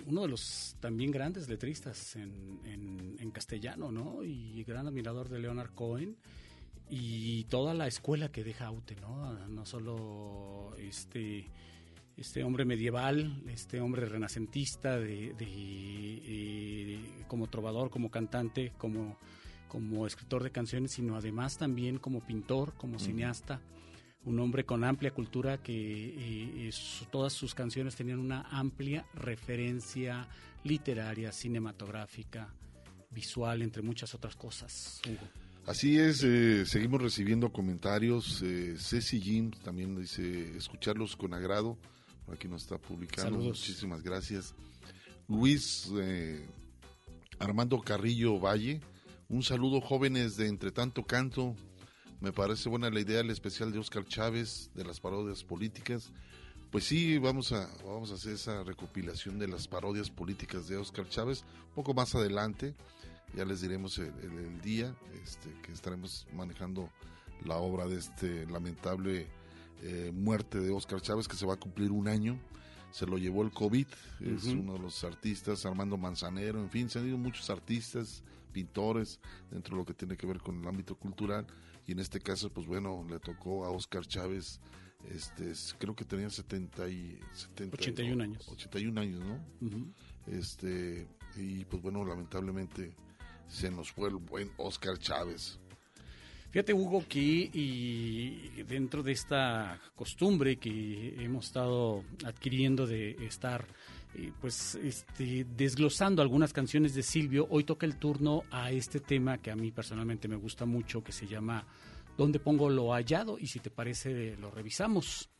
uno 0.06 0.22
de 0.22 0.28
los 0.28 0.76
también 0.78 1.10
grandes 1.10 1.48
letristas 1.48 2.14
en, 2.16 2.60
en- 2.64 3.16
en 3.18 3.30
castellano, 3.32 3.90
¿no? 3.90 4.22
Y 4.22 4.62
gran 4.64 4.86
admirador 4.86 5.28
de 5.28 5.40
Leonard 5.40 5.70
Cohen 5.74 6.16
y 6.88 7.44
toda 7.44 7.74
la 7.74 7.88
escuela 7.88 8.30
que 8.30 8.44
deja 8.44 8.66
Aute, 8.66 8.94
¿no? 8.96 9.32
No 9.48 9.66
solo 9.66 10.76
este 10.78 11.46
este 12.16 12.44
hombre 12.44 12.64
medieval, 12.64 13.42
este 13.48 13.80
hombre 13.80 14.06
renacentista 14.06 14.98
de, 15.00 15.32
de- 15.34 15.44
eh, 16.24 17.24
como 17.26 17.48
trovador, 17.48 17.90
como 17.90 18.08
cantante, 18.10 18.72
como 18.78 19.18
como 19.66 20.06
escritor 20.06 20.42
de 20.44 20.52
canciones, 20.52 20.92
sino 20.92 21.16
además 21.16 21.56
también 21.58 21.98
como 21.98 22.20
pintor, 22.20 22.74
como 22.74 22.98
cineasta 23.00 23.60
un 24.24 24.38
hombre 24.38 24.64
con 24.64 24.84
amplia 24.84 25.10
cultura 25.12 25.62
que 25.62 25.72
eh, 25.74 26.68
eh, 26.68 26.72
su- 26.72 27.04
todas 27.06 27.32
sus 27.32 27.54
canciones 27.54 27.96
tenían 27.96 28.18
una 28.18 28.42
amplia 28.50 29.04
referencia 29.14 30.28
literaria, 30.64 31.32
cinematográfica, 31.32 32.54
visual, 33.10 33.62
entre 33.62 33.82
muchas 33.82 34.14
otras 34.14 34.36
cosas. 34.36 35.00
Hugo. 35.06 35.28
Así 35.66 35.98
es, 35.98 36.22
eh, 36.24 36.64
seguimos 36.66 37.00
recibiendo 37.02 37.52
comentarios. 37.52 38.42
Eh, 38.42 38.74
Ceci 38.78 39.20
Jim 39.20 39.50
también 39.64 39.94
dice 39.96 40.56
escucharlos 40.56 41.16
con 41.16 41.34
agrado. 41.34 41.78
Por 42.26 42.34
aquí 42.36 42.48
nos 42.48 42.62
está 42.62 42.78
publicando. 42.78 43.30
Saludos. 43.32 43.58
Muchísimas 43.58 44.02
gracias. 44.02 44.54
Luis 45.28 45.90
eh, 46.00 46.46
Armando 47.38 47.80
Carrillo 47.80 48.38
Valle. 48.38 48.80
Un 49.28 49.42
saludo 49.42 49.80
jóvenes 49.80 50.36
de 50.36 50.46
Entre 50.48 50.70
Tanto 50.72 51.04
Canto. 51.04 51.54
Me 52.22 52.32
parece 52.32 52.68
buena 52.68 52.88
la 52.90 53.00
idea, 53.00 53.20
el 53.20 53.30
especial 53.30 53.72
de 53.72 53.78
Oscar 53.80 54.04
Chávez 54.04 54.70
de 54.74 54.84
las 54.84 55.00
parodias 55.00 55.42
políticas. 55.42 56.12
Pues 56.70 56.84
sí, 56.84 57.18
vamos 57.18 57.50
a, 57.52 57.68
vamos 57.84 58.12
a 58.12 58.14
hacer 58.14 58.34
esa 58.34 58.62
recopilación 58.62 59.38
de 59.38 59.48
las 59.48 59.66
parodias 59.66 60.08
políticas 60.08 60.68
de 60.68 60.76
Oscar 60.76 61.08
Chávez 61.08 61.44
un 61.70 61.74
poco 61.74 61.94
más 61.94 62.14
adelante. 62.14 62.74
Ya 63.36 63.44
les 63.44 63.60
diremos 63.60 63.98
el, 63.98 64.12
el- 64.22 64.38
el 64.38 64.60
día 64.60 64.94
este, 65.24 65.50
que 65.62 65.72
estaremos 65.72 66.26
manejando 66.32 66.88
la 67.44 67.56
obra 67.56 67.86
de 67.86 67.98
este 67.98 68.46
lamentable 68.46 69.26
eh, 69.82 70.12
muerte 70.14 70.60
de 70.60 70.70
Oscar 70.70 71.00
Chávez 71.00 71.26
que 71.26 71.36
se 71.36 71.44
va 71.44 71.54
a 71.54 71.58
cumplir 71.58 71.90
un 71.90 72.06
año. 72.06 72.38
Se 72.92 73.04
lo 73.06 73.18
llevó 73.18 73.42
el 73.42 73.50
COVID, 73.50 73.86
es 74.20 74.44
uno 74.44 74.74
de 74.74 74.78
los 74.78 75.02
artistas, 75.02 75.64
Armando 75.66 75.96
Manzanero, 75.96 76.60
en 76.60 76.68
fin, 76.70 76.90
se 76.90 76.98
han 76.98 77.08
ido 77.08 77.16
muchos 77.16 77.48
artistas, 77.48 78.22
pintores, 78.52 79.18
dentro 79.50 79.74
de 79.74 79.80
lo 79.80 79.86
que 79.86 79.94
tiene 79.94 80.14
que 80.16 80.26
ver 80.26 80.40
con 80.40 80.60
el 80.60 80.68
ámbito 80.68 80.94
cultural. 80.94 81.46
Y 81.86 81.92
en 81.92 81.98
este 81.98 82.20
caso, 82.20 82.50
pues 82.52 82.66
bueno, 82.66 83.04
le 83.08 83.18
tocó 83.18 83.64
a 83.64 83.70
Oscar 83.70 84.06
Chávez, 84.06 84.60
este, 85.10 85.50
es- 85.50 85.74
creo 85.78 85.96
que 85.96 86.04
tenía 86.04 86.30
70 86.30 86.88
y, 86.88 87.18
70 87.32 87.76
y- 87.76 87.80
81 87.80 88.22
años. 88.22 88.48
81 88.48 89.00
años, 89.00 89.20
¿no? 89.20 89.92
Este, 90.26 91.06
y 91.36 91.64
pues 91.64 91.82
bueno, 91.82 92.04
lamentablemente 92.04 92.94
se 93.48 93.70
nos 93.70 93.90
fue 93.90 94.08
el 94.08 94.16
buen 94.16 94.50
Oscar 94.58 94.96
Chávez. 94.98 95.58
Fíjate, 96.50 96.74
Hugo, 96.74 97.02
que 97.08 97.18
y 97.52 98.62
dentro 98.68 99.02
de 99.02 99.12
esta 99.12 99.80
costumbre 99.96 100.56
que 100.58 101.14
hemos 101.24 101.46
estado 101.46 102.04
adquiriendo 102.26 102.86
de 102.86 103.12
estar 103.26 103.66
pues 104.40 104.74
este, 104.76 105.46
desglosando 105.56 106.22
algunas 106.22 106.52
canciones 106.52 106.94
de 106.94 107.02
Silvio, 107.02 107.46
hoy 107.50 107.64
toca 107.64 107.86
el 107.86 107.96
turno 107.96 108.42
a 108.50 108.70
este 108.70 109.00
tema 109.00 109.38
que 109.38 109.50
a 109.50 109.56
mí 109.56 109.70
personalmente 109.70 110.28
me 110.28 110.36
gusta 110.36 110.66
mucho, 110.66 111.02
que 111.02 111.12
se 111.12 111.26
llama 111.26 111.66
¿Dónde 112.16 112.38
pongo 112.38 112.68
lo 112.68 112.92
hallado? 112.92 113.38
Y 113.38 113.46
si 113.46 113.60
te 113.60 113.70
parece, 113.70 114.36
lo 114.36 114.50
revisamos. 114.50 115.30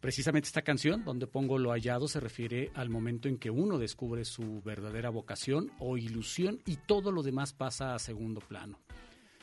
Precisamente 0.00 0.46
esta 0.46 0.62
canción, 0.62 1.04
Donde 1.04 1.26
pongo 1.26 1.58
lo 1.58 1.70
hallado, 1.70 2.06
se 2.06 2.20
refiere 2.20 2.70
al 2.74 2.88
momento 2.88 3.28
en 3.28 3.36
que 3.36 3.50
uno 3.50 3.78
descubre 3.78 4.24
su 4.24 4.62
verdadera 4.62 5.10
vocación 5.10 5.72
o 5.80 5.96
ilusión 5.96 6.60
y 6.66 6.76
todo 6.76 7.10
lo 7.10 7.24
demás 7.24 7.52
pasa 7.52 7.94
a 7.94 7.98
segundo 7.98 8.40
plano. 8.40 8.78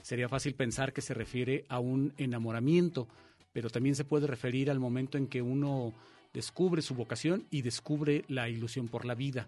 Sería 0.02 0.30
fácil 0.30 0.56
pensar 0.56 0.94
que 0.94 1.02
se 1.02 1.14
refiere 1.14 1.65
a 1.68 1.80
un 1.80 2.14
enamoramiento, 2.18 3.10
pero 3.52 3.69
también 3.69 3.95
se 3.95 4.06
puede 4.06 4.27
referir 4.27 4.72
al 4.72 4.80
momento 4.80 5.18
en 5.18 5.27
que 5.27 5.41
uno 5.41 5.94
descubre 6.35 6.81
su 6.81 6.95
vocación 6.95 7.47
y 7.49 7.61
descubre 7.61 8.25
la 8.27 8.49
ilusión 8.49 8.89
por 8.89 9.05
la 9.05 9.15
vida. 9.15 9.47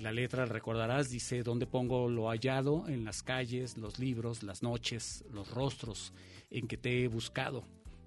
La 0.00 0.10
letra, 0.10 0.44
recordarás, 0.46 1.08
dice, 1.08 1.44
¿dónde 1.44 1.66
pongo 1.66 2.08
lo 2.08 2.28
hallado? 2.28 2.88
En 2.88 3.04
las 3.04 3.22
calles, 3.22 3.78
los 3.78 4.00
libros, 4.00 4.42
las 4.42 4.60
noches, 4.60 5.24
los 5.32 5.48
rostros 5.52 6.12
en 6.50 6.66
que 6.66 6.76
te 6.76 7.04
he 7.04 7.08
buscado. 7.08 7.62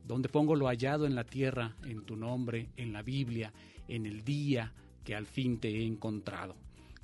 ¿Dónde 0.06 0.28
pongo 0.28 0.58
lo 0.58 0.68
hallado 0.68 1.06
en 1.06 1.16
la 1.16 1.24
tierra, 1.24 1.78
en 1.86 2.04
tu 2.04 2.18
nombre, 2.18 2.68
en 2.76 2.92
la 2.92 3.02
Biblia, 3.02 3.54
en 3.88 4.06
el 4.06 4.26
día 4.26 4.74
que 5.06 5.16
al 5.16 5.26
fin 5.26 5.58
te 5.58 5.70
he 5.70 5.86
encontrado? 5.86 6.56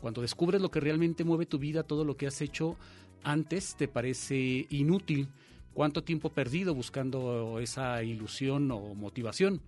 Cuando 0.01 0.21
descubres 0.21 0.61
lo 0.61 0.69
que 0.69 0.81
realmente 0.81 1.23
mueve 1.23 1.45
tu 1.45 1.57
vida, 1.57 1.83
todo 1.83 2.03
lo 2.03 2.17
que 2.17 2.27
has 2.27 2.41
hecho 2.41 2.75
antes 3.23 3.77
te 3.77 3.87
parece 3.87 4.67
inútil. 4.69 5.29
¿Cuánto 5.73 6.03
tiempo 6.03 6.29
perdido 6.29 6.75
buscando 6.75 7.59
esa 7.59 8.03
ilusión 8.03 8.69
o 8.71 8.93
motivación? 8.93 9.61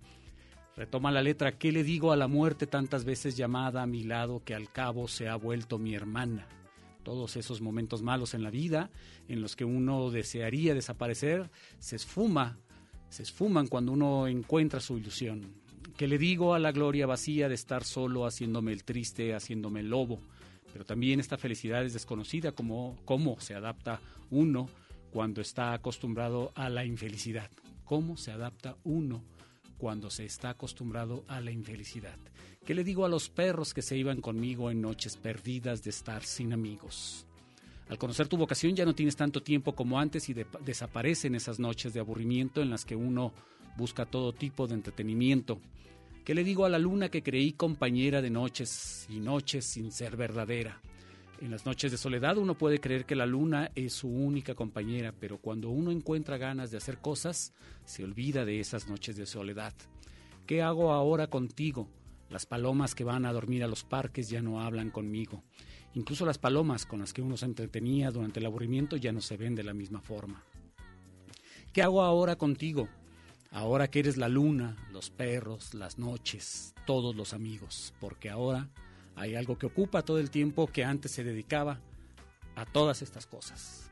Retoma 0.76 1.12
la 1.12 1.22
letra, 1.22 1.58
¿qué 1.58 1.72
le 1.72 1.84
digo 1.84 2.12
a 2.12 2.18
la 2.18 2.28
muerte 2.28 2.68
tantas 2.68 3.06
veces 3.06 3.38
llamada 3.38 3.82
a 3.82 3.88
mi 3.88 4.04
lado 4.04 4.44
que 4.44 4.54
al 4.54 4.72
cabo 4.72 5.08
se 5.08 5.30
ha 5.30 5.36
vuelto 5.36 5.78
mi 5.80 5.96
hermana? 5.96 6.48
Todos 7.04 7.38
esos 7.38 7.62
momentos 7.62 8.02
malos 8.02 8.34
en 8.34 8.44
la 8.44 8.50
vida, 8.50 8.90
en 9.28 9.42
los 9.42 9.56
que 9.56 9.64
uno 9.64 10.12
desearía 10.12 10.74
desaparecer, 10.74 11.50
se 11.80 11.96
esfuma, 11.96 12.58
se 13.10 13.24
esfuman 13.24 13.68
cuando 13.68 13.94
uno 13.94 14.28
encuentra 14.28 14.80
su 14.80 14.98
ilusión. 14.98 15.54
¿Qué 15.96 16.08
le 16.08 16.18
digo 16.18 16.54
a 16.54 16.60
la 16.60 16.72
gloria 16.72 17.06
vacía 17.06 17.48
de 17.48 17.56
estar 17.56 17.84
solo 17.84 18.26
haciéndome 18.26 18.74
el 18.74 18.84
triste, 18.84 19.34
haciéndome 19.34 19.80
el 19.80 19.90
lobo? 19.90 20.20
pero 20.76 20.84
también 20.84 21.22
esta 21.22 21.38
felicidad 21.38 21.86
es 21.86 21.94
desconocida, 21.94 22.52
como 22.52 22.98
cómo 23.06 23.40
se 23.40 23.56
adapta 23.56 24.02
uno 24.30 24.68
cuando 25.10 25.40
está 25.40 25.72
acostumbrado 25.72 26.52
a 26.54 26.68
la 26.68 26.84
infelicidad. 26.84 27.50
¿Cómo 27.86 28.18
se 28.18 28.32
adapta 28.32 28.76
uno 28.84 29.24
cuando 29.86 30.10
se 30.10 30.26
está 30.26 30.49
acostumbrado 30.49 31.24
a 31.28 31.40
la 31.40 31.52
infelicidad? 31.52 32.18
¿Qué 32.66 32.74
le 32.74 32.84
digo 32.84 33.06
a 33.06 33.07
los 33.07 33.30
perros 33.30 33.72
que 33.72 33.84
se 33.84 33.95
iban 33.95 34.20
conmigo 34.20 34.72
en 34.72 34.82
noches 34.82 35.16
perdidas 35.16 35.84
de 35.84 35.91
estar 35.91 36.24
sin 36.24 36.53
amigos? 36.53 37.28
Al 37.88 37.99
conocer 37.99 38.28
tu 38.28 38.36
vocación 38.36 38.76
ya 38.76 38.84
no 38.84 38.95
tienes 38.95 39.16
tanto 39.16 39.44
tiempo 39.44 39.76
como 39.76 39.99
antes 39.99 40.28
y 40.28 40.34
desaparecen 40.34 41.36
esas 41.36 41.60
noches 41.60 41.94
de 41.94 41.99
aburrimiento 41.99 42.64
en 42.64 42.72
las 42.72 42.84
que 42.84 42.95
uno 42.95 43.32
busca 43.78 44.07
todo 44.07 44.34
tipo 44.34 44.66
de 44.66 44.74
entretenimiento. 44.74 45.60
¿Qué 46.24 46.34
le 46.34 46.44
digo 46.44 46.66
a 46.66 46.70
la 46.70 46.80
luna 46.80 47.10
que 47.10 47.22
creí 47.22 47.52
compañera 47.52 48.24
de 48.24 48.32
noches 48.32 49.06
y 49.07 49.20
noches 49.20 49.66
sin 49.66 49.91
ser 49.91 50.18
verdadera? 50.18 50.82
En 51.41 51.52
las 51.52 51.66
noches 51.66 51.91
de 51.91 51.98
soledad 51.98 52.38
uno 52.38 52.57
puede 52.57 52.80
creer 52.80 53.06
que 53.06 53.16
la 53.16 53.26
luna 53.26 53.70
es 53.76 53.94
su 53.94 54.07
única 54.07 54.56
compañera, 54.56 55.14
pero 55.20 55.38
cuando 55.38 55.70
uno 55.70 55.91
encuentra 55.91 56.38
ganas 56.38 56.72
de 56.72 56.78
hacer 56.78 56.99
cosas, 56.99 57.53
se 57.84 58.06
olvida 58.06 58.45
de 58.45 58.62
esas 58.62 58.88
noches 58.88 59.18
de 59.18 59.26
soledad. 59.26 59.74
¿Qué 60.48 60.62
hago 60.62 60.94
ahora 60.94 61.28
contigo? 61.28 61.90
Las 62.30 62.45
palomas 62.45 62.95
que 62.95 63.03
van 63.03 63.26
a 63.26 63.34
dormir 63.34 63.64
a 63.64 63.68
los 63.68 63.84
parques 63.84 64.30
ya 64.30 64.41
no 64.41 64.62
hablan 64.62 64.91
conmigo. 64.91 65.44
Incluso 65.94 66.26
las 66.26 66.38
palomas 66.38 66.86
con 66.86 66.99
las 66.99 67.14
que 67.14 67.22
uno 67.22 67.36
se 67.36 67.45
entretenía 67.45 68.12
durante 68.12 68.40
el 68.40 68.45
aburrimiento 68.45 68.95
ya 68.95 69.12
no 69.12 69.22
se 69.22 69.38
ven 69.38 69.56
de 69.56 69.64
la 69.64 69.74
misma 69.74 70.02
forma. 70.02 70.44
¿Qué 71.74 71.82
hago 71.82 72.02
ahora 72.02 72.38
contigo? 72.38 72.88
Ahora 73.52 73.90
que 73.90 73.99
eres 73.99 74.16
la 74.16 74.30
luna, 74.30 74.76
los 74.91 75.10
perros, 75.10 75.74
las 75.74 75.98
noches, 75.98 76.74
todos 76.86 77.16
los 77.16 77.34
amigos, 77.34 77.94
porque 77.99 78.30
ahora 78.30 78.70
hay 79.16 79.36
algo 79.36 79.58
que 79.58 79.66
ocupa 79.66 80.04
todo 80.04 80.20
el 80.20 80.30
tiempo 80.30 80.68
que 80.68 80.84
antes 80.84 81.12
se 81.12 81.24
dedicaba 81.24 81.80
a 82.56 82.66
todas 82.66 83.02
estas 83.02 83.26
cosas. 83.26 83.90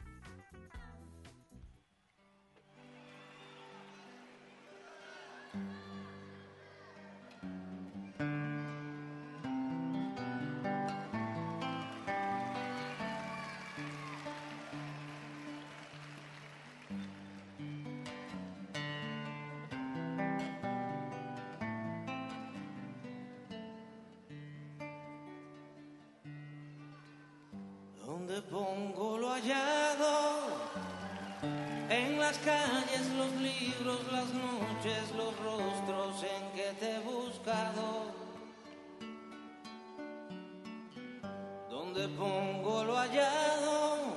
Libros, 33.79 33.99
las 34.11 34.33
noches, 34.33 35.11
los 35.15 35.37
rostros 35.39 36.23
en 36.23 36.51
que 36.55 36.71
te 36.79 36.95
he 36.95 36.99
buscado. 36.99 38.11
Donde 41.69 42.07
pongo 42.09 42.83
lo 42.83 42.95
hallado 42.97 44.15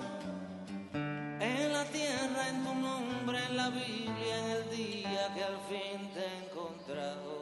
en 1.41 1.73
la 1.73 1.85
tierra, 1.85 2.49
en 2.49 2.65
tu 2.65 2.75
nombre, 2.75 3.39
en 3.49 3.57
la 3.57 3.69
Biblia, 3.71 4.39
en 4.39 4.51
el 4.51 4.71
día 4.71 5.35
que 5.35 5.45
al 5.45 5.59
fin 5.69 6.11
te 6.13 6.21
he 6.21 6.45
encontrado. 6.45 7.37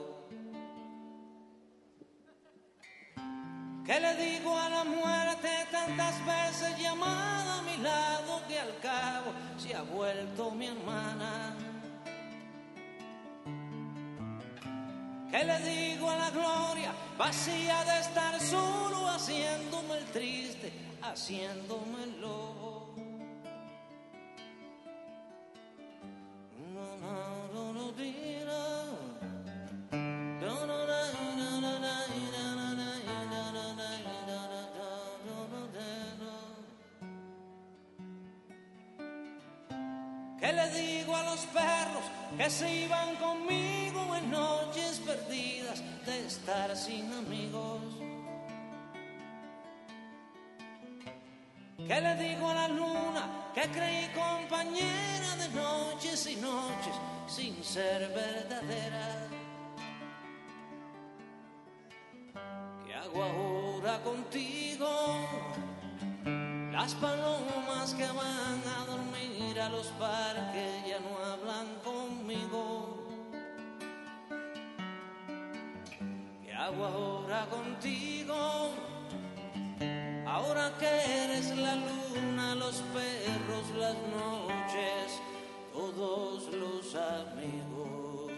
¿Qué 3.85 4.01
le 4.01 4.15
digo 4.17 4.59
a 4.59 4.69
la 4.71 4.85
muerte 4.85 5.51
tantas 5.71 6.15
veces 6.25 6.79
llamada 6.79 7.59
a 7.59 7.63
mi 7.63 7.77
lado 7.83 8.41
que 8.49 8.59
al 8.59 8.79
cabo 8.81 9.33
se 9.59 9.75
ha 9.75 9.83
vuelto 9.83 10.51
mi 10.53 10.67
hermana? 10.69 11.54
¿Qué 15.35 15.45
le 15.45 15.59
digo 15.59 16.09
a 16.09 16.15
la 16.17 16.31
gloria 16.31 16.93
vacía 17.19 17.83
de 17.83 18.01
estar 18.03 18.41
solo 18.41 19.09
haciéndome 19.09 19.99
el 19.99 20.05
triste, 20.13 20.73
haciéndome 21.03 22.05
el 22.05 22.21
lobo? 22.21 22.75
que 42.37 42.51
se 42.51 42.85
iban 42.85 43.14
¿Qué 51.87 52.01
le 52.01 52.17
digo 52.17 52.49
a 52.49 52.55
la 52.55 52.69
luna 52.69 53.51
que 53.55 53.63
creí 53.69 54.09
compañera 54.15 55.37
de 55.37 55.49
noches 55.51 56.27
y 56.29 56.37
noches 56.37 56.95
sin 57.27 57.63
ser 57.63 58.09
verdadera? 58.09 59.29
¿Qué 62.87 62.95
hago 62.95 63.23
ahora 63.23 64.01
contigo? 64.03 64.89
Las 66.73 66.95
palomas 66.95 67.93
que 67.93 68.07
van 68.07 68.63
a 68.77 68.87
dormir 68.87 69.61
a 69.61 69.69
los 69.69 69.89
parques 69.89 70.87
ya 70.89 70.99
no 71.01 71.19
hablan 71.23 71.67
conmigo. 71.85 73.07
¿Qué 76.43 76.53
hago 76.53 76.85
ahora 76.85 77.47
contigo? 77.51 78.71
Ahora 80.27 80.73
que 80.81 81.24
las 83.79 83.95
noches, 83.95 85.21
todos 85.73 86.49
los 86.53 86.95
amigos. 86.95 88.33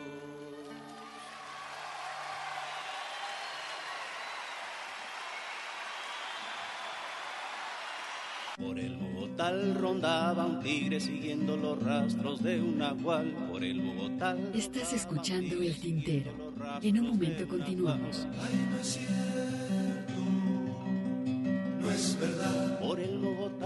Por 8.59 8.79
el 8.79 8.97
Bogotá 8.97 9.53
rondaba 9.75 10.47
un 10.47 10.61
tigre 10.61 10.99
siguiendo 10.99 11.57
los 11.59 11.83
rastros 11.83 12.43
de 12.43 12.61
un 12.61 12.79
nahual. 12.79 13.33
Por 13.51 13.63
el 13.63 13.81
Bogotá. 13.83 14.35
Estás 14.55 14.95
escuchando 14.95 15.57
el 15.57 15.79
tintero. 15.79 16.33
En 16.81 17.01
un 17.01 17.09
momento 17.11 17.47
continuamos. 17.47 18.27
Ay, 18.41 19.56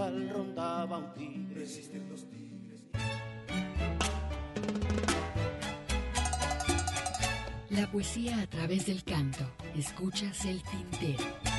Bogotá 0.01 0.33
rondaba 0.33 0.97
un 0.97 1.13
tigre. 1.13 1.61
Existen 1.61 2.09
los 2.09 2.25
tigres. 2.29 2.81
La 7.69 7.91
poesía 7.91 8.41
a 8.41 8.47
través 8.47 8.87
del 8.87 9.03
canto. 9.03 9.45
Escuchas 9.75 10.45
el 10.45 10.61
tintero. 10.63 11.50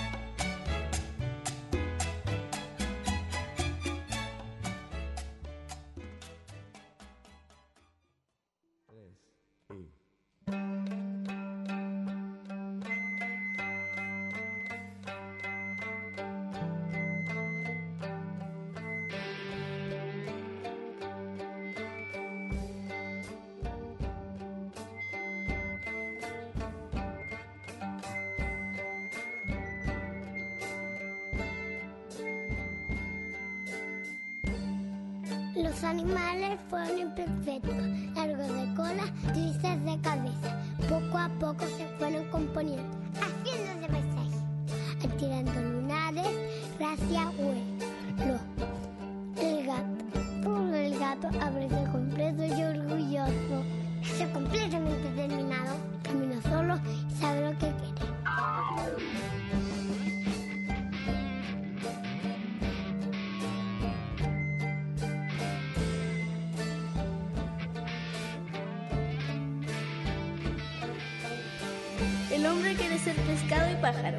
El 72.30 72.46
hombre 72.46 72.74
quiere 72.74 72.98
ser 72.98 73.16
pescado 73.16 73.70
y 73.70 73.76
pájaro. 73.82 74.18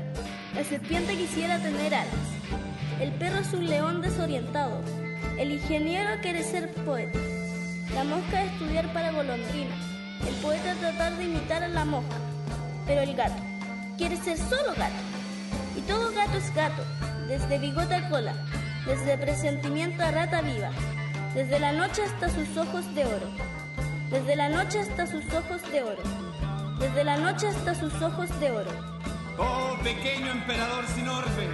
La 0.56 0.64
serpiente 0.64 1.16
quisiera 1.16 1.60
tener 1.60 1.96
alas. 1.96 2.14
El 3.00 3.12
perro 3.14 3.40
es 3.40 3.54
un 3.54 3.68
león 3.68 4.02
desorientado. 4.02 4.82
El 5.38 5.52
ingeniero 5.52 6.10
quiere 6.22 6.44
ser 6.44 6.72
poeta. 6.86 7.20
La 7.94 8.04
mosca 8.04 8.44
estudiar 8.44 8.92
para 8.94 9.12
golondrina. 9.12 9.76
El 10.28 10.36
poeta 10.36 10.76
tratar 10.76 11.18
de 11.18 11.26
imitar 11.26 11.64
a 11.64 11.68
la 11.68 11.86
mosca. 11.86 12.18
Pero 12.86 13.02
el 13.02 13.16
gato 13.16 13.42
quiere 13.98 14.18
ser 14.18 14.38
solo 14.38 14.74
gato. 14.78 15.02
Y 15.76 15.82
todo 15.82 16.14
gato 16.14 16.38
es 16.38 16.54
gato, 16.54 16.84
desde 17.28 17.60
bigote 17.60 17.96
a 17.96 18.10
cola, 18.10 18.34
desde 18.86 19.18
presentimiento 19.18 20.04
a 20.04 20.12
rata 20.12 20.42
viva, 20.42 20.72
desde 21.34 21.60
la 21.60 21.72
noche 21.72 22.04
hasta 22.04 22.30
sus 22.30 22.56
ojos 22.58 22.94
de 22.94 23.06
oro, 23.06 23.30
desde 24.12 24.36
la 24.36 24.50
noche 24.50 24.80
hasta 24.80 25.08
sus 25.08 25.24
ojos 25.34 25.62
de 25.72 25.84
oro, 25.84 26.04
desde 26.84 27.06
la 27.06 27.16
noche 27.16 27.48
hasta 27.48 27.74
sus 27.74 27.94
ojos 28.02 28.28
de 28.42 28.52
oro. 28.52 28.72
Oh, 29.38 29.78
pequeño 29.84 30.32
emperador 30.32 30.84
sin 30.94 31.08
orbe, 31.08 31.48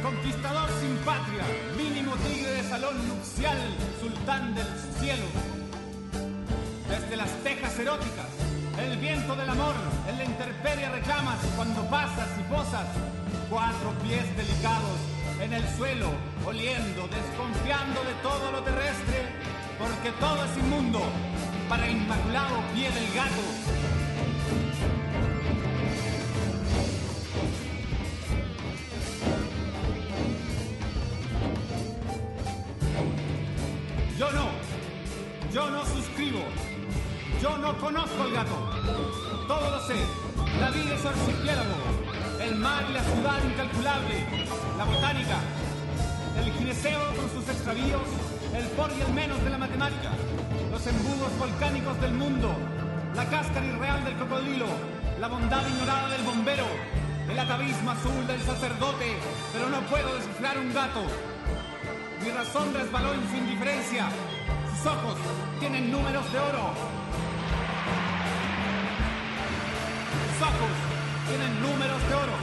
conquistador 0.00 0.70
sin 0.80 0.96
patria, 0.98 1.42
mínimo 1.76 2.14
tigre 2.18 2.52
de 2.52 2.62
salón 2.62 2.96
nupcial, 3.08 3.58
sultán 4.00 4.54
del 4.54 4.66
cielo. 5.00 5.26
Desde 6.88 7.16
las 7.16 7.30
tejas 7.42 7.76
eróticas, 7.80 8.30
el 8.78 8.96
viento 8.98 9.34
del 9.34 9.50
amor, 9.50 9.74
en 10.08 10.18
la 10.18 10.24
intemperie 10.24 10.88
reclamas 10.88 11.40
cuando 11.56 11.82
pasas 11.90 12.28
y 12.38 12.42
posas. 12.44 12.86
Cuatro 13.50 13.90
pies 14.04 14.24
delicados 14.36 15.00
en 15.42 15.52
el 15.52 15.68
suelo, 15.76 16.10
oliendo, 16.46 17.08
desconfiando 17.08 18.04
de 18.04 18.14
todo 18.22 18.52
lo 18.52 18.62
terrestre, 18.62 19.18
porque 19.80 20.12
todo 20.20 20.44
es 20.44 20.56
inmundo 20.58 21.02
para 21.68 21.90
inmaculado 21.90 22.62
pie 22.72 22.88
del 22.92 23.12
gato. 23.14 23.99
Yo 35.52 35.68
no 35.68 35.84
suscribo, 35.84 36.40
yo 37.42 37.58
no 37.58 37.76
conozco 37.78 38.24
el 38.24 38.34
gato. 38.34 38.70
Todo 39.48 39.70
lo 39.70 39.80
sé, 39.80 39.96
la 40.60 40.70
vida 40.70 40.94
es 40.94 41.04
archipiélago, 41.04 41.74
el 42.40 42.54
mar 42.56 42.84
y 42.88 42.92
la 42.92 43.02
ciudad 43.02 43.42
incalculable, 43.44 44.14
la 44.78 44.84
botánica, 44.84 45.38
el 46.38 46.52
gineseo 46.52 47.00
con 47.16 47.30
sus 47.30 47.48
extravíos, 47.48 48.02
el 48.54 48.64
por 48.76 48.92
y 48.92 49.00
el 49.00 49.12
menos 49.12 49.42
de 49.42 49.50
la 49.50 49.58
matemática, 49.58 50.12
los 50.70 50.86
embudos 50.86 51.36
volcánicos 51.38 52.00
del 52.00 52.12
mundo, 52.12 52.54
la 53.16 53.24
cáscara 53.24 53.66
irreal 53.66 54.04
del 54.04 54.16
cocodrilo, 54.18 54.66
la 55.18 55.26
bondad 55.26 55.66
ignorada 55.66 56.10
del 56.10 56.22
bombero, 56.22 56.66
el 57.28 57.38
atavismo 57.38 57.90
azul 57.90 58.26
del 58.26 58.40
sacerdote, 58.42 59.16
pero 59.52 59.68
no 59.68 59.80
puedo 59.88 60.14
descifrar 60.14 60.58
un 60.58 60.72
gato. 60.72 61.02
Mi 62.22 62.30
razón 62.30 62.72
resbaló 62.72 63.14
en 63.14 63.28
su 63.30 63.36
indiferencia. 63.36 64.08
Sus 64.76 64.86
ojos 64.86 65.16
tienen 65.58 65.90
números 65.90 66.32
de 66.32 66.38
oro. 66.38 66.72
Sus 70.26 70.42
ojos 70.42 70.72
tienen 71.28 71.62
números 71.62 72.08
de 72.08 72.14
oro. 72.14 72.36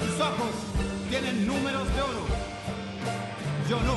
Sus 0.00 0.20
ojos 0.20 0.54
tienen 1.08 1.46
números 1.46 1.94
de 1.94 2.02
oro. 2.02 2.26
Yo 3.68 3.80
no. 3.80 3.96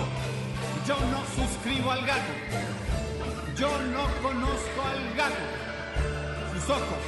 Yo 0.88 0.96
no 1.12 1.24
suscribo 1.36 1.92
al 1.92 2.06
gato. 2.06 2.34
Yo 3.58 3.68
no 3.68 4.06
conozco 4.22 4.82
al 4.88 5.16
gato. 5.16 5.44
Sus 6.54 6.70
ojos 6.70 7.02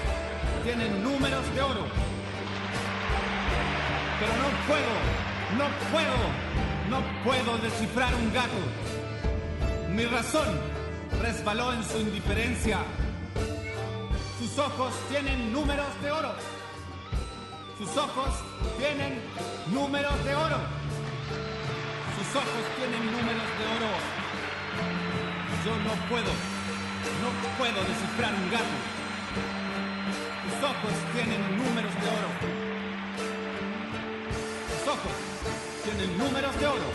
tienen 0.64 1.04
números 1.04 1.46
de 1.54 1.62
oro. 1.62 1.86
Pero 4.20 4.34
no 4.34 4.50
puedo, 4.68 4.94
no 5.60 5.68
puedo, 5.92 6.18
no 6.90 7.24
puedo 7.24 7.58
descifrar 7.60 8.14
un 8.16 8.34
gato. 8.34 8.87
Mi 9.98 10.06
razón 10.06 10.46
resbaló 11.24 11.74
en 11.74 11.84
su 11.84 11.98
indiferencia. 11.98 12.78
Sus 14.38 14.60
ojos 14.60 14.94
tienen 15.10 15.52
números 15.52 15.88
de 16.04 16.12
oro. 16.12 16.36
Sus 17.80 17.98
ojos 17.98 18.30
tienen 18.78 19.20
números 19.74 20.24
de 20.24 20.36
oro. 20.36 20.60
Sus 22.16 22.30
ojos 22.36 22.64
tienen 22.78 23.06
números 23.08 23.50
de 23.58 23.66
oro. 23.76 23.92
Yo 25.66 25.74
no 25.88 25.94
puedo, 26.10 26.32
no 27.24 27.30
puedo 27.58 27.80
descifrar 27.90 28.34
un 28.36 28.52
gato. 28.52 28.78
Sus 30.46 30.64
ojos 30.64 30.94
tienen 31.16 31.42
números 31.58 31.94
de 31.96 32.08
oro. 32.08 32.30
Sus 34.78 34.88
ojos 34.94 35.16
tienen 35.86 36.18
números 36.20 36.60
de 36.60 36.68
oro. 36.68 36.88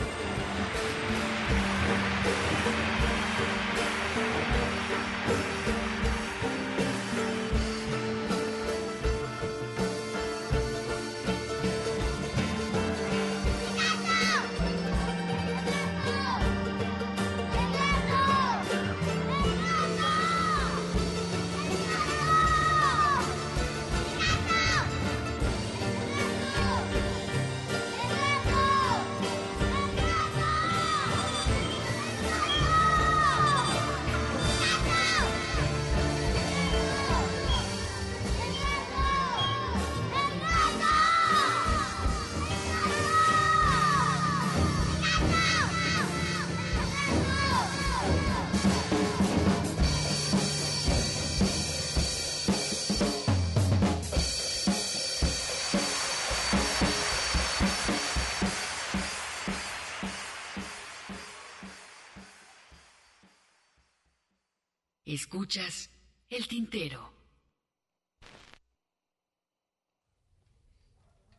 Escuchas 65.32 65.88
el 66.28 66.46
tintero. 66.46 67.10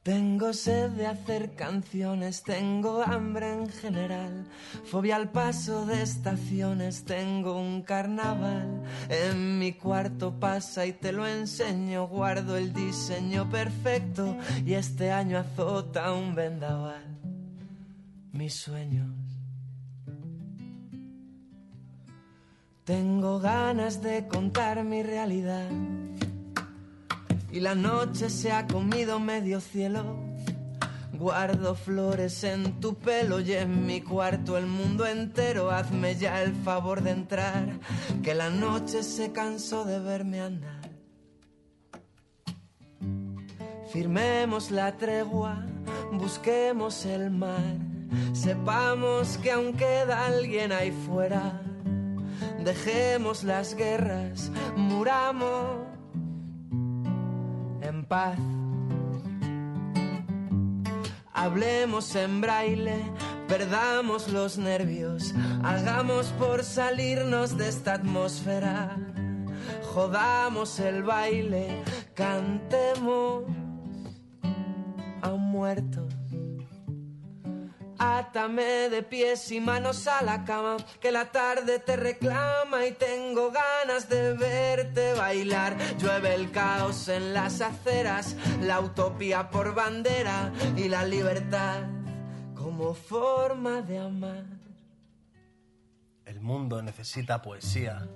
Tengo 0.01 0.51
sed 0.51 0.89
de 0.89 1.05
hacer 1.05 1.53
canciones, 1.53 2.41
tengo 2.41 3.03
hambre 3.03 3.53
en 3.53 3.69
general, 3.69 4.47
fobia 4.85 5.15
al 5.17 5.29
paso 5.31 5.85
de 5.85 6.01
estaciones, 6.01 7.05
tengo 7.05 7.55
un 7.55 7.83
carnaval. 7.83 8.81
En 9.09 9.59
mi 9.59 9.73
cuarto 9.73 10.39
pasa 10.39 10.87
y 10.87 10.93
te 10.93 11.11
lo 11.11 11.27
enseño, 11.27 12.07
guardo 12.07 12.57
el 12.57 12.73
diseño 12.73 13.47
perfecto 13.47 14.35
y 14.65 14.73
este 14.73 15.11
año 15.11 15.37
azota 15.37 16.13
un 16.13 16.33
vendaval. 16.33 17.05
Mis 18.31 18.55
sueños. 18.55 19.22
Tengo 22.85 23.39
ganas 23.39 24.01
de 24.01 24.27
contar 24.27 24.83
mi 24.83 25.03
realidad 25.03 25.69
y 27.49 27.61
la 27.61 27.75
noche 27.75 28.29
se 28.29 28.51
ha 28.51 28.67
comido 28.67 29.21
medio 29.21 29.61
cielo. 29.61 30.17
Guardo 31.13 31.75
flores 31.75 32.43
en 32.43 32.81
tu 32.81 32.95
pelo 32.95 33.39
y 33.39 33.53
en 33.53 33.85
mi 33.85 34.01
cuarto 34.01 34.57
el 34.57 34.65
mundo 34.65 35.05
entero. 35.05 35.71
Hazme 35.71 36.15
ya 36.15 36.41
el 36.41 36.53
favor 36.55 37.01
de 37.03 37.11
entrar, 37.11 37.69
que 38.21 38.35
la 38.35 38.49
noche 38.49 39.03
se 39.03 39.31
cansó 39.31 39.85
de 39.85 39.99
verme 39.99 40.41
andar. 40.41 40.89
Firmemos 43.93 44.71
la 44.71 44.97
tregua, 44.97 45.63
busquemos 46.11 47.05
el 47.05 47.29
mar, 47.29 47.77
sepamos 48.33 49.37
que 49.37 49.51
aún 49.51 49.73
queda 49.73 50.25
alguien 50.25 50.73
ahí 50.73 50.91
fuera. 50.91 51.61
Dejemos 52.63 53.43
las 53.43 53.75
guerras, 53.75 54.51
muramos 54.75 55.87
en 57.81 58.05
paz. 58.05 58.39
Hablemos 61.33 62.15
en 62.15 62.41
braille, 62.41 63.11
perdamos 63.47 64.29
los 64.29 64.57
nervios, 64.57 65.33
hagamos 65.63 66.27
por 66.39 66.63
salirnos 66.63 67.57
de 67.57 67.67
esta 67.67 67.95
atmósfera. 67.95 68.97
Jodamos 69.93 70.79
el 70.79 71.03
baile, 71.03 71.83
cantemos 72.13 73.43
a 75.21 75.29
un 75.33 75.51
muerto. 75.51 76.07
Átame 77.97 78.89
de 78.89 79.03
pies 79.03 79.51
y 79.51 79.59
manos 79.59 80.07
a 80.07 80.21
la 80.23 80.45
cama, 80.45 80.77
que 80.99 81.11
la 81.11 81.31
tarde 81.31 81.79
te 81.79 81.95
reclama 81.95 82.85
y 82.85 82.91
tengo 82.93 83.51
ganas 83.51 84.09
de 84.09 84.33
verte 84.33 85.13
bailar. 85.13 85.77
Llueve 85.99 86.33
el 86.33 86.51
caos 86.51 87.07
en 87.07 87.33
las 87.33 87.61
aceras, 87.61 88.35
la 88.61 88.79
utopía 88.79 89.49
por 89.49 89.75
bandera 89.75 90.51
y 90.75 90.89
la 90.89 91.05
libertad 91.05 91.81
como 92.55 92.93
forma 92.93 93.81
de 93.81 93.99
amar. 93.99 94.45
El 96.25 96.39
mundo 96.39 96.81
necesita 96.81 97.41
poesía. 97.41 98.07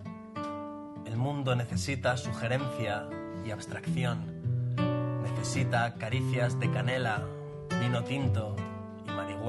El 1.06 1.18
mundo 1.18 1.56
necesita 1.56 2.18
sugerencia 2.18 3.08
y 3.46 3.52
abstracción. 3.52 4.76
Necesita 5.22 5.94
caricias 5.96 6.60
de 6.60 6.72
canela, 6.72 7.24
vino 7.80 8.04
tinto 8.04 8.56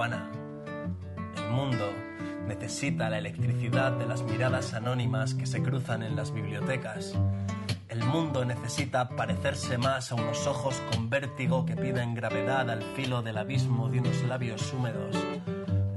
El 0.07 1.51
mundo 1.51 1.93
necesita 2.47 3.11
la 3.11 3.19
electricidad 3.19 3.91
de 3.91 4.07
las 4.07 4.23
miradas 4.23 4.73
anónimas 4.73 5.35
que 5.35 5.45
se 5.45 5.61
cruzan 5.61 6.05
en 6.05 6.15
las 6.15 6.33
bibliotecas. 6.33 7.19
El 7.89 8.05
mundo 8.05 8.45
necesita 8.45 9.09
parecerse 9.09 9.77
más 9.77 10.12
a 10.12 10.15
unos 10.15 10.47
ojos 10.47 10.81
con 10.93 11.11
vértigo 11.11 11.66
que 11.66 11.75
piden 11.75 12.15
gravedad 12.15 12.70
al 12.70 12.81
filo 12.95 13.23
del 13.23 13.39
abismo 13.39 13.89
de 13.89 13.99
unos 13.99 14.23
labios 14.23 14.73
húmedos. 14.73 15.16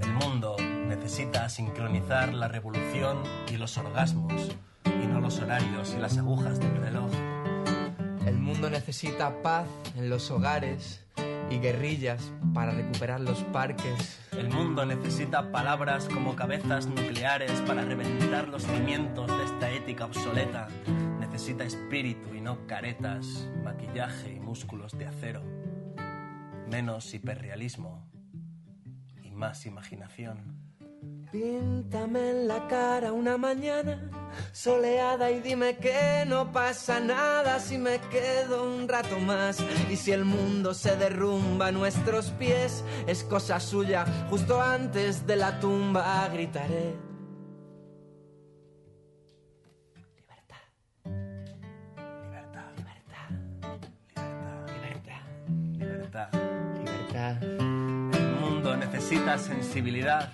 El 0.02 0.14
mundo 0.14 0.56
necesita 0.88 1.48
sincronizar 1.48 2.34
la 2.34 2.48
revolución 2.48 3.22
y 3.54 3.58
los 3.58 3.78
orgasmos, 3.78 4.58
y 4.84 5.06
no 5.06 5.22
los 5.22 5.40
horarios 5.42 5.94
y 5.96 6.02
las 6.02 6.18
agujas 6.18 6.60
del 6.60 6.76
reloj. 6.78 7.12
El 8.26 8.40
mundo 8.40 8.68
necesita 8.72 9.44
paz 9.44 9.68
en 9.96 10.10
los 10.10 10.32
hogares 10.32 11.01
y 11.52 11.60
guerrillas 11.60 12.32
para 12.54 12.72
recuperar 12.72 13.20
los 13.20 13.44
parques. 13.46 14.20
El 14.32 14.50
mundo 14.50 14.86
necesita 14.86 15.52
palabras 15.52 16.08
como 16.08 16.36
cabezas 16.36 16.88
nucleares 16.88 17.52
para 17.62 17.84
reventar 17.84 18.48
los 18.48 18.64
cimientos 18.64 19.28
de 19.28 19.44
esta 19.44 19.70
ética 19.72 20.06
obsoleta. 20.06 20.70
Necesita 21.20 21.66
espíritu 21.66 22.34
y 22.34 22.42
no 22.42 22.66
caretas, 22.68 23.50
maquillaje 23.64 24.34
y 24.34 24.40
músculos 24.40 24.98
de 24.98 25.08
acero. 25.08 25.44
Menos 26.70 27.14
hiperrealismo 27.14 28.08
y 29.22 29.32
más 29.32 29.66
imaginación. 29.66 30.61
Píntame 31.32 32.30
en 32.32 32.48
la 32.50 32.68
cara 32.68 33.14
una 33.14 33.38
mañana 33.38 34.00
soleada 34.52 35.32
y 35.32 35.40
dime 35.40 35.78
que 35.78 36.26
no 36.28 36.52
pasa 36.52 37.00
nada 37.00 37.60
si 37.60 37.78
me 37.78 38.00
quedo 38.00 38.66
un 38.66 38.88
rato 38.90 39.18
más. 39.20 39.64
Y 39.90 39.96
si 39.96 40.12
el 40.12 40.26
mundo 40.26 40.74
se 40.74 40.98
derrumba 40.98 41.68
a 41.68 41.72
nuestros 41.72 42.32
pies, 42.32 42.84
es 43.08 43.24
cosa 43.24 43.62
suya. 43.62 44.06
Justo 44.30 44.62
antes 44.62 45.26
de 45.26 45.38
la 45.38 45.58
tumba 45.62 46.28
gritaré. 46.34 46.96
Libertad. 55.78 56.28
Libertad. 56.78 57.44
El 57.44 58.36
mundo 58.42 58.76
necesita 58.76 59.38
sensibilidad, 59.38 60.30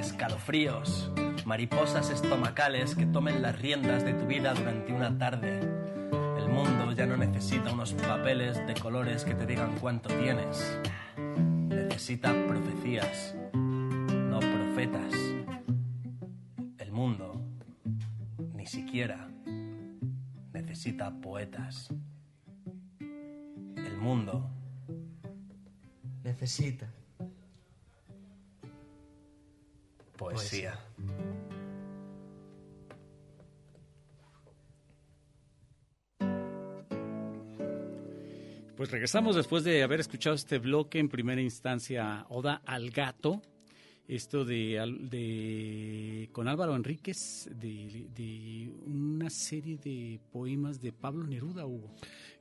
escalofríos, 0.00 1.10
mariposas 1.44 2.10
estomacales 2.10 2.94
que 2.94 3.06
tomen 3.06 3.42
las 3.42 3.58
riendas 3.60 4.04
de 4.04 4.14
tu 4.14 4.26
vida 4.26 4.54
durante 4.54 4.92
una 4.92 5.16
tarde. 5.18 5.60
El 6.38 6.48
mundo 6.48 6.92
ya 6.92 7.06
no 7.06 7.16
necesita 7.16 7.72
unos 7.72 7.92
papeles 7.92 8.66
de 8.66 8.74
colores 8.74 9.24
que 9.24 9.34
te 9.34 9.46
digan 9.46 9.76
cuánto 9.80 10.08
tienes. 10.08 10.80
Necesita 11.68 12.32
profecías, 12.48 13.36
no 13.54 14.40
profetas. 14.40 15.14
El 16.78 16.92
mundo 16.92 17.40
ni 18.54 18.66
siquiera 18.66 19.28
necesita 20.52 21.12
poetas. 21.20 21.88
El 22.98 23.96
mundo 23.98 24.50
Necesita. 26.22 26.99
Poesía. 30.20 30.78
Pues 38.76 38.90
regresamos 38.90 39.34
después 39.36 39.64
de 39.64 39.82
haber 39.82 40.00
escuchado 40.00 40.36
este 40.36 40.58
bloque 40.58 40.98
en 40.98 41.08
primera 41.08 41.40
instancia 41.40 42.26
Oda 42.28 42.60
al 42.66 42.90
gato, 42.90 43.40
esto 44.08 44.44
de, 44.44 44.78
de 45.10 46.28
con 46.32 46.48
Álvaro 46.48 46.76
Enríquez 46.76 47.48
de, 47.54 48.06
de 48.14 48.70
una 48.86 49.30
serie 49.30 49.78
de 49.78 50.20
poemas 50.32 50.82
de 50.82 50.92
Pablo 50.92 51.24
Neruda 51.24 51.64
Hugo. 51.64 51.94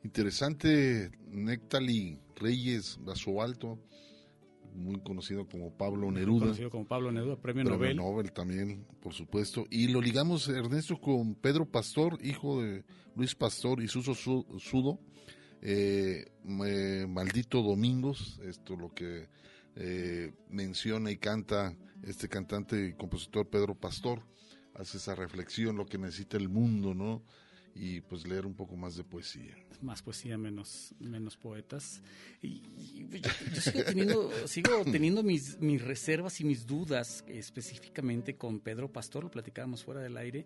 Interesante, 0.04 1.12
Néctali 1.30 2.20
Reyes 2.36 3.00
Alto, 3.42 3.80
muy 4.80 5.00
conocido 5.02 5.48
como 5.48 5.76
Pablo 5.78 6.12
Neruda. 6.12 6.46
Conocido 6.48 6.70
como 6.70 6.88
Pablo 6.88 7.12
Neruda, 7.12 7.36
premio, 7.36 7.66
Premio 7.66 7.94
Nobel. 7.96 8.32
también, 8.32 8.86
por 9.02 9.14
supuesto. 9.14 9.66
Y 9.70 9.88
lo 9.90 10.02
ligamos, 10.02 10.48
Ernesto, 10.50 11.00
con 11.00 11.36
Pedro 11.36 11.66
Pastor, 11.70 12.18
hijo 12.24 12.62
de 12.62 12.84
Luis 13.16 13.36
Pastor 13.36 13.82
y 13.82 13.88
Suso 13.88 14.16
Su- 14.16 14.46
Sudo. 14.60 15.00
Eh, 15.62 16.26
eh, 16.66 17.06
Maldito 17.08 17.62
Domingos, 17.62 18.40
esto 18.46 18.76
lo 18.78 18.94
que 18.94 19.28
eh, 19.76 20.32
menciona 20.50 21.12
y 21.12 21.18
canta 21.18 21.76
este 22.04 22.30
cantante 22.30 22.88
y 22.88 22.94
compositor 22.94 23.50
Pedro 23.50 23.76
Pastor. 23.76 24.24
Hace 24.76 24.98
esa 24.98 25.16
reflexión, 25.16 25.76
lo 25.76 25.86
que 25.86 25.98
necesita 25.98 26.38
el 26.38 26.48
mundo, 26.48 26.94
¿no? 26.94 27.24
Y 27.82 28.02
pues 28.02 28.28
leer 28.28 28.46
un 28.46 28.54
poco 28.54 28.76
más 28.76 28.98
de 28.98 29.06
poesía. 29.06 29.56
Más 29.82 30.02
poesía, 30.02 30.38
menos, 30.38 30.94
menos 31.00 31.38
poetas. 31.38 32.02
Y, 32.42 32.62
y 32.78 33.08
yo, 33.10 33.30
yo 33.56 33.62
sigo 33.62 33.84
teniendo, 33.86 34.48
sigo 34.48 34.84
teniendo 34.84 35.24
mis, 35.24 35.58
mis 35.62 35.82
reservas 35.82 36.42
y 36.42 36.44
mis 36.44 36.68
dudas, 36.68 37.24
específicamente 37.30 38.36
con 38.36 38.60
Pedro 38.60 38.92
Pastor, 38.92 39.24
lo 39.24 39.32
platicábamos 39.32 39.86
fuera 39.86 40.02
del 40.02 40.18
aire. 40.18 40.46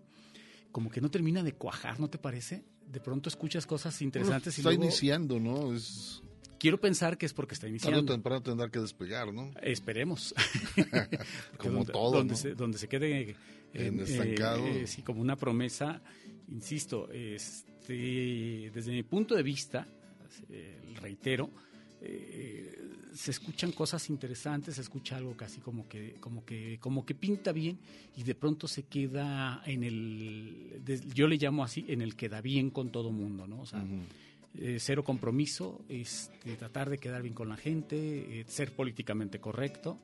Como 0.71 0.91
que 0.91 1.01
no 1.01 1.09
termina 1.09 1.41
de 1.41 1.53
cuajar, 1.53 1.99
¿no 1.99 2.07
te 2.07 2.19
parece? 2.19 2.63
De 2.87 2.99
pronto 2.99 3.29
escuchas 3.29 3.65
cosas 3.65 3.99
interesantes 4.03 4.55
y 4.57 4.61
Está 4.61 4.69
luego... 4.69 4.83
iniciando, 4.83 5.39
¿no? 5.39 5.73
Es 5.73 6.21
quiero 6.59 6.79
pensar 6.79 7.17
que 7.17 7.25
es 7.25 7.33
porque 7.33 7.55
está 7.55 7.63
Tarde 7.65 7.71
o 7.71 7.75
iniciando. 7.75 8.13
temprano 8.13 8.41
tendrá 8.43 8.69
que 8.69 8.79
despegar, 8.79 9.33
¿no? 9.33 9.51
Esperemos. 9.61 10.33
Como 11.57 11.77
donde, 11.79 11.91
todo, 11.93 12.11
donde, 12.11 12.33
¿no? 12.33 12.37
se, 12.37 12.55
donde 12.55 12.77
se 12.77 12.87
quede 12.87 13.35
En 13.73 13.99
eh, 13.99 14.03
estancado. 14.03 14.65
eh, 14.65 14.87
sí, 14.87 15.01
como 15.01 15.19
una 15.21 15.35
promesa, 15.35 16.01
insisto, 16.49 17.09
este, 17.11 18.71
desde 18.73 18.91
mi 18.91 19.03
punto 19.03 19.35
de 19.35 19.43
vista, 19.43 19.87
eh, 20.49 20.79
reitero, 21.01 21.49
eh, 22.01 22.79
se 23.13 23.31
escuchan 23.31 23.71
cosas 23.71 24.09
interesantes, 24.09 24.75
se 24.75 24.81
escucha 24.81 25.17
algo 25.17 25.37
casi 25.37 25.61
como 25.61 25.87
que, 25.87 26.15
como 26.19 26.43
que, 26.43 26.77
como 26.79 27.05
que 27.05 27.13
pinta 27.15 27.51
bien 27.51 27.79
y 28.17 28.23
de 28.23 28.35
pronto 28.35 28.67
se 28.67 28.83
queda 28.83 29.61
en 29.65 29.83
el, 29.83 30.81
yo 31.13 31.27
le 31.27 31.37
llamo 31.37 31.63
así, 31.63 31.85
en 31.87 32.01
el 32.01 32.15
queda 32.15 32.41
bien 32.41 32.71
con 32.71 32.91
todo 32.91 33.11
mundo, 33.11 33.47
¿no? 33.47 33.61
O 33.61 33.65
sea, 33.65 33.85
eh, 34.55 34.77
cero 34.79 35.03
compromiso, 35.03 35.81
este, 35.89 36.55
tratar 36.57 36.89
de 36.89 36.97
quedar 36.97 37.21
bien 37.21 37.33
con 37.33 37.49
la 37.49 37.57
gente, 37.57 38.39
eh, 38.39 38.45
ser 38.47 38.71
políticamente 38.71 39.39
correcto. 39.39 39.97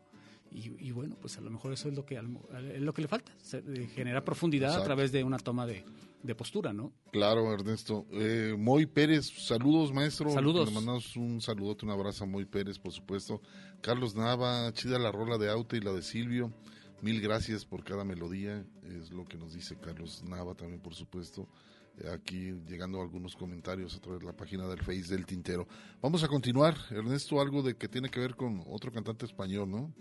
Y, 0.52 0.88
y 0.88 0.92
bueno, 0.92 1.16
pues 1.22 1.38
a 1.38 1.42
lo 1.42 1.50
mejor 1.52 1.74
eso 1.74 1.90
es 1.90 1.96
lo 1.96 2.06
que, 2.06 2.16
es 2.16 2.82
lo 2.82 2.94
que 2.94 3.02
le 3.04 3.08
falta, 3.08 3.32
eh, 3.54 3.88
generar 3.94 4.24
profundidad 4.24 4.70
Exacto. 4.70 4.84
a 4.84 4.86
través 4.86 5.12
de 5.12 5.24
una 5.24 5.38
toma 5.38 5.68
de, 5.68 5.86
de 6.24 6.36
postura, 6.36 6.74
¿no? 6.74 6.92
Claro, 7.12 7.54
Ernesto. 7.54 8.06
Eh, 8.12 8.56
Moy 8.58 8.86
Pérez, 8.86 9.32
saludos, 9.46 9.94
maestro. 9.94 10.32
Saludos. 10.32 10.70
Le 10.70 10.76
mandamos 10.76 11.16
un 11.16 11.40
saludote, 11.40 11.86
un 11.86 11.92
abrazo 11.92 12.24
a 12.24 12.28
Moy 12.28 12.46
Pérez, 12.46 12.80
por 12.80 12.92
supuesto. 12.92 13.42
Carlos 13.82 14.16
Nava, 14.16 14.72
chida 14.74 14.98
la 15.00 15.12
rola 15.12 15.38
de 15.38 15.50
Auto 15.50 15.76
y 15.76 15.82
la 15.82 15.94
de 15.94 16.02
Silvio. 16.02 16.52
Mil 17.02 17.22
gracias 17.22 17.64
por 17.64 17.84
cada 17.86 18.04
melodía, 18.04 18.66
es 18.84 19.12
lo 19.12 19.24
que 19.26 19.38
nos 19.38 19.54
dice 19.54 19.78
Carlos 19.80 20.22
Nava 20.24 20.54
también, 20.56 20.82
por 20.82 20.94
supuesto. 20.96 21.48
Eh, 21.98 22.10
Aquí 22.10 22.52
llegando 22.68 23.02
algunos 23.02 23.36
comentarios 23.38 23.96
a 23.96 24.02
través 24.02 24.20
de 24.20 24.26
la 24.26 24.36
página 24.36 24.68
del 24.68 24.80
Face 24.80 25.08
del 25.08 25.26
Tintero. 25.26 25.66
Vamos 26.02 26.24
a 26.24 26.28
continuar, 26.28 26.76
Ernesto, 26.90 27.40
algo 27.40 27.62
de 27.62 27.76
que 27.76 27.88
tiene 27.88 28.10
que 28.10 28.20
ver 28.20 28.36
con 28.36 28.64
otro 28.68 28.92
cantante 28.92 29.26
español, 29.26 29.70
¿no? 29.72 29.94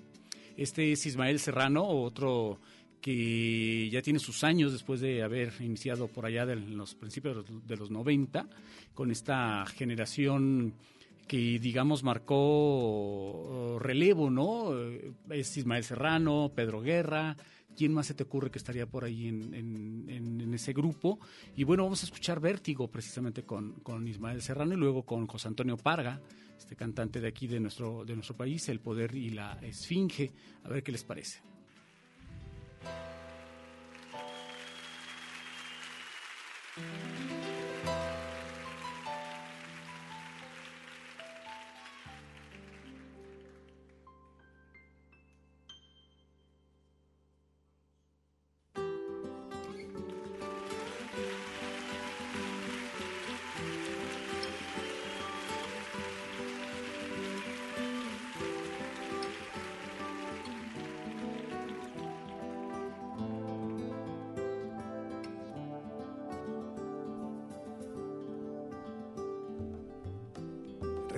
Este 0.59 0.91
es 0.91 1.07
Ismael 1.07 1.39
Serrano, 1.39 1.87
otro 1.87 2.59
que 3.01 3.89
ya 3.91 4.03
tiene 4.03 4.19
sus 4.19 4.43
años 4.43 4.73
después 4.73 5.01
de 5.01 5.23
haber 5.23 5.53
iniciado 5.61 6.09
por 6.09 6.27
allá 6.27 6.47
de 6.47 6.57
los 6.57 6.97
principios 6.97 7.37
de 7.37 7.43
los, 7.53 7.67
de 7.69 7.77
los 7.77 7.91
90, 7.93 8.49
con 8.93 9.13
esta 9.13 9.65
generación 9.67 10.75
que 11.29 11.61
digamos 11.61 12.03
marcó 12.03 13.77
uh, 13.77 13.79
relevo, 13.79 14.31
¿no? 14.31 14.73
Es 15.31 15.57
Ismael 15.57 15.85
Serrano, 15.85 16.51
Pedro 16.53 16.81
Guerra, 16.81 17.37
¿quién 17.77 17.95
más 17.95 18.09
se 18.09 18.15
te 18.15 18.25
ocurre 18.25 18.51
que 18.51 18.59
estaría 18.59 18.87
por 18.87 19.05
ahí 19.05 19.29
en, 19.29 20.53
ese 20.53 20.73
grupo? 20.73 21.21
Y 21.55 21.63
bueno, 21.63 21.85
vamos 21.85 22.03
a 22.03 22.07
escuchar 22.07 22.41
Vértigo 22.41 22.89
precisamente 22.89 23.45
con 23.45 24.09
Ismael 24.09 24.43
Serrano 24.43 24.75
y 24.75 24.77
luego 24.77 25.05
con 25.05 25.29
José 25.29 25.47
Antonio 25.47 25.77
Parga, 25.77 26.21
este 26.59 26.77
cantante 26.77 27.21
de 27.21 27.29
aquí 27.29 27.47
de 27.47 27.61
nuestro, 27.61 28.05
de 28.05 28.15
nuestro 28.15 28.37
país, 28.37 28.69
El 28.69 28.81
Poder 28.81 29.15
y 29.15 29.31
la 29.31 29.59
Esfinge, 29.63 30.33
a 30.65 30.69
ver 30.69 30.83
qué 30.83 30.93
les 30.93 31.05
parece. 31.05 31.41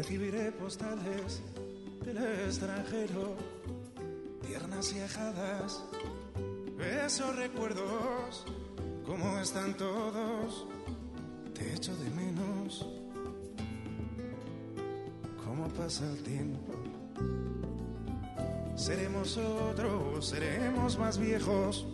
Recibiré 0.01 0.51
postales 0.53 1.43
del 2.03 2.17
extranjero, 2.47 3.37
tiernas 4.47 4.95
y 4.95 5.01
ajadas, 5.01 5.85
esos 7.05 7.37
recuerdos, 7.37 8.47
cómo 9.05 9.39
están 9.41 9.77
todos, 9.77 10.67
te 11.53 11.75
echo 11.75 11.95
de 11.97 12.09
menos, 12.13 12.89
cómo 15.45 15.69
pasa 15.69 16.11
el 16.11 16.23
tiempo. 16.23 16.73
Seremos 18.77 19.37
otros, 19.37 20.27
seremos 20.27 20.99
más 20.99 21.19
viejos, 21.19 21.87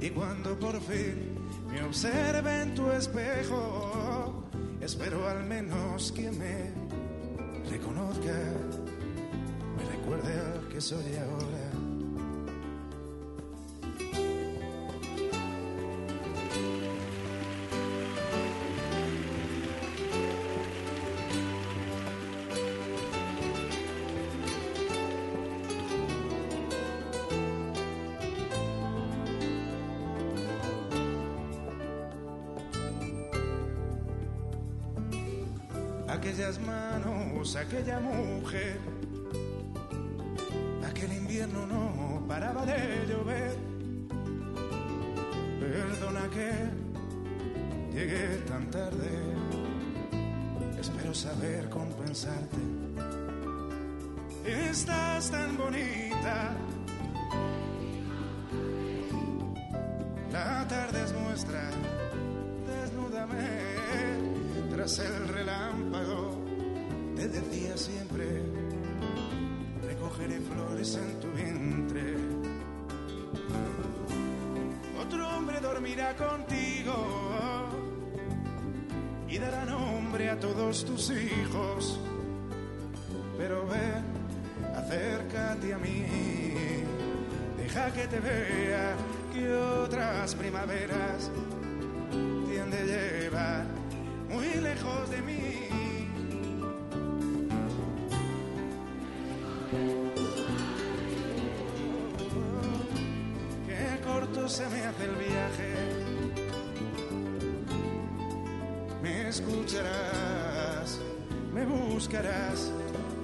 y 0.00 0.08
cuando 0.08 0.58
por 0.58 0.80
fin 0.80 1.36
me 1.68 1.82
observe 1.82 2.62
en 2.62 2.74
tu 2.74 2.90
espejo, 2.90 4.05
espero 4.86 5.28
al 5.28 5.42
menos 5.42 6.12
que 6.12 6.30
me 6.30 6.70
reconozca, 7.68 8.32
me 9.76 9.84
recuerde 9.96 10.32
al 10.32 10.68
que 10.68 10.80
soy 10.80 11.16
ahora. 11.16 11.55
Aquella 37.66 37.98
mujer, 38.00 38.78
aquel 40.88 41.12
invierno 41.12 41.66
no 41.66 42.24
paraba 42.28 42.64
de 42.64 43.06
llover. 43.08 43.56
Perdona 45.60 46.28
que 46.30 46.50
llegué 47.92 48.36
tan 48.46 48.70
tarde, 48.70 49.10
espero 50.80 51.12
saber 51.12 51.68
compensarte. 51.68 52.56
Estás 54.44 55.30
tan 55.30 55.56
bonita, 55.56 56.05
contigo 76.14 77.68
y 79.28 79.38
dará 79.38 79.64
nombre 79.64 80.30
a 80.30 80.38
todos 80.38 80.84
tus 80.84 81.10
hijos. 81.10 81.98
Pero 83.36 83.66
ven, 83.66 84.04
acércate 84.76 85.74
a 85.74 85.78
mí, 85.78 86.04
deja 87.56 87.92
que 87.92 88.06
te 88.06 88.20
vea 88.20 88.94
que 89.32 89.52
otras 89.52 90.34
primaveras 90.34 91.30
te 92.48 92.60
han 92.60 92.70
de 92.70 92.84
llevar 92.84 93.64
muy 94.28 94.54
lejos 94.54 95.10
de 95.10 95.22
mí. 95.22 95.66
Se 104.48 104.64
me 104.68 104.80
hace 104.86 105.04
el 105.04 105.16
viaje. 105.16 105.65
Escucharás, 109.36 110.98
me 111.52 111.66
buscarás 111.66 112.72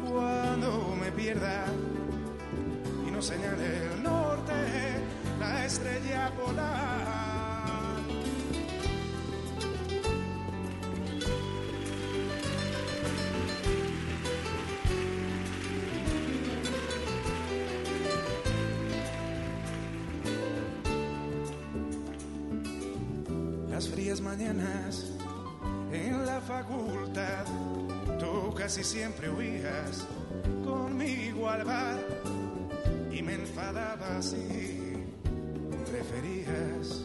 cuando 0.06 0.94
me 1.01 1.10
pierda 1.12 1.64
y 3.09 3.10
no 3.10 3.22
señale 3.22 3.86
el 3.94 4.02
norte, 4.02 4.52
la 5.40 5.64
estrella 5.64 6.30
polar. 6.36 8.02
Las 23.70 23.89
frías 23.89 24.20
mañanas 24.20 25.11
siempre 28.93 29.31
huías 29.31 30.06
conmigo 30.62 31.48
al 31.48 31.64
bar 31.64 31.98
y 33.10 33.23
me 33.23 33.36
enfadabas 33.36 34.35
y 34.35 34.93
preferías 35.90 37.01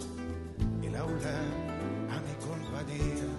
el 0.84 0.94
aula 0.98 1.40
a 2.12 2.20
mi 2.26 2.36
compañía. 2.46 3.30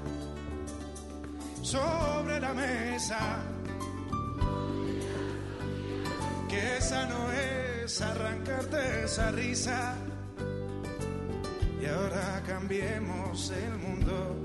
Sobre 1.60 2.40
la 2.40 2.54
mesa, 2.54 3.42
que 6.48 6.76
esa 6.78 7.06
no 7.06 7.30
es 7.30 8.00
arrancarte 8.00 9.04
esa 9.04 9.30
risa. 9.30 9.94
Y 11.82 11.84
ahora 11.84 12.42
cambiemos 12.46 13.50
el 13.50 13.76
mundo, 13.76 14.36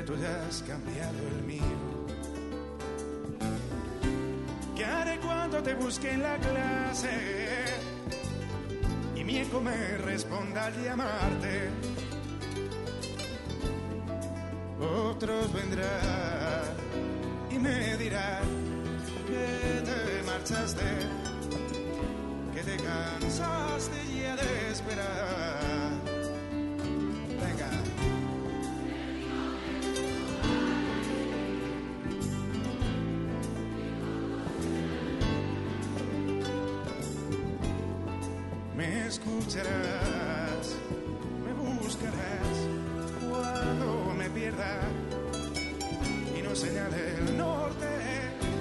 que 0.00 0.06
tú 0.06 0.16
ya 0.16 0.46
has 0.46 0.62
cambiado 0.62 1.18
el 1.28 1.42
mío. 1.44 1.78
¿Qué 4.74 4.84
haré 4.84 5.18
cuando 5.20 5.62
te 5.62 5.74
busque 5.74 6.10
en 6.12 6.22
la 6.22 6.38
clase? 6.38 7.10
Y 9.14 9.24
mi 9.24 9.38
eco 9.38 9.60
me 9.60 9.98
responda 9.98 10.66
al 10.66 10.82
llamarte. 10.82 11.70
Otros 14.80 15.52
vendrán 15.52 16.64
y 17.50 17.58
me 17.58 17.96
dirán 17.98 18.48
que 19.26 19.82
te 19.88 20.22
marchaste, 20.24 20.90
que 22.54 22.62
te 22.62 22.76
cansaste 22.82 23.98
ya 24.18 24.36
de 24.36 24.70
esperar. 24.70 25.59
Escucharás, 39.10 40.76
me 41.44 41.52
buscarás 41.52 42.56
cuando 43.28 44.14
me 44.16 44.30
pierda 44.30 44.82
y 46.38 46.42
no 46.42 46.54
señale 46.54 47.16
el 47.18 47.36
norte, 47.36 47.88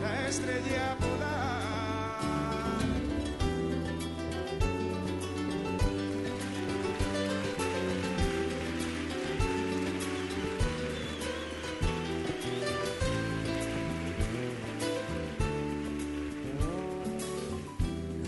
la 0.02 0.28
estrella 0.28 0.98
polar. 1.00 1.60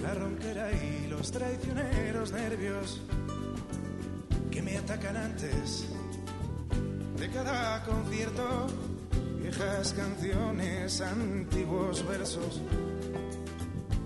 La 0.04 0.14
ronquera 0.14 0.72
los 1.22 1.32
traicioneros 1.32 2.32
nervios 2.32 3.00
que 4.50 4.60
me 4.60 4.76
atacan 4.76 5.16
antes 5.16 5.86
de 7.16 7.30
cada 7.30 7.84
concierto, 7.84 8.66
viejas 9.40 9.94
canciones, 9.94 11.00
antiguos 11.00 12.04
versos. 12.08 12.60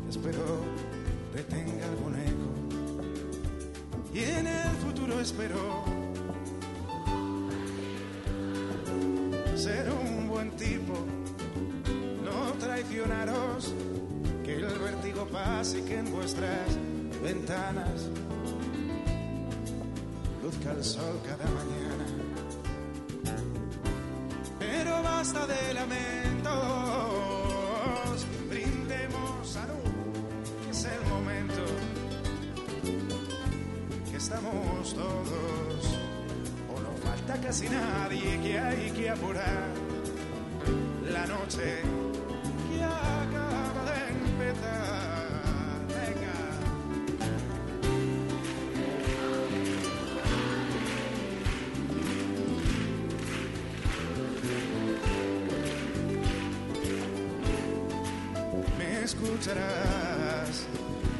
Espero 0.10 0.60
detenga 1.34 1.86
algún 1.86 2.16
eco. 2.16 2.50
Y 4.14 4.20
en 4.20 4.48
el 4.48 4.76
futuro 4.84 5.18
espero 5.22 5.86
ser 9.56 9.90
un 9.90 10.28
buen 10.28 10.52
tipo, 10.58 10.96
no 12.26 12.52
traicionaros, 12.60 13.74
que 14.44 14.58
el 14.58 14.66
vértigo 14.66 15.26
pase 15.28 15.80
y 15.80 15.82
que 15.84 15.98
en 15.98 16.12
vuestras 16.12 16.74
ventanas 17.26 18.10
luzca 20.43 20.72
el 20.72 20.84
sol 20.84 21.19
cada 21.26 21.45
mañana 21.60 22.06
pero 24.60 25.03
basta 25.03 25.47
de 25.47 25.73
lamentos. 25.73 26.53
Brindemos 28.49 29.47
salud, 29.47 29.76
que 30.64 30.72
es 30.72 30.85
el 30.85 31.02
momento 31.10 31.64
que 34.10 34.18
estamos 34.18 34.93
todos, 34.93 35.97
o 36.73 36.80
no 36.81 36.91
falta 37.03 37.39
casi 37.41 37.69
nadie 37.69 38.39
que 38.41 38.60
hay 38.60 38.91
que 38.91 39.10
apurar. 39.10 39.73
La 41.11 41.26
noche 41.26 41.81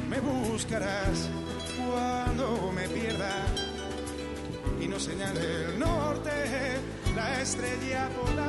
me 0.08 0.18
buscarás 0.18 1.28
cuando 1.76 2.72
me 2.72 2.88
pierda 2.88 3.30
y 4.80 4.88
no 4.88 4.98
señale 4.98 5.66
el 5.66 5.78
norte, 5.78 6.30
la 7.14 7.40
estrella 7.40 8.08
polar. 8.20 8.45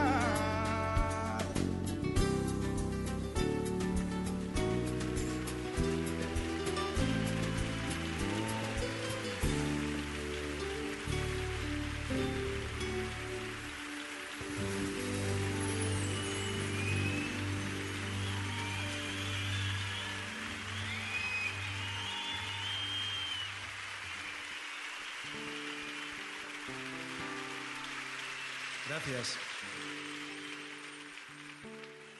Gracias. 28.98 29.38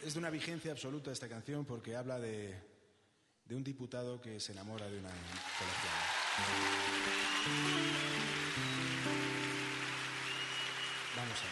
Es 0.06 0.14
de 0.14 0.20
una 0.20 0.30
vigencia 0.30 0.72
absoluta 0.72 1.12
esta 1.12 1.28
canción 1.28 1.66
porque 1.66 1.96
habla 1.96 2.20
de, 2.20 2.54
un 3.50 3.64
diputado 3.64 4.22
que 4.22 4.40
se 4.40 4.52
enamora 4.52 4.88
de 4.88 5.00
una 5.00 5.10
colegiala. 5.10 6.06
Vamos 11.16 11.40
a 11.42 11.48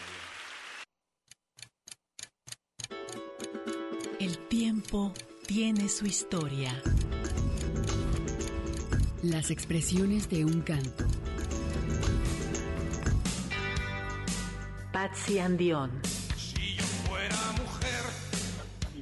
ver. 2.88 4.20
El 4.20 4.38
tiempo 4.46 5.12
tiene 5.48 5.88
su 5.88 6.06
historia. 6.06 6.80
Las 9.24 9.50
expresiones 9.50 10.30
de 10.30 10.44
un 10.44 10.60
canto. 10.60 11.15
Andión. 15.40 16.02
fuera 17.06 17.36
mujer. 17.52 18.02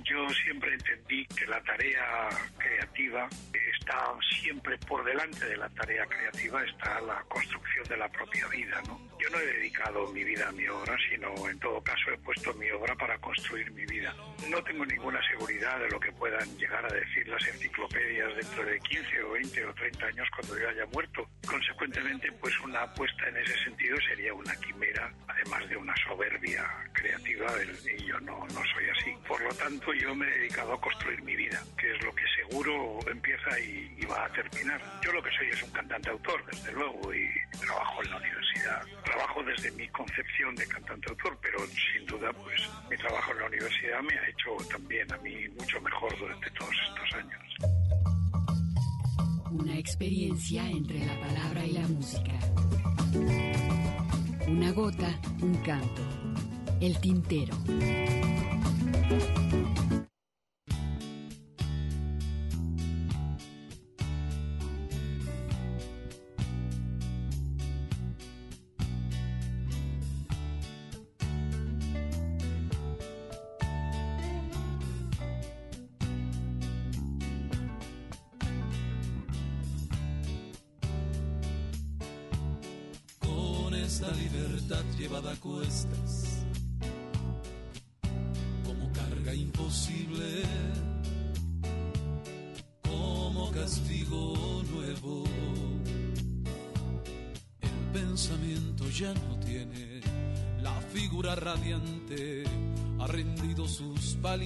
Yo 0.04 0.28
siempre 0.44 0.74
entendí 0.74 1.24
que 1.26 1.46
la 1.46 1.62
tarea 1.62 2.28
creativa 2.58 3.26
está 3.74 4.14
siempre 4.42 4.76
por 4.86 5.02
delante 5.02 5.46
de 5.46 5.56
la 5.56 5.68
tarea 5.70 6.04
creativa, 6.04 6.62
está 6.62 7.00
la 7.00 7.22
construcción 7.28 7.84
de 7.88 7.96
la 7.96 8.08
propia 8.10 8.46
vida, 8.48 8.82
¿no? 8.86 9.00
Yo 9.24 9.30
no 9.30 9.38
he 9.38 9.46
dedicado 9.46 10.06
mi 10.12 10.22
vida 10.22 10.48
a 10.48 10.52
mi 10.52 10.68
obra, 10.68 10.94
sino 11.08 11.48
en 11.48 11.58
todo 11.58 11.82
caso 11.82 12.10
he 12.12 12.18
puesto 12.18 12.52
mi 12.54 12.70
obra 12.72 12.94
para 12.94 13.16
construir 13.18 13.70
mi 13.72 13.86
vida. 13.86 14.14
No 14.50 14.62
tengo 14.62 14.84
ninguna 14.84 15.18
seguridad 15.26 15.80
de 15.80 15.88
lo 15.88 15.98
que 15.98 16.12
puedan 16.12 16.46
llegar 16.58 16.84
a 16.84 16.94
decir 16.94 17.26
las 17.26 17.42
enciclopedias 17.48 18.36
dentro 18.36 18.66
de 18.66 18.78
15 18.80 19.22
o 19.22 19.30
20 19.30 19.64
o 19.64 19.74
30 19.74 20.06
años 20.06 20.28
cuando 20.36 20.58
yo 20.60 20.68
haya 20.68 20.84
muerto. 20.92 21.26
Consecuentemente, 21.48 22.30
pues 22.32 22.52
una 22.60 22.82
apuesta 22.82 23.26
en 23.28 23.38
ese 23.38 23.56
sentido 23.64 23.96
sería 24.06 24.34
una 24.34 24.54
quimera, 24.56 25.10
además 25.26 25.70
de 25.70 25.76
una 25.78 25.94
soberbia 26.06 26.68
creativa, 26.92 27.46
y 27.96 28.04
yo 28.04 28.20
no, 28.20 28.46
no 28.48 28.62
soy 28.74 28.90
así. 28.90 29.16
Por 29.26 29.40
lo 29.40 29.54
tanto, 29.54 29.94
yo 29.94 30.14
me 30.14 30.28
he 30.28 30.38
dedicado 30.38 30.74
a 30.74 30.80
construir 30.82 31.22
mi 31.22 31.34
vida, 31.34 31.62
que 31.78 31.90
es 31.96 32.04
lo 32.04 32.14
que 32.14 32.24
seguro 32.42 32.98
empieza 33.10 33.58
y, 33.58 33.90
y 33.96 34.04
va 34.04 34.26
a 34.26 34.28
terminar. 34.34 34.82
Yo 35.02 35.12
lo 35.12 35.22
que 35.22 35.30
soy 35.30 35.48
es 35.48 35.62
un 35.62 35.70
cantante-autor, 35.70 36.44
desde 36.44 36.72
luego, 36.72 37.14
y 37.14 37.26
trabajo 37.58 38.02
en 38.02 38.10
la 38.10 38.16
universidad. 38.18 38.53
Trabajo 39.04 39.42
desde 39.42 39.70
mi 39.72 39.86
concepción 39.88 40.54
de 40.56 40.66
cantante-autor, 40.66 41.38
pero 41.42 41.58
sin 41.66 42.06
duda, 42.06 42.32
pues 42.32 42.68
mi 42.90 42.96
trabajo 42.96 43.32
en 43.32 43.38
la 43.38 43.46
universidad 43.46 44.00
me 44.02 44.18
ha 44.18 44.28
hecho 44.28 44.56
también 44.70 45.12
a 45.12 45.16
mí 45.18 45.48
mucho 45.58 45.80
mejor 45.80 46.18
durante 46.18 46.50
todos 46.50 46.74
estos 46.88 47.14
años. 47.18 47.42
Una 49.50 49.78
experiencia 49.78 50.66
entre 50.68 51.04
la 51.06 51.20
palabra 51.20 51.64
y 51.64 51.72
la 51.72 51.86
música. 51.88 52.32
Una 54.48 54.72
gota, 54.72 55.20
un 55.40 55.54
canto. 55.62 56.02
El 56.80 56.98
Tintero. 57.00 57.54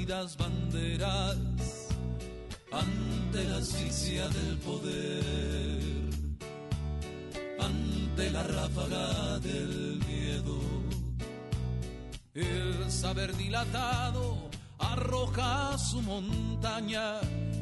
Banderas 0.07 1.89
ante 2.71 3.45
la 3.45 3.57
asfixia 3.57 4.29
del 4.29 4.57
poder 4.59 5.83
ante 7.59 8.31
la 8.31 8.45
ráfaga 8.45 9.39
del 9.41 10.01
miedo. 10.07 10.61
El 12.35 12.91
saber 12.91 13.35
dilatado 13.37 14.51
arroja 14.79 15.77
su 15.79 16.01
montaña 16.03 17.15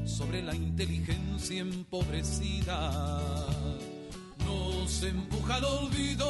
sobre 0.05 0.43
la 0.43 0.55
inteligencia 0.55 1.61
empobrecida. 1.61 3.19
Nos 4.45 5.03
empuja 5.03 5.57
al 5.57 5.65
olvido 5.65 6.27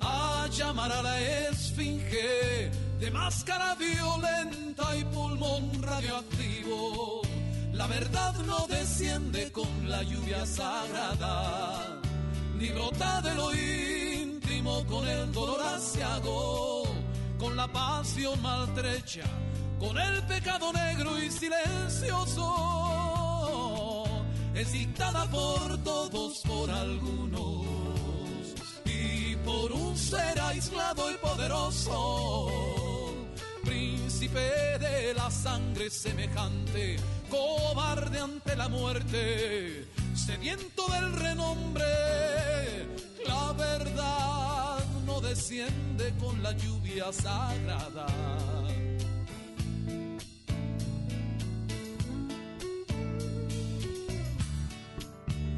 a 0.00 0.48
llamar 0.52 0.92
a 0.92 1.02
la 1.02 1.48
esfinge 1.48 2.70
de 2.98 3.10
máscara 3.10 3.74
violenta 3.74 4.96
y 4.96 5.04
pulmón 5.04 5.82
radioactivo. 5.82 7.20
La 7.72 7.86
verdad 7.86 8.34
no 8.46 8.66
desciende 8.68 9.52
con 9.52 9.68
la 9.88 10.02
lluvia 10.02 10.46
sagrada, 10.46 12.00
ni 12.58 12.70
brota 12.70 13.20
de 13.20 13.34
lo 13.34 13.54
íntimo 13.54 14.82
con 14.86 15.06
el 15.06 15.30
dolor 15.32 15.60
asiago, 15.62 16.84
con 17.38 17.54
la 17.54 17.68
pasión 17.68 18.40
maltrecha, 18.40 19.24
con 19.78 19.98
el 19.98 20.22
pecado 20.22 20.72
negro 20.72 21.18
y 21.18 21.30
silencioso. 21.30 22.44
Es 24.54 24.72
dictada 24.72 25.26
por 25.30 25.76
todos, 25.84 26.40
por 26.40 26.70
algunos, 26.70 27.66
y 28.86 29.36
por 29.44 29.70
un 29.72 29.94
ser 29.98 30.40
aislado 30.40 31.10
y 31.10 31.14
poderoso 31.18 32.75
príncipe 33.66 34.78
de 34.78 35.14
la 35.14 35.30
sangre 35.30 35.90
semejante, 35.90 36.96
cobarde 37.28 38.20
ante 38.20 38.54
la 38.54 38.68
muerte, 38.68 39.86
sediento 40.14 40.86
del 40.92 41.12
renombre. 41.12 41.84
La 43.26 43.52
verdad 43.52 44.84
no 45.04 45.20
desciende 45.20 46.14
con 46.20 46.42
la 46.42 46.52
lluvia 46.52 47.12
sagrada. 47.12 48.06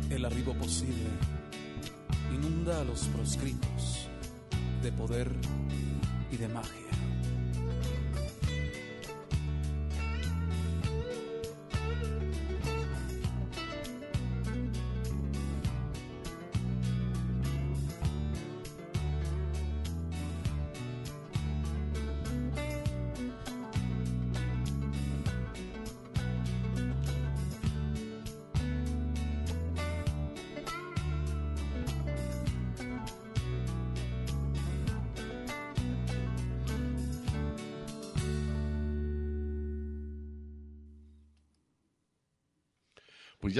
El 0.09 0.25
arribo 0.25 0.55
posible 0.55 1.11
inunda 2.35 2.81
a 2.81 2.85
los 2.85 3.01
proscritos 3.09 4.09
de 4.83 4.93
poder 4.93 5.31
y 6.33 6.37
de 6.37 6.49
magia. 6.49 6.98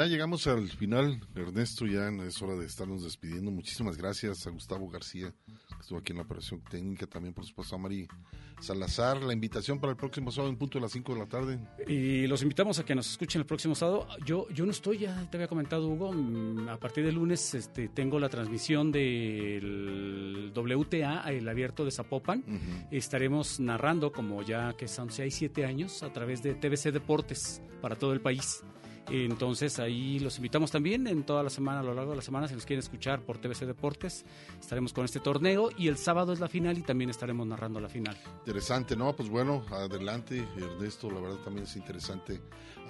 Llegamos 0.09 0.47
al 0.47 0.69
final, 0.69 1.21
Ernesto, 1.35 1.87
ya 1.87 2.09
es 2.09 2.43
hora 2.43 2.55
de 2.55 2.67
estarnos 2.67 3.05
despidiendo. 3.05 3.51
Muchísimas 3.51 3.97
gracias 3.97 4.47
a 4.47 4.51
Gustavo 4.51 4.89
García, 4.89 5.33
que 5.47 5.81
estuvo 5.81 5.99
aquí 5.99 6.13
en 6.13 6.19
la 6.19 6.25
operación 6.25 6.63
técnica, 6.69 7.07
también 7.07 7.35
por 7.35 7.45
supuesto 7.45 7.75
a 7.77 7.79
Mari 7.79 8.09
Salazar. 8.61 9.23
La 9.23 9.33
invitación 9.33 9.79
para 9.79 9.93
el 9.93 9.97
próximo 9.97 10.31
sábado 10.33 10.51
en 10.51 10.57
punto 10.57 10.79
de 10.79 10.83
las 10.83 10.93
5 10.93 11.15
de 11.15 11.19
la 11.19 11.27
tarde. 11.27 11.59
Y 11.87 12.27
los 12.27 12.43
invitamos 12.43 12.79
a 12.79 12.85
que 12.85 12.95
nos 12.95 13.11
escuchen 13.11 13.41
el 13.41 13.47
próximo 13.47 13.75
sábado. 13.75 14.09
Yo, 14.25 14.49
yo 14.51 14.65
no 14.65 14.73
estoy, 14.73 14.99
ya 14.99 15.29
te 15.31 15.37
había 15.37 15.49
comentado, 15.49 15.89
Hugo, 15.89 16.15
a 16.71 16.77
partir 16.79 17.05
del 17.05 17.15
lunes 17.15 17.55
este, 17.55 17.89
tengo 17.89 18.19
la 18.19 18.29
transmisión 18.29 18.91
del 18.91 20.53
WTA, 20.55 21.31
el 21.31 21.49
abierto 21.49 21.85
de 21.85 21.91
Zapopan. 21.91 22.45
Estaremos 22.91 23.61
narrando, 23.61 24.13
como 24.13 24.43
ya 24.43 24.75
que 24.77 24.89
son 24.89 25.11
6, 25.11 25.35
7 25.35 25.65
años, 25.65 26.03
a 26.03 26.13
través 26.13 26.43
de 26.43 26.55
TVC 26.55 26.93
Deportes 26.93 27.63
para 27.81 27.97
todo 27.97 28.13
el 28.13 28.21
país. 28.21 28.65
Entonces 29.11 29.79
ahí 29.79 30.19
los 30.19 30.37
invitamos 30.37 30.71
también 30.71 31.07
en 31.07 31.25
toda 31.25 31.43
la 31.43 31.51
semana, 31.51 31.81
a 31.81 31.83
lo 31.83 31.95
largo 31.95 32.11
de 32.13 32.17
la 32.17 32.23
semana, 32.23 32.49
si 32.49 32.55
nos 32.55 32.67
quieren 32.67 32.81
escuchar 32.81 33.21
por 33.23 33.39
TVC 33.39 33.67
Deportes, 33.67 34.25
estaremos 34.61 34.93
con 34.93 35.05
este 35.05 35.21
torneo 35.21 35.71
y 35.77 35.89
el 35.89 35.97
sábado 35.97 36.33
es 36.33 36.41
la 36.41 36.49
final 36.49 36.77
y 36.79 36.83
también 36.83 37.11
estaremos 37.11 37.47
narrando 37.47 37.81
la 37.81 37.89
final. 37.89 38.17
Interesante, 38.41 38.97
¿no? 38.97 39.15
Pues 39.17 39.29
bueno, 39.29 39.65
adelante, 39.71 40.47
Ernesto, 40.57 41.11
la 41.11 41.21
verdad 41.21 41.37
también 41.45 41.65
es 41.67 41.77
interesante 41.77 42.41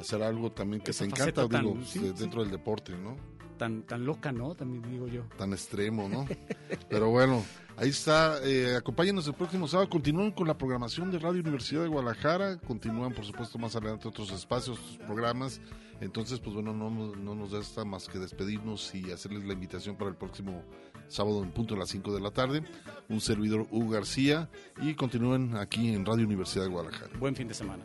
hacer 0.01 0.23
algo 0.23 0.51
también 0.53 0.83
que 0.83 0.91
Esa 0.93 1.05
te 1.05 1.11
encanta, 1.11 1.49
tan- 1.49 1.65
digo, 1.65 1.79
sí, 1.85 1.99
de- 2.01 2.09
sí. 2.09 2.15
dentro 2.19 2.43
del 2.43 2.51
deporte, 2.51 2.97
¿no? 2.97 3.17
Tan, 3.57 3.83
tan 3.83 4.05
loca, 4.07 4.31
¿no? 4.31 4.55
También 4.55 4.89
digo 4.89 5.09
yo. 5.09 5.23
Tan 5.37 5.53
extremo, 5.53 6.09
¿no? 6.09 6.27
Pero 6.89 7.11
bueno, 7.11 7.45
ahí 7.77 7.89
está. 7.89 8.39
Eh, 8.45 8.77
acompáñenos 8.77 9.27
el 9.27 9.35
próximo 9.35 9.67
sábado. 9.67 9.91
Continúen 9.91 10.31
con 10.31 10.47
la 10.47 10.57
programación 10.57 11.11
de 11.11 11.19
Radio 11.19 11.41
Universidad 11.41 11.83
de 11.83 11.89
Guadalajara. 11.89 12.59
Continúan, 12.61 13.13
por 13.13 13.25
supuesto, 13.25 13.59
más 13.59 13.75
adelante 13.75 14.07
otros 14.07 14.31
espacios, 14.31 14.79
otros 14.79 14.99
programas. 14.99 15.61
Entonces, 16.01 16.39
pues 16.41 16.55
bueno, 16.55 16.73
no, 16.73 16.91
nos- 16.91 17.17
no 17.17 17.35
nos 17.35 17.51
resta 17.51 17.85
más 17.85 18.09
que 18.09 18.19
despedirnos 18.19 18.95
y 18.95 19.11
hacerles 19.11 19.45
la 19.45 19.53
invitación 19.55 19.97
para 19.97 20.11
el 20.11 20.17
próximo 20.17 20.63
sábado 21.09 21.43
en 21.43 21.51
punto 21.51 21.75
a 21.75 21.79
las 21.79 21.89
5 21.89 22.15
de 22.15 22.21
la 22.21 22.31
tarde. 22.31 22.63
Un 23.09 23.21
servidor 23.21 23.67
Hugo 23.71 23.91
García 23.91 24.49
y 24.81 24.95
continúen 24.95 25.57
aquí 25.57 25.93
en 25.95 26.05
Radio 26.07 26.25
Universidad 26.27 26.65
de 26.65 26.71
Guadalajara. 26.71 27.19
Buen 27.19 27.35
fin 27.35 27.49
de 27.49 27.55
semana. 27.55 27.85